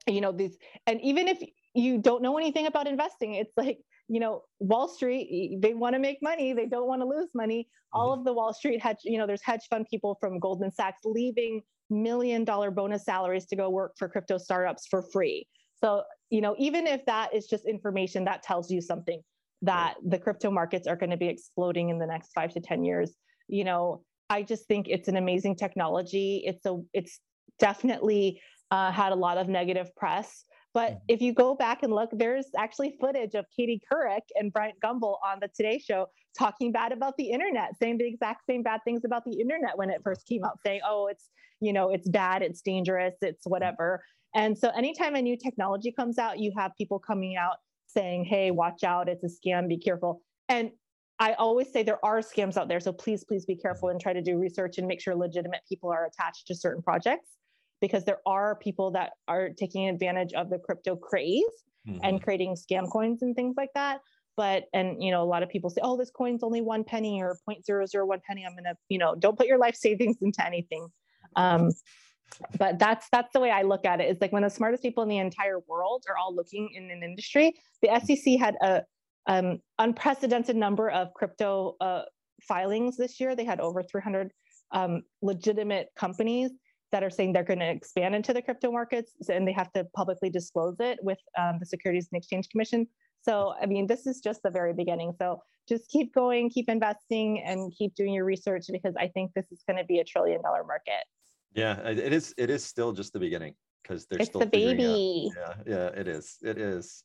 you 0.06 0.20
know 0.20 0.32
these, 0.32 0.58
and 0.86 1.00
even 1.00 1.26
if 1.26 1.38
you 1.74 1.96
don't 1.96 2.22
know 2.22 2.36
anything 2.36 2.66
about 2.66 2.86
investing, 2.86 3.34
it's 3.34 3.56
like 3.56 3.78
you 4.08 4.20
know 4.20 4.42
Wall 4.58 4.88
Street, 4.88 5.58
they 5.60 5.74
want 5.74 5.94
to 5.94 5.98
make 5.98 6.18
money, 6.22 6.52
they 6.52 6.66
don't 6.66 6.86
want 6.86 7.02
to 7.02 7.06
lose 7.06 7.28
money. 7.34 7.68
All 7.92 8.10
mm-hmm. 8.10 8.20
of 8.20 8.24
the 8.24 8.32
Wall 8.32 8.52
Street 8.52 8.80
hedge, 8.82 8.98
you 9.04 9.18
know, 9.18 9.26
there's 9.26 9.42
hedge 9.42 9.66
fund 9.70 9.86
people 9.90 10.16
from 10.20 10.38
Goldman 10.38 10.72
Sachs 10.72 11.00
leaving 11.04 11.62
million 11.90 12.44
dollar 12.44 12.70
bonus 12.70 13.04
salaries 13.04 13.46
to 13.46 13.56
go 13.56 13.70
work 13.70 13.92
for 13.98 14.08
crypto 14.08 14.38
startups 14.38 14.86
for 14.86 15.02
free. 15.12 15.46
So, 15.80 16.02
you 16.30 16.40
know, 16.40 16.54
even 16.58 16.86
if 16.86 17.04
that 17.06 17.34
is 17.34 17.46
just 17.46 17.66
information 17.66 18.24
that 18.24 18.42
tells 18.42 18.70
you 18.70 18.80
something 18.80 19.22
that 19.62 19.94
right. 19.96 20.10
the 20.10 20.18
crypto 20.18 20.50
markets 20.50 20.86
are 20.86 20.96
going 20.96 21.10
to 21.10 21.16
be 21.16 21.28
exploding 21.28 21.88
in 21.88 21.98
the 21.98 22.06
next 22.06 22.32
five 22.34 22.52
to 22.54 22.60
10 22.60 22.84
years, 22.84 23.14
you 23.48 23.64
know, 23.64 24.02
I 24.30 24.42
just 24.42 24.66
think 24.66 24.88
it's 24.88 25.08
an 25.08 25.16
amazing 25.16 25.56
technology. 25.56 26.42
It's 26.44 26.66
a, 26.66 26.80
it's 26.92 27.20
definitely 27.58 28.40
uh, 28.70 28.92
had 28.92 29.12
a 29.12 29.16
lot 29.16 29.38
of 29.38 29.48
negative 29.48 29.94
press. 29.96 30.44
But 30.78 30.92
mm-hmm. 30.92 31.04
if 31.08 31.20
you 31.20 31.32
go 31.32 31.56
back 31.56 31.82
and 31.82 31.92
look, 31.92 32.08
there's 32.12 32.46
actually 32.56 32.94
footage 33.00 33.34
of 33.34 33.46
Katie 33.50 33.82
Couric 33.92 34.20
and 34.36 34.52
Bryant 34.52 34.78
Gumbel 34.78 35.16
on 35.26 35.40
the 35.40 35.48
Today 35.48 35.80
Show 35.84 36.06
talking 36.38 36.70
bad 36.70 36.92
about 36.92 37.16
the 37.16 37.32
internet, 37.32 37.70
saying 37.82 37.98
the 37.98 38.06
exact 38.06 38.46
same 38.48 38.62
bad 38.62 38.82
things 38.84 39.04
about 39.04 39.24
the 39.24 39.40
internet 39.40 39.76
when 39.76 39.90
it 39.90 40.02
first 40.04 40.24
came 40.28 40.44
out, 40.44 40.60
saying, 40.64 40.80
oh, 40.88 41.08
it's, 41.08 41.30
you 41.60 41.72
know, 41.72 41.90
it's 41.90 42.08
bad, 42.08 42.42
it's 42.42 42.60
dangerous, 42.60 43.14
it's 43.22 43.40
mm-hmm. 43.40 43.50
whatever. 43.50 44.04
And 44.36 44.56
so 44.56 44.68
anytime 44.68 45.16
a 45.16 45.22
new 45.22 45.36
technology 45.36 45.90
comes 45.90 46.16
out, 46.16 46.38
you 46.38 46.52
have 46.56 46.70
people 46.78 47.00
coming 47.00 47.34
out 47.34 47.56
saying, 47.88 48.26
hey, 48.26 48.52
watch 48.52 48.84
out, 48.84 49.08
it's 49.08 49.24
a 49.24 49.48
scam, 49.48 49.68
be 49.68 49.78
careful. 49.78 50.22
And 50.48 50.70
I 51.18 51.32
always 51.32 51.72
say 51.72 51.82
there 51.82 52.04
are 52.04 52.20
scams 52.20 52.56
out 52.56 52.68
there. 52.68 52.78
So 52.78 52.92
please, 52.92 53.24
please 53.24 53.44
be 53.44 53.56
careful 53.56 53.88
and 53.88 54.00
try 54.00 54.12
to 54.12 54.22
do 54.22 54.38
research 54.38 54.78
and 54.78 54.86
make 54.86 55.00
sure 55.00 55.16
legitimate 55.16 55.62
people 55.68 55.90
are 55.90 56.06
attached 56.06 56.46
to 56.46 56.54
certain 56.54 56.84
projects 56.84 57.37
because 57.80 58.04
there 58.04 58.20
are 58.26 58.56
people 58.56 58.90
that 58.92 59.12
are 59.26 59.50
taking 59.50 59.88
advantage 59.88 60.32
of 60.32 60.50
the 60.50 60.58
crypto 60.58 60.96
craze 60.96 61.44
mm-hmm. 61.86 61.98
and 62.02 62.22
creating 62.22 62.54
scam 62.54 62.90
coins 62.90 63.22
and 63.22 63.34
things 63.34 63.54
like 63.56 63.70
that. 63.74 64.00
but 64.36 64.64
and 64.72 65.02
you 65.02 65.10
know 65.10 65.22
a 65.22 65.30
lot 65.34 65.42
of 65.42 65.48
people 65.48 65.70
say 65.70 65.80
oh 65.82 65.96
this 65.96 66.10
coin's 66.10 66.42
only 66.42 66.60
one 66.60 66.84
penny 66.84 67.22
or 67.22 67.36
0.001 67.48 68.22
penny 68.22 68.44
i'm 68.46 68.54
gonna 68.54 68.74
you 68.88 68.98
know 68.98 69.14
don't 69.14 69.36
put 69.36 69.46
your 69.46 69.58
life 69.58 69.76
savings 69.86 70.16
into 70.20 70.44
anything 70.44 70.86
um, 71.36 71.70
but 72.58 72.78
that's 72.78 73.06
that's 73.10 73.32
the 73.32 73.40
way 73.40 73.50
i 73.50 73.62
look 73.62 73.84
at 73.84 74.00
it 74.00 74.04
it 74.04 74.10
is 74.10 74.20
like 74.20 74.32
when 74.32 74.42
the 74.42 74.50
smartest 74.50 74.82
people 74.82 75.02
in 75.02 75.08
the 75.08 75.18
entire 75.18 75.60
world 75.66 76.04
are 76.08 76.16
all 76.16 76.34
looking 76.34 76.68
in 76.74 76.90
an 76.90 77.02
industry 77.02 77.54
the 77.82 77.88
sec 78.04 78.38
had 78.38 78.54
a 78.62 78.82
um, 79.26 79.60
unprecedented 79.78 80.56
number 80.56 80.88
of 80.88 81.12
crypto 81.14 81.76
uh, 81.80 82.02
filings 82.42 82.96
this 82.96 83.20
year 83.20 83.34
they 83.34 83.44
had 83.44 83.60
over 83.60 83.82
300 83.82 84.32
um, 84.72 85.02
legitimate 85.22 85.88
companies 85.96 86.50
that 86.92 87.02
are 87.02 87.10
saying 87.10 87.32
they're 87.32 87.44
going 87.44 87.58
to 87.58 87.70
expand 87.70 88.14
into 88.14 88.32
the 88.32 88.40
crypto 88.40 88.72
markets 88.72 89.12
and 89.28 89.46
they 89.46 89.52
have 89.52 89.72
to 89.72 89.84
publicly 89.94 90.30
disclose 90.30 90.76
it 90.80 90.98
with 91.02 91.18
um, 91.38 91.58
the 91.60 91.66
securities 91.66 92.08
and 92.10 92.18
exchange 92.18 92.48
commission 92.48 92.86
so, 93.22 93.54
I 93.60 93.66
mean, 93.66 93.86
this 93.86 94.06
is 94.06 94.20
just 94.20 94.42
the 94.42 94.50
very 94.50 94.72
beginning. 94.72 95.12
So, 95.18 95.42
just 95.68 95.88
keep 95.90 96.14
going, 96.14 96.48
keep 96.48 96.68
investing, 96.68 97.42
and 97.44 97.72
keep 97.76 97.94
doing 97.94 98.14
your 98.14 98.24
research 98.24 98.66
because 98.72 98.94
I 98.98 99.08
think 99.08 99.32
this 99.34 99.52
is 99.52 99.62
going 99.68 99.76
to 99.76 99.84
be 99.84 99.98
a 99.98 100.04
trillion 100.04 100.40
dollar 100.40 100.64
market. 100.64 101.04
Yeah, 101.54 101.78
it 101.86 102.12
is. 102.12 102.34
It 102.38 102.50
is 102.50 102.64
still 102.64 102.92
just 102.92 103.12
the 103.12 103.18
beginning 103.18 103.54
because 103.82 104.06
they're 104.06 104.20
it's 104.20 104.30
still 104.30 104.40
the 104.40 104.46
baby. 104.46 105.30
Yeah, 105.36 105.54
yeah, 105.66 105.86
it 105.88 106.08
is. 106.08 106.36
It 106.42 106.58
is. 106.58 107.04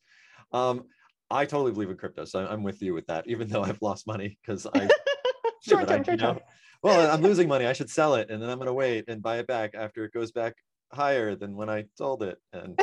Um, 0.52 0.86
I 1.30 1.46
totally 1.46 1.72
believe 1.72 1.90
in 1.90 1.98
crypto, 1.98 2.26
so 2.26 2.46
I'm 2.46 2.64
with 2.64 2.82
you 2.82 2.94
with 2.94 3.08
that. 3.08 3.28
Even 3.28 3.48
though 3.48 3.64
I've 3.64 3.82
lost 3.82 4.08
money 4.08 4.38
because 4.42 4.68
I 4.74 4.88
short 5.62 5.88
term, 5.88 6.04
short 6.04 6.20
term. 6.20 6.40
Well, 6.84 7.10
I'm 7.10 7.22
losing 7.22 7.48
money. 7.48 7.66
I 7.66 7.72
should 7.72 7.90
sell 7.90 8.16
it, 8.16 8.30
and 8.30 8.42
then 8.42 8.50
I'm 8.50 8.58
going 8.58 8.68
to 8.68 8.74
wait 8.74 9.06
and 9.08 9.24
buy 9.24 9.38
it 9.38 9.48
back 9.48 9.72
after 9.74 10.04
it 10.04 10.12
goes 10.12 10.34
back 10.34 10.56
higher 10.92 11.34
than 11.34 11.56
when 11.56 11.70
I 11.70 11.86
sold 11.96 12.24
it, 12.24 12.38
and 12.52 12.78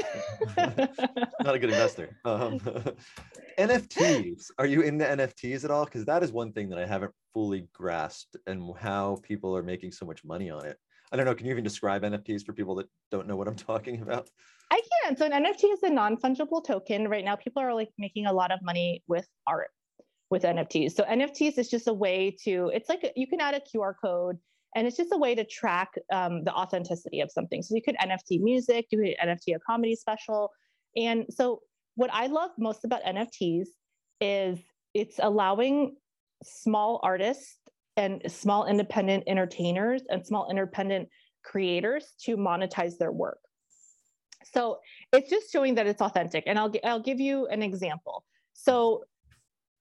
not 0.57 1.55
a 1.55 1.59
good 1.59 1.69
investor. 1.69 2.17
Um, 2.25 2.59
NFTs. 3.59 4.47
Are 4.59 4.65
you 4.65 4.81
into 4.81 5.05
NFTs 5.05 5.65
at 5.65 5.71
all? 5.71 5.85
Because 5.85 6.07
that 6.07 6.23
is 6.23 6.33
one 6.33 6.53
thing 6.53 6.71
that 6.71 6.79
I 6.79 6.87
haven't 6.87 7.13
fully 7.35 7.69
grasped, 7.75 8.39
and 8.47 8.75
how 8.79 9.19
people 9.23 9.55
are 9.55 9.63
making 9.63 9.93
so 9.93 10.07
much 10.07 10.25
money 10.25 10.49
on 10.49 10.65
it. 10.65 10.79
I 11.13 11.17
don't 11.17 11.27
know. 11.27 11.35
Can 11.35 11.45
you 11.45 11.53
even 11.53 11.65
describe 11.65 12.03
NFTs 12.03 12.47
for 12.47 12.55
people 12.55 12.77
that 12.77 12.87
don't 13.11 13.27
know 13.27 13.37
what 13.37 13.49
I'm 13.49 13.57
talking 13.71 14.01
about? 14.01 14.31
I 14.71 14.81
can. 15.05 15.15
So 15.19 15.27
an 15.27 15.33
NFT 15.33 15.75
is 15.75 15.83
a 15.83 15.91
non-fungible 15.91 16.65
token. 16.65 17.07
Right 17.09 17.25
now, 17.25 17.37
people 17.37 17.63
are 17.63 17.75
like 17.75 17.91
making 17.99 18.25
a 18.25 18.33
lot 18.33 18.51
of 18.51 18.61
money 18.63 19.03
with 19.09 19.29
art 19.47 19.69
with 20.31 20.43
NFTs. 20.45 20.93
So 20.93 21.05
NFTs 21.05 21.59
is 21.59 21.69
just 21.69 21.89
a 21.89 21.93
way 21.93 22.37
to. 22.45 22.71
It's 22.73 22.89
like 22.89 23.13
you 23.17 23.27
can 23.27 23.41
add 23.41 23.55
a 23.55 23.61
QR 23.61 23.95
code 24.01 24.39
and 24.77 24.87
it's 24.87 24.97
just 24.97 25.13
a 25.13 25.19
way 25.19 25.35
to 25.35 25.45
track 25.45 25.91
um, 26.13 26.45
the 26.45 26.53
authenticity 26.53 27.21
of 27.21 27.31
something. 27.31 27.63
So 27.63 27.75
you 27.75 27.83
could 27.83 27.97
NFT 27.97 28.41
music, 28.41 28.87
you 28.91 28.99
could 28.99 29.29
NFT 29.29 29.57
a 29.57 29.59
comedy 29.59 29.97
special. 29.97 30.51
And 30.97 31.27
so 31.31 31.61
what 31.97 32.11
I 32.13 32.29
love 32.29 32.51
most 32.59 32.85
about 32.85 33.03
NFTs 33.03 33.67
is 34.21 34.59
it's 34.95 35.19
allowing 35.21 35.97
small 36.45 37.01
artists 37.03 37.59
and 37.97 38.23
small 38.29 38.67
independent 38.67 39.25
entertainers 39.27 40.03
and 40.09 40.25
small 40.25 40.49
independent 40.49 41.09
creators 41.43 42.15
to 42.23 42.37
monetize 42.37 42.97
their 42.99 43.13
work. 43.13 43.39
So 44.53 44.79
it's 45.13 45.29
just 45.29 45.53
showing 45.53 45.75
that 45.75 45.87
it's 45.87 46.01
authentic. 46.01 46.45
And 46.47 46.59
I'll, 46.59 46.73
I'll 46.85 47.03
give 47.03 47.21
you 47.21 47.47
an 47.49 47.63
example. 47.63 48.25
So 48.53 49.05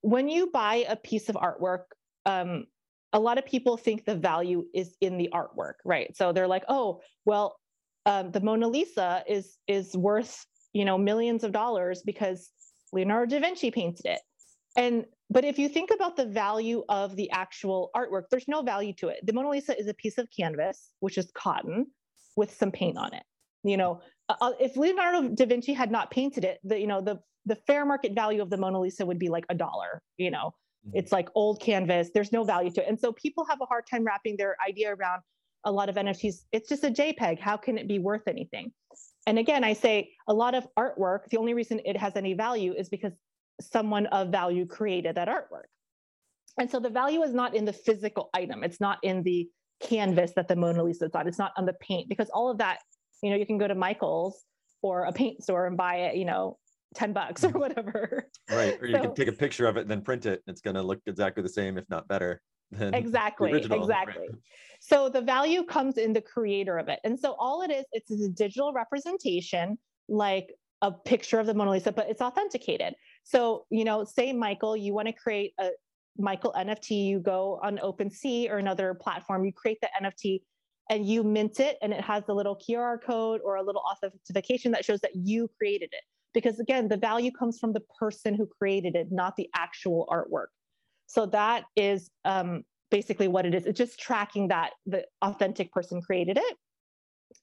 when 0.02 0.30
you 0.30 0.50
buy 0.52 0.86
a 0.88 0.96
piece 0.96 1.30
of 1.30 1.36
artwork, 1.36 1.84
um, 2.26 2.66
a 3.14 3.20
lot 3.20 3.38
of 3.38 3.46
people 3.46 3.78
think 3.78 4.06
the 4.06 4.16
value 4.16 4.66
is 4.74 4.96
in 5.02 5.18
the 5.18 5.30
artwork, 5.34 5.76
right? 5.84 6.16
So 6.16 6.32
they're 6.32 6.48
like, 6.48 6.64
oh, 6.70 7.02
well, 7.26 7.58
um, 8.06 8.32
the 8.32 8.40
Mona 8.40 8.68
Lisa 8.68 9.24
is 9.28 9.58
is 9.68 9.96
worth 9.96 10.46
you 10.74 10.86
know 10.86 10.98
millions 10.98 11.44
of 11.44 11.52
dollars 11.52 12.02
because 12.06 12.52
Leonardo 12.94 13.36
da 13.36 13.42
Vinci 13.42 13.72
painted 13.72 14.06
it. 14.06 14.22
And 14.76 15.06
but 15.30 15.44
if 15.44 15.60
you 15.60 15.70
think 15.70 15.92
about 15.92 16.16
the 16.16 16.26
value 16.26 16.84
of 16.90 17.16
the 17.16 17.30
actual 17.32 17.92
artwork, 17.96 18.24
there's 18.32 18.48
no 18.48 18.62
value 18.62 18.94
to 18.94 19.10
it. 19.10 19.20
The 19.26 19.34
Mona 19.34 19.50
Lisa 19.50 19.78
is 19.78 19.88
a 19.88 19.94
piece 19.94 20.18
of 20.18 20.28
canvas, 20.36 20.90
which 21.00 21.18
is 21.18 21.32
cotton, 21.36 21.88
with 22.36 22.56
some 22.56 22.72
paint 22.72 22.98
on 22.98 23.14
it. 23.14 23.24
You 23.64 23.78
know, 23.78 24.02
uh, 24.30 24.36
uh 24.40 24.52
if 24.60 24.78
Leonardo 24.78 25.30
da 25.30 25.46
Vinci 25.46 25.74
had 25.74 25.92
not 25.92 26.12
painted 26.12 26.46
it, 26.46 26.60
the 26.64 26.80
you 26.80 26.88
know 26.88 27.02
the 27.02 27.20
the 27.46 27.56
fair 27.56 27.86
market 27.86 28.14
value 28.14 28.42
of 28.42 28.50
the 28.50 28.58
Mona 28.58 28.80
Lisa 28.80 29.06
would 29.06 29.20
be 29.20 29.30
like 29.30 29.46
a 29.50 29.56
dollar. 29.56 30.02
You 30.18 30.32
know, 30.32 30.54
Mm-hmm. 30.88 30.98
It's 30.98 31.12
like 31.12 31.30
old 31.36 31.62
canvas. 31.62 32.10
There's 32.14 32.32
no 32.32 32.44
value 32.44 32.72
to 32.72 32.82
it. 32.82 32.88
And 32.88 33.00
so 33.00 33.12
people 33.14 33.46
have 33.46 33.60
a 33.62 33.66
hard 33.66 33.86
time 33.90 34.04
wrapping 34.04 34.38
their 34.38 34.56
idea 34.66 34.94
around 34.94 35.22
a 35.66 35.72
lot 35.72 35.90
of 35.90 35.96
NFTs. 35.96 36.44
It's 36.52 36.70
just 36.70 36.84
a 36.84 36.90
JPEG. 36.90 37.40
How 37.40 37.58
can 37.58 37.78
it 37.78 37.88
be 37.88 38.00
worth 38.00 38.28
anything? 38.28 38.72
And 39.28 39.38
again, 39.38 39.64
I 39.64 39.74
say 39.74 40.12
a 40.28 40.34
lot 40.34 40.56
of 40.56 40.68
artwork, 40.78 41.26
the 41.30 41.38
only 41.38 41.54
reason 41.54 41.82
it 41.86 41.98
has 41.98 42.16
any 42.16 42.34
value 42.34 42.74
is 42.74 42.90
because 42.90 43.14
someone 43.60 44.06
of 44.08 44.30
value 44.30 44.66
created 44.66 45.16
that 45.16 45.28
artwork. 45.28 45.68
And 46.58 46.72
so 46.72 46.80
the 46.80 46.90
value 46.90 47.22
is 47.24 47.34
not 47.34 47.56
in 47.56 47.66
the 47.66 47.74
physical 47.74 48.30
item, 48.34 48.64
it's 48.64 48.82
not 48.82 48.98
in 49.04 49.22
the 49.24 49.50
canvas 49.82 50.32
that 50.36 50.48
the 50.48 50.56
Mona 50.56 50.84
Lisa 50.84 51.06
is 51.06 51.12
on, 51.14 51.28
it's 51.28 51.38
not 51.38 51.52
on 51.58 51.66
the 51.66 51.76
paint, 51.82 52.10
because 52.10 52.30
all 52.30 52.50
of 52.50 52.58
that, 52.58 52.80
you 53.22 53.30
know, 53.30 53.36
you 53.36 53.46
can 53.46 53.58
go 53.58 53.68
to 53.68 53.76
Michael's 53.76 54.44
or 54.82 55.04
a 55.04 55.12
paint 55.12 55.44
store 55.44 55.68
and 55.68 55.78
buy 55.78 55.96
it, 55.98 56.16
you 56.16 56.26
know, 56.26 56.58
10 56.96 57.14
bucks 57.14 57.44
or 57.44 57.50
mm. 57.50 57.60
whatever. 57.60 58.28
Right. 58.50 58.82
Or 58.82 58.88
you 58.88 58.96
so, 58.96 59.02
can 59.02 59.16
take 59.16 59.28
a 59.28 59.34
picture 59.34 59.68
of 59.68 59.78
it 59.78 59.82
and 59.82 59.92
then 59.92 60.02
print 60.02 60.26
it. 60.26 60.42
It's 60.48 60.62
going 60.62 60.76
to 60.76 60.82
look 60.82 61.00
exactly 61.06 61.44
the 61.44 61.50
same, 61.50 61.78
if 61.78 61.90
not 61.90 62.08
better. 62.08 62.42
exactly. 62.80 63.52
Exactly. 63.52 64.28
Right. 64.30 64.30
So 64.80 65.10
the 65.10 65.22
value 65.22 65.64
comes 65.64 65.98
in 65.98 66.14
the 66.14 66.22
creator 66.22 66.78
of 66.78 66.88
it. 66.88 67.00
And 67.04 67.20
so 67.20 67.36
all 67.40 67.62
it 67.62 67.72
is, 67.72 67.86
it's 67.92 68.12
a 68.12 68.30
digital 68.30 68.74
representation, 68.74 69.78
like 70.08 70.54
a 70.82 70.92
picture 70.92 71.40
of 71.40 71.48
the 71.48 71.54
Mona 71.54 71.72
Lisa, 71.72 71.92
but 71.92 72.10
it's 72.10 72.22
authenticated. 72.22 72.94
So, 73.24 73.66
you 73.70 73.84
know, 73.84 74.04
say 74.04 74.32
Michael, 74.34 74.78
you 74.78 74.94
want 74.94 75.08
to 75.08 75.14
create 75.14 75.54
a 75.60 75.70
Michael 76.18 76.54
NFT, 76.58 77.06
you 77.06 77.20
go 77.20 77.60
on 77.64 77.78
OpenSea 77.78 78.50
or 78.50 78.58
another 78.58 78.94
platform, 78.94 79.46
you 79.46 79.54
create 79.54 79.80
the 79.82 79.90
NFT 80.02 80.42
and 80.90 81.06
you 81.06 81.24
mint 81.24 81.60
it 81.60 81.78
and 81.82 81.94
it 81.94 82.02
has 82.02 82.24
the 82.26 82.34
little 82.34 82.58
QR 82.58 83.02
code 83.02 83.42
or 83.44 83.58
a 83.58 83.64
little 83.64 83.84
authentication 83.90 84.72
that 84.72 84.84
shows 84.84 85.00
that 85.02 85.12
you 85.16 85.50
created 85.58 85.90
it 85.92 86.02
because 86.34 86.60
again 86.60 86.88
the 86.88 86.98
value 86.98 87.32
comes 87.32 87.60
from 87.60 87.74
the 87.74 87.82
person 88.00 88.34
who 88.34 88.48
created 88.48 88.96
it 88.96 89.08
not 89.12 89.36
the 89.36 89.50
actual 89.56 90.08
artwork. 90.12 90.48
So 91.08 91.26
that 91.28 91.64
is 91.76 92.12
um, 92.26 92.64
basically 92.92 93.28
what 93.28 93.46
it 93.46 93.56
is. 93.56 93.66
It's 93.66 93.78
just 93.78 94.00
tracking 94.00 94.50
that 94.50 94.72
the 94.86 95.06
authentic 95.22 95.72
person 95.72 96.02
created 96.02 96.38
it 96.38 96.58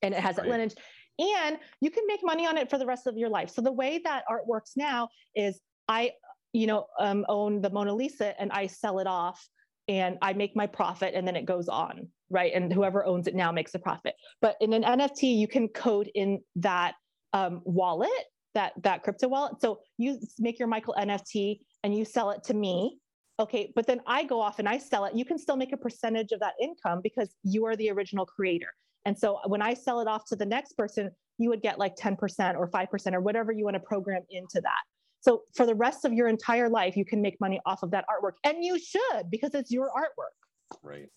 and 0.02 0.14
it 0.14 0.20
has 0.20 0.36
right. 0.38 0.48
lineage. 0.48 0.74
And 1.18 1.58
you 1.80 1.90
can 1.90 2.04
make 2.06 2.20
money 2.22 2.46
on 2.46 2.56
it 2.56 2.70
for 2.70 2.78
the 2.78 2.86
rest 2.86 3.06
of 3.06 3.16
your 3.16 3.30
life. 3.30 3.50
So 3.50 3.62
the 3.62 3.72
way 3.72 4.00
that 4.04 4.24
art 4.28 4.46
works 4.46 4.72
now 4.76 5.08
is 5.34 5.60
i 5.88 6.10
you 6.52 6.66
know 6.66 6.86
um, 7.00 7.24
own 7.28 7.60
the 7.60 7.70
mona 7.70 7.94
lisa 7.94 8.40
and 8.40 8.50
i 8.50 8.66
sell 8.66 8.98
it 8.98 9.06
off 9.06 9.46
and 9.88 10.18
i 10.20 10.32
make 10.32 10.56
my 10.56 10.66
profit 10.66 11.14
and 11.14 11.26
then 11.26 11.36
it 11.36 11.44
goes 11.44 11.68
on 11.68 12.08
right? 12.30 12.52
And 12.54 12.72
whoever 12.72 13.04
owns 13.04 13.26
it 13.26 13.34
now 13.34 13.52
makes 13.52 13.74
a 13.74 13.78
profit. 13.78 14.14
But 14.40 14.56
in 14.60 14.72
an 14.72 14.82
nft 14.82 15.22
you 15.22 15.48
can 15.48 15.68
code 15.68 16.10
in 16.14 16.40
that 16.56 16.94
um, 17.32 17.62
wallet 17.64 18.10
that 18.56 18.72
that 18.82 19.02
crypto 19.02 19.28
wallet. 19.28 19.60
So 19.60 19.80
you 19.98 20.18
make 20.38 20.58
your 20.58 20.66
Michael 20.66 20.94
NFT 20.98 21.60
and 21.84 21.96
you 21.96 22.04
sell 22.04 22.30
it 22.30 22.42
to 22.44 22.54
me. 22.54 22.98
Okay, 23.38 23.70
but 23.76 23.86
then 23.86 24.00
I 24.06 24.24
go 24.24 24.40
off 24.40 24.58
and 24.58 24.68
I 24.68 24.78
sell 24.78 25.04
it. 25.04 25.14
You 25.14 25.26
can 25.26 25.38
still 25.38 25.56
make 25.56 25.74
a 25.74 25.76
percentage 25.76 26.32
of 26.32 26.40
that 26.40 26.54
income 26.60 27.00
because 27.02 27.34
you 27.42 27.66
are 27.66 27.76
the 27.76 27.90
original 27.90 28.24
creator. 28.24 28.72
And 29.04 29.16
so 29.16 29.38
when 29.46 29.60
I 29.60 29.74
sell 29.74 30.00
it 30.00 30.08
off 30.08 30.24
to 30.28 30.36
the 30.36 30.46
next 30.46 30.72
person, 30.72 31.10
you 31.38 31.50
would 31.50 31.60
get 31.60 31.78
like 31.78 31.96
10% 31.96 32.56
or 32.56 32.68
5% 32.68 33.12
or 33.12 33.20
whatever 33.20 33.52
you 33.52 33.64
want 33.64 33.74
to 33.74 33.80
program 33.80 34.22
into 34.30 34.60
that. 34.62 34.80
So 35.20 35.42
for 35.54 35.66
the 35.66 35.74
rest 35.74 36.06
of 36.06 36.14
your 36.14 36.28
entire 36.28 36.70
life, 36.70 36.96
you 36.96 37.04
can 37.04 37.20
make 37.20 37.38
money 37.38 37.60
off 37.66 37.82
of 37.82 37.90
that 37.90 38.06
artwork. 38.08 38.36
And 38.44 38.64
you 38.64 38.78
should 38.78 39.30
because 39.30 39.54
it's 39.54 39.70
your 39.70 39.90
artwork. 39.90 40.78
Right 40.82 41.10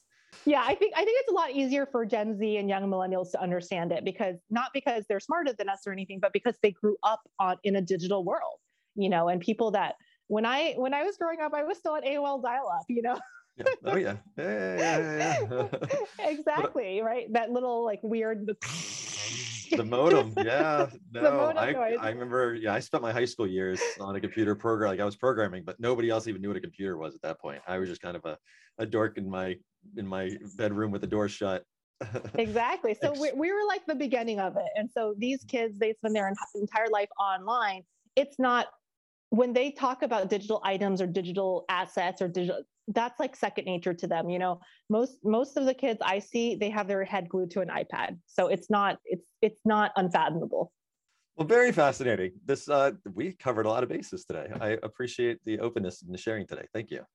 yeah 0.45 0.63
i 0.65 0.75
think 0.75 0.93
i 0.95 1.03
think 1.03 1.19
it's 1.19 1.31
a 1.31 1.35
lot 1.35 1.51
easier 1.51 1.85
for 1.85 2.05
gen 2.05 2.37
z 2.37 2.57
and 2.57 2.69
young 2.69 2.83
millennials 2.83 3.31
to 3.31 3.41
understand 3.41 3.91
it 3.91 4.03
because 4.03 4.35
not 4.49 4.69
because 4.73 5.03
they're 5.09 5.19
smarter 5.19 5.53
than 5.53 5.69
us 5.69 5.81
or 5.85 5.93
anything 5.93 6.19
but 6.19 6.33
because 6.33 6.55
they 6.61 6.71
grew 6.71 6.97
up 7.03 7.21
on 7.39 7.57
in 7.63 7.75
a 7.75 7.81
digital 7.81 8.23
world 8.23 8.59
you 8.95 9.09
know 9.09 9.29
and 9.29 9.41
people 9.41 9.71
that 9.71 9.95
when 10.27 10.45
i 10.45 10.73
when 10.77 10.93
i 10.93 11.03
was 11.03 11.17
growing 11.17 11.39
up 11.41 11.53
i 11.53 11.63
was 11.63 11.77
still 11.77 11.95
at 11.95 12.03
aol 12.03 12.41
dial-up 12.41 12.83
you 12.87 13.01
know? 13.01 13.17
Yeah. 13.57 13.65
oh 13.85 13.97
yeah, 13.97 14.15
yeah, 14.37 14.77
yeah, 14.77 15.45
yeah 15.49 15.67
exactly 16.19 17.01
right? 17.01 17.27
That 17.33 17.51
little 17.51 17.83
like 17.83 17.99
weird 18.03 18.49
the 19.71 19.83
modem. 19.83 20.33
Yeah. 20.37 20.87
No 21.11 21.31
modem 21.31 21.57
I, 21.57 21.95
I 21.99 22.09
remember 22.09 22.55
yeah 22.55 22.73
i 22.73 22.79
spent 22.79 23.03
my 23.03 23.11
high 23.11 23.25
school 23.25 23.45
years 23.45 23.81
on 23.99 24.15
a 24.15 24.21
computer 24.21 24.55
program 24.55 24.91
like 24.91 25.01
i 25.01 25.05
was 25.05 25.17
programming 25.17 25.63
but 25.65 25.77
nobody 25.77 26.09
else 26.09 26.27
even 26.27 26.41
knew 26.41 26.47
what 26.47 26.57
a 26.57 26.61
computer 26.61 26.97
was 26.97 27.15
at 27.15 27.21
that 27.23 27.41
point. 27.41 27.61
I 27.67 27.79
was 27.79 27.89
just 27.89 28.01
kind 28.01 28.15
of 28.15 28.23
a, 28.23 28.37
a 28.77 28.85
dork 28.85 29.17
in 29.17 29.29
my 29.29 29.57
in 29.97 30.07
my 30.07 30.31
bedroom 30.55 30.91
with 30.91 31.01
the 31.01 31.07
door 31.07 31.27
shut 31.27 31.63
exactly 32.35 32.95
so 33.01 33.11
we, 33.19 33.31
we 33.33 33.51
were 33.51 33.65
like 33.67 33.85
the 33.85 33.95
beginning 33.95 34.39
of 34.39 34.55
it 34.55 34.69
and 34.75 34.89
so 34.89 35.13
these 35.17 35.43
kids 35.45 35.77
they 35.79 35.93
spend 35.93 36.15
their 36.15 36.33
entire 36.55 36.87
life 36.91 37.09
online 37.19 37.81
it's 38.15 38.39
not 38.39 38.67
when 39.29 39.53
they 39.53 39.71
talk 39.71 40.01
about 40.01 40.29
digital 40.29 40.61
items 40.63 41.01
or 41.01 41.07
digital 41.07 41.65
assets 41.69 42.21
or 42.21 42.27
digital 42.27 42.61
that's 42.89 43.19
like 43.19 43.35
second 43.35 43.65
nature 43.65 43.93
to 43.93 44.07
them 44.07 44.29
you 44.29 44.39
know 44.39 44.59
most 44.89 45.17
most 45.23 45.57
of 45.57 45.65
the 45.65 45.73
kids 45.73 45.99
i 46.03 46.17
see 46.19 46.55
they 46.55 46.69
have 46.69 46.87
their 46.87 47.03
head 47.03 47.27
glued 47.29 47.51
to 47.51 47.61
an 47.61 47.67
ipad 47.69 48.17
so 48.25 48.47
it's 48.47 48.69
not 48.69 48.97
it's 49.05 49.33
it's 49.41 49.61
not 49.65 49.91
unfathomable 49.97 50.71
Well, 51.35 51.47
very 51.47 51.71
fascinating. 51.71 52.31
This 52.43 52.67
uh, 52.67 52.91
we 53.13 53.31
covered 53.31 53.65
a 53.65 53.69
lot 53.69 53.81
of 53.83 53.87
bases 53.87 54.25
today. 54.25 54.47
I 54.59 54.77
appreciate 54.83 55.37
the 55.45 55.59
openness 55.59 56.01
and 56.01 56.13
the 56.13 56.17
sharing 56.17 56.45
today. 56.45 56.67
Thank 56.73 56.91
you. 56.91 57.05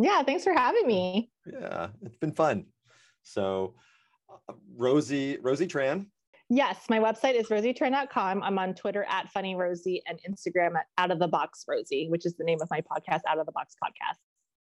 Yeah, 0.00 0.22
thanks 0.22 0.44
for 0.44 0.52
having 0.52 0.86
me. 0.86 1.30
Yeah, 1.44 1.88
it's 2.02 2.16
been 2.16 2.32
fun. 2.32 2.66
So, 3.24 3.74
uh, 4.48 4.54
Rosie 4.76 5.38
Rosie 5.42 5.66
Tran. 5.66 6.06
Yes, 6.50 6.84
my 6.88 6.98
website 6.98 7.34
is 7.34 7.48
rosietran.com. 7.48 8.42
I'm 8.42 8.58
on 8.58 8.74
Twitter 8.74 9.04
at 9.08 9.28
Funny 9.30 9.54
Rosie 9.54 10.00
and 10.06 10.18
Instagram 10.28 10.76
at 10.76 10.86
Out 10.96 11.10
of 11.10 11.18
the 11.18 11.28
Box 11.28 11.64
Rosie, 11.68 12.06
which 12.08 12.24
is 12.24 12.36
the 12.36 12.44
name 12.44 12.58
of 12.62 12.70
my 12.70 12.80
podcast, 12.80 13.20
Out 13.28 13.38
of 13.38 13.44
the 13.44 13.52
Box 13.52 13.74
Podcast. 13.82 14.16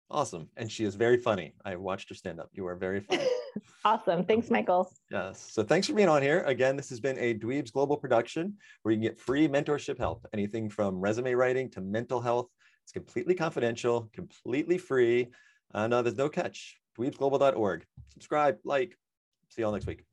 Awesome. 0.09 0.49
And 0.55 0.71
she 0.71 0.85
is 0.85 0.95
very 0.95 1.17
funny. 1.17 1.53
I 1.65 1.75
watched 1.75 2.09
her 2.09 2.15
stand 2.15 2.39
up. 2.39 2.49
You 2.53 2.65
are 2.65 2.75
very 2.75 3.01
funny. 3.01 3.27
awesome. 3.85 4.23
Thanks, 4.23 4.49
Michael. 4.49 4.91
Yes. 5.11 5.51
So 5.51 5.63
thanks 5.63 5.85
for 5.85 5.93
being 5.93 6.07
on 6.07 6.21
here. 6.21 6.43
Again, 6.43 6.77
this 6.77 6.89
has 6.89 7.01
been 7.01 7.17
a 7.19 7.37
Dweebs 7.37 7.73
Global 7.73 7.97
production 7.97 8.55
where 8.81 8.93
you 8.93 8.97
can 8.97 9.03
get 9.03 9.19
free 9.19 9.49
mentorship 9.49 9.99
help, 9.99 10.25
anything 10.33 10.69
from 10.69 10.95
resume 10.95 11.33
writing 11.33 11.69
to 11.71 11.81
mental 11.81 12.21
health. 12.21 12.47
It's 12.87 12.93
completely 12.93 13.35
confidential, 13.35 14.09
completely 14.13 14.77
free, 14.77 15.27
and 15.73 15.93
uh, 15.93 16.01
there's 16.03 16.15
no 16.15 16.29
catch. 16.29 16.77
Dweebsglobal.org. 16.97 17.85
Subscribe, 18.13 18.59
like. 18.63 18.97
See 19.49 19.61
you 19.61 19.65
all 19.65 19.73
next 19.73 19.87
week. 19.87 20.05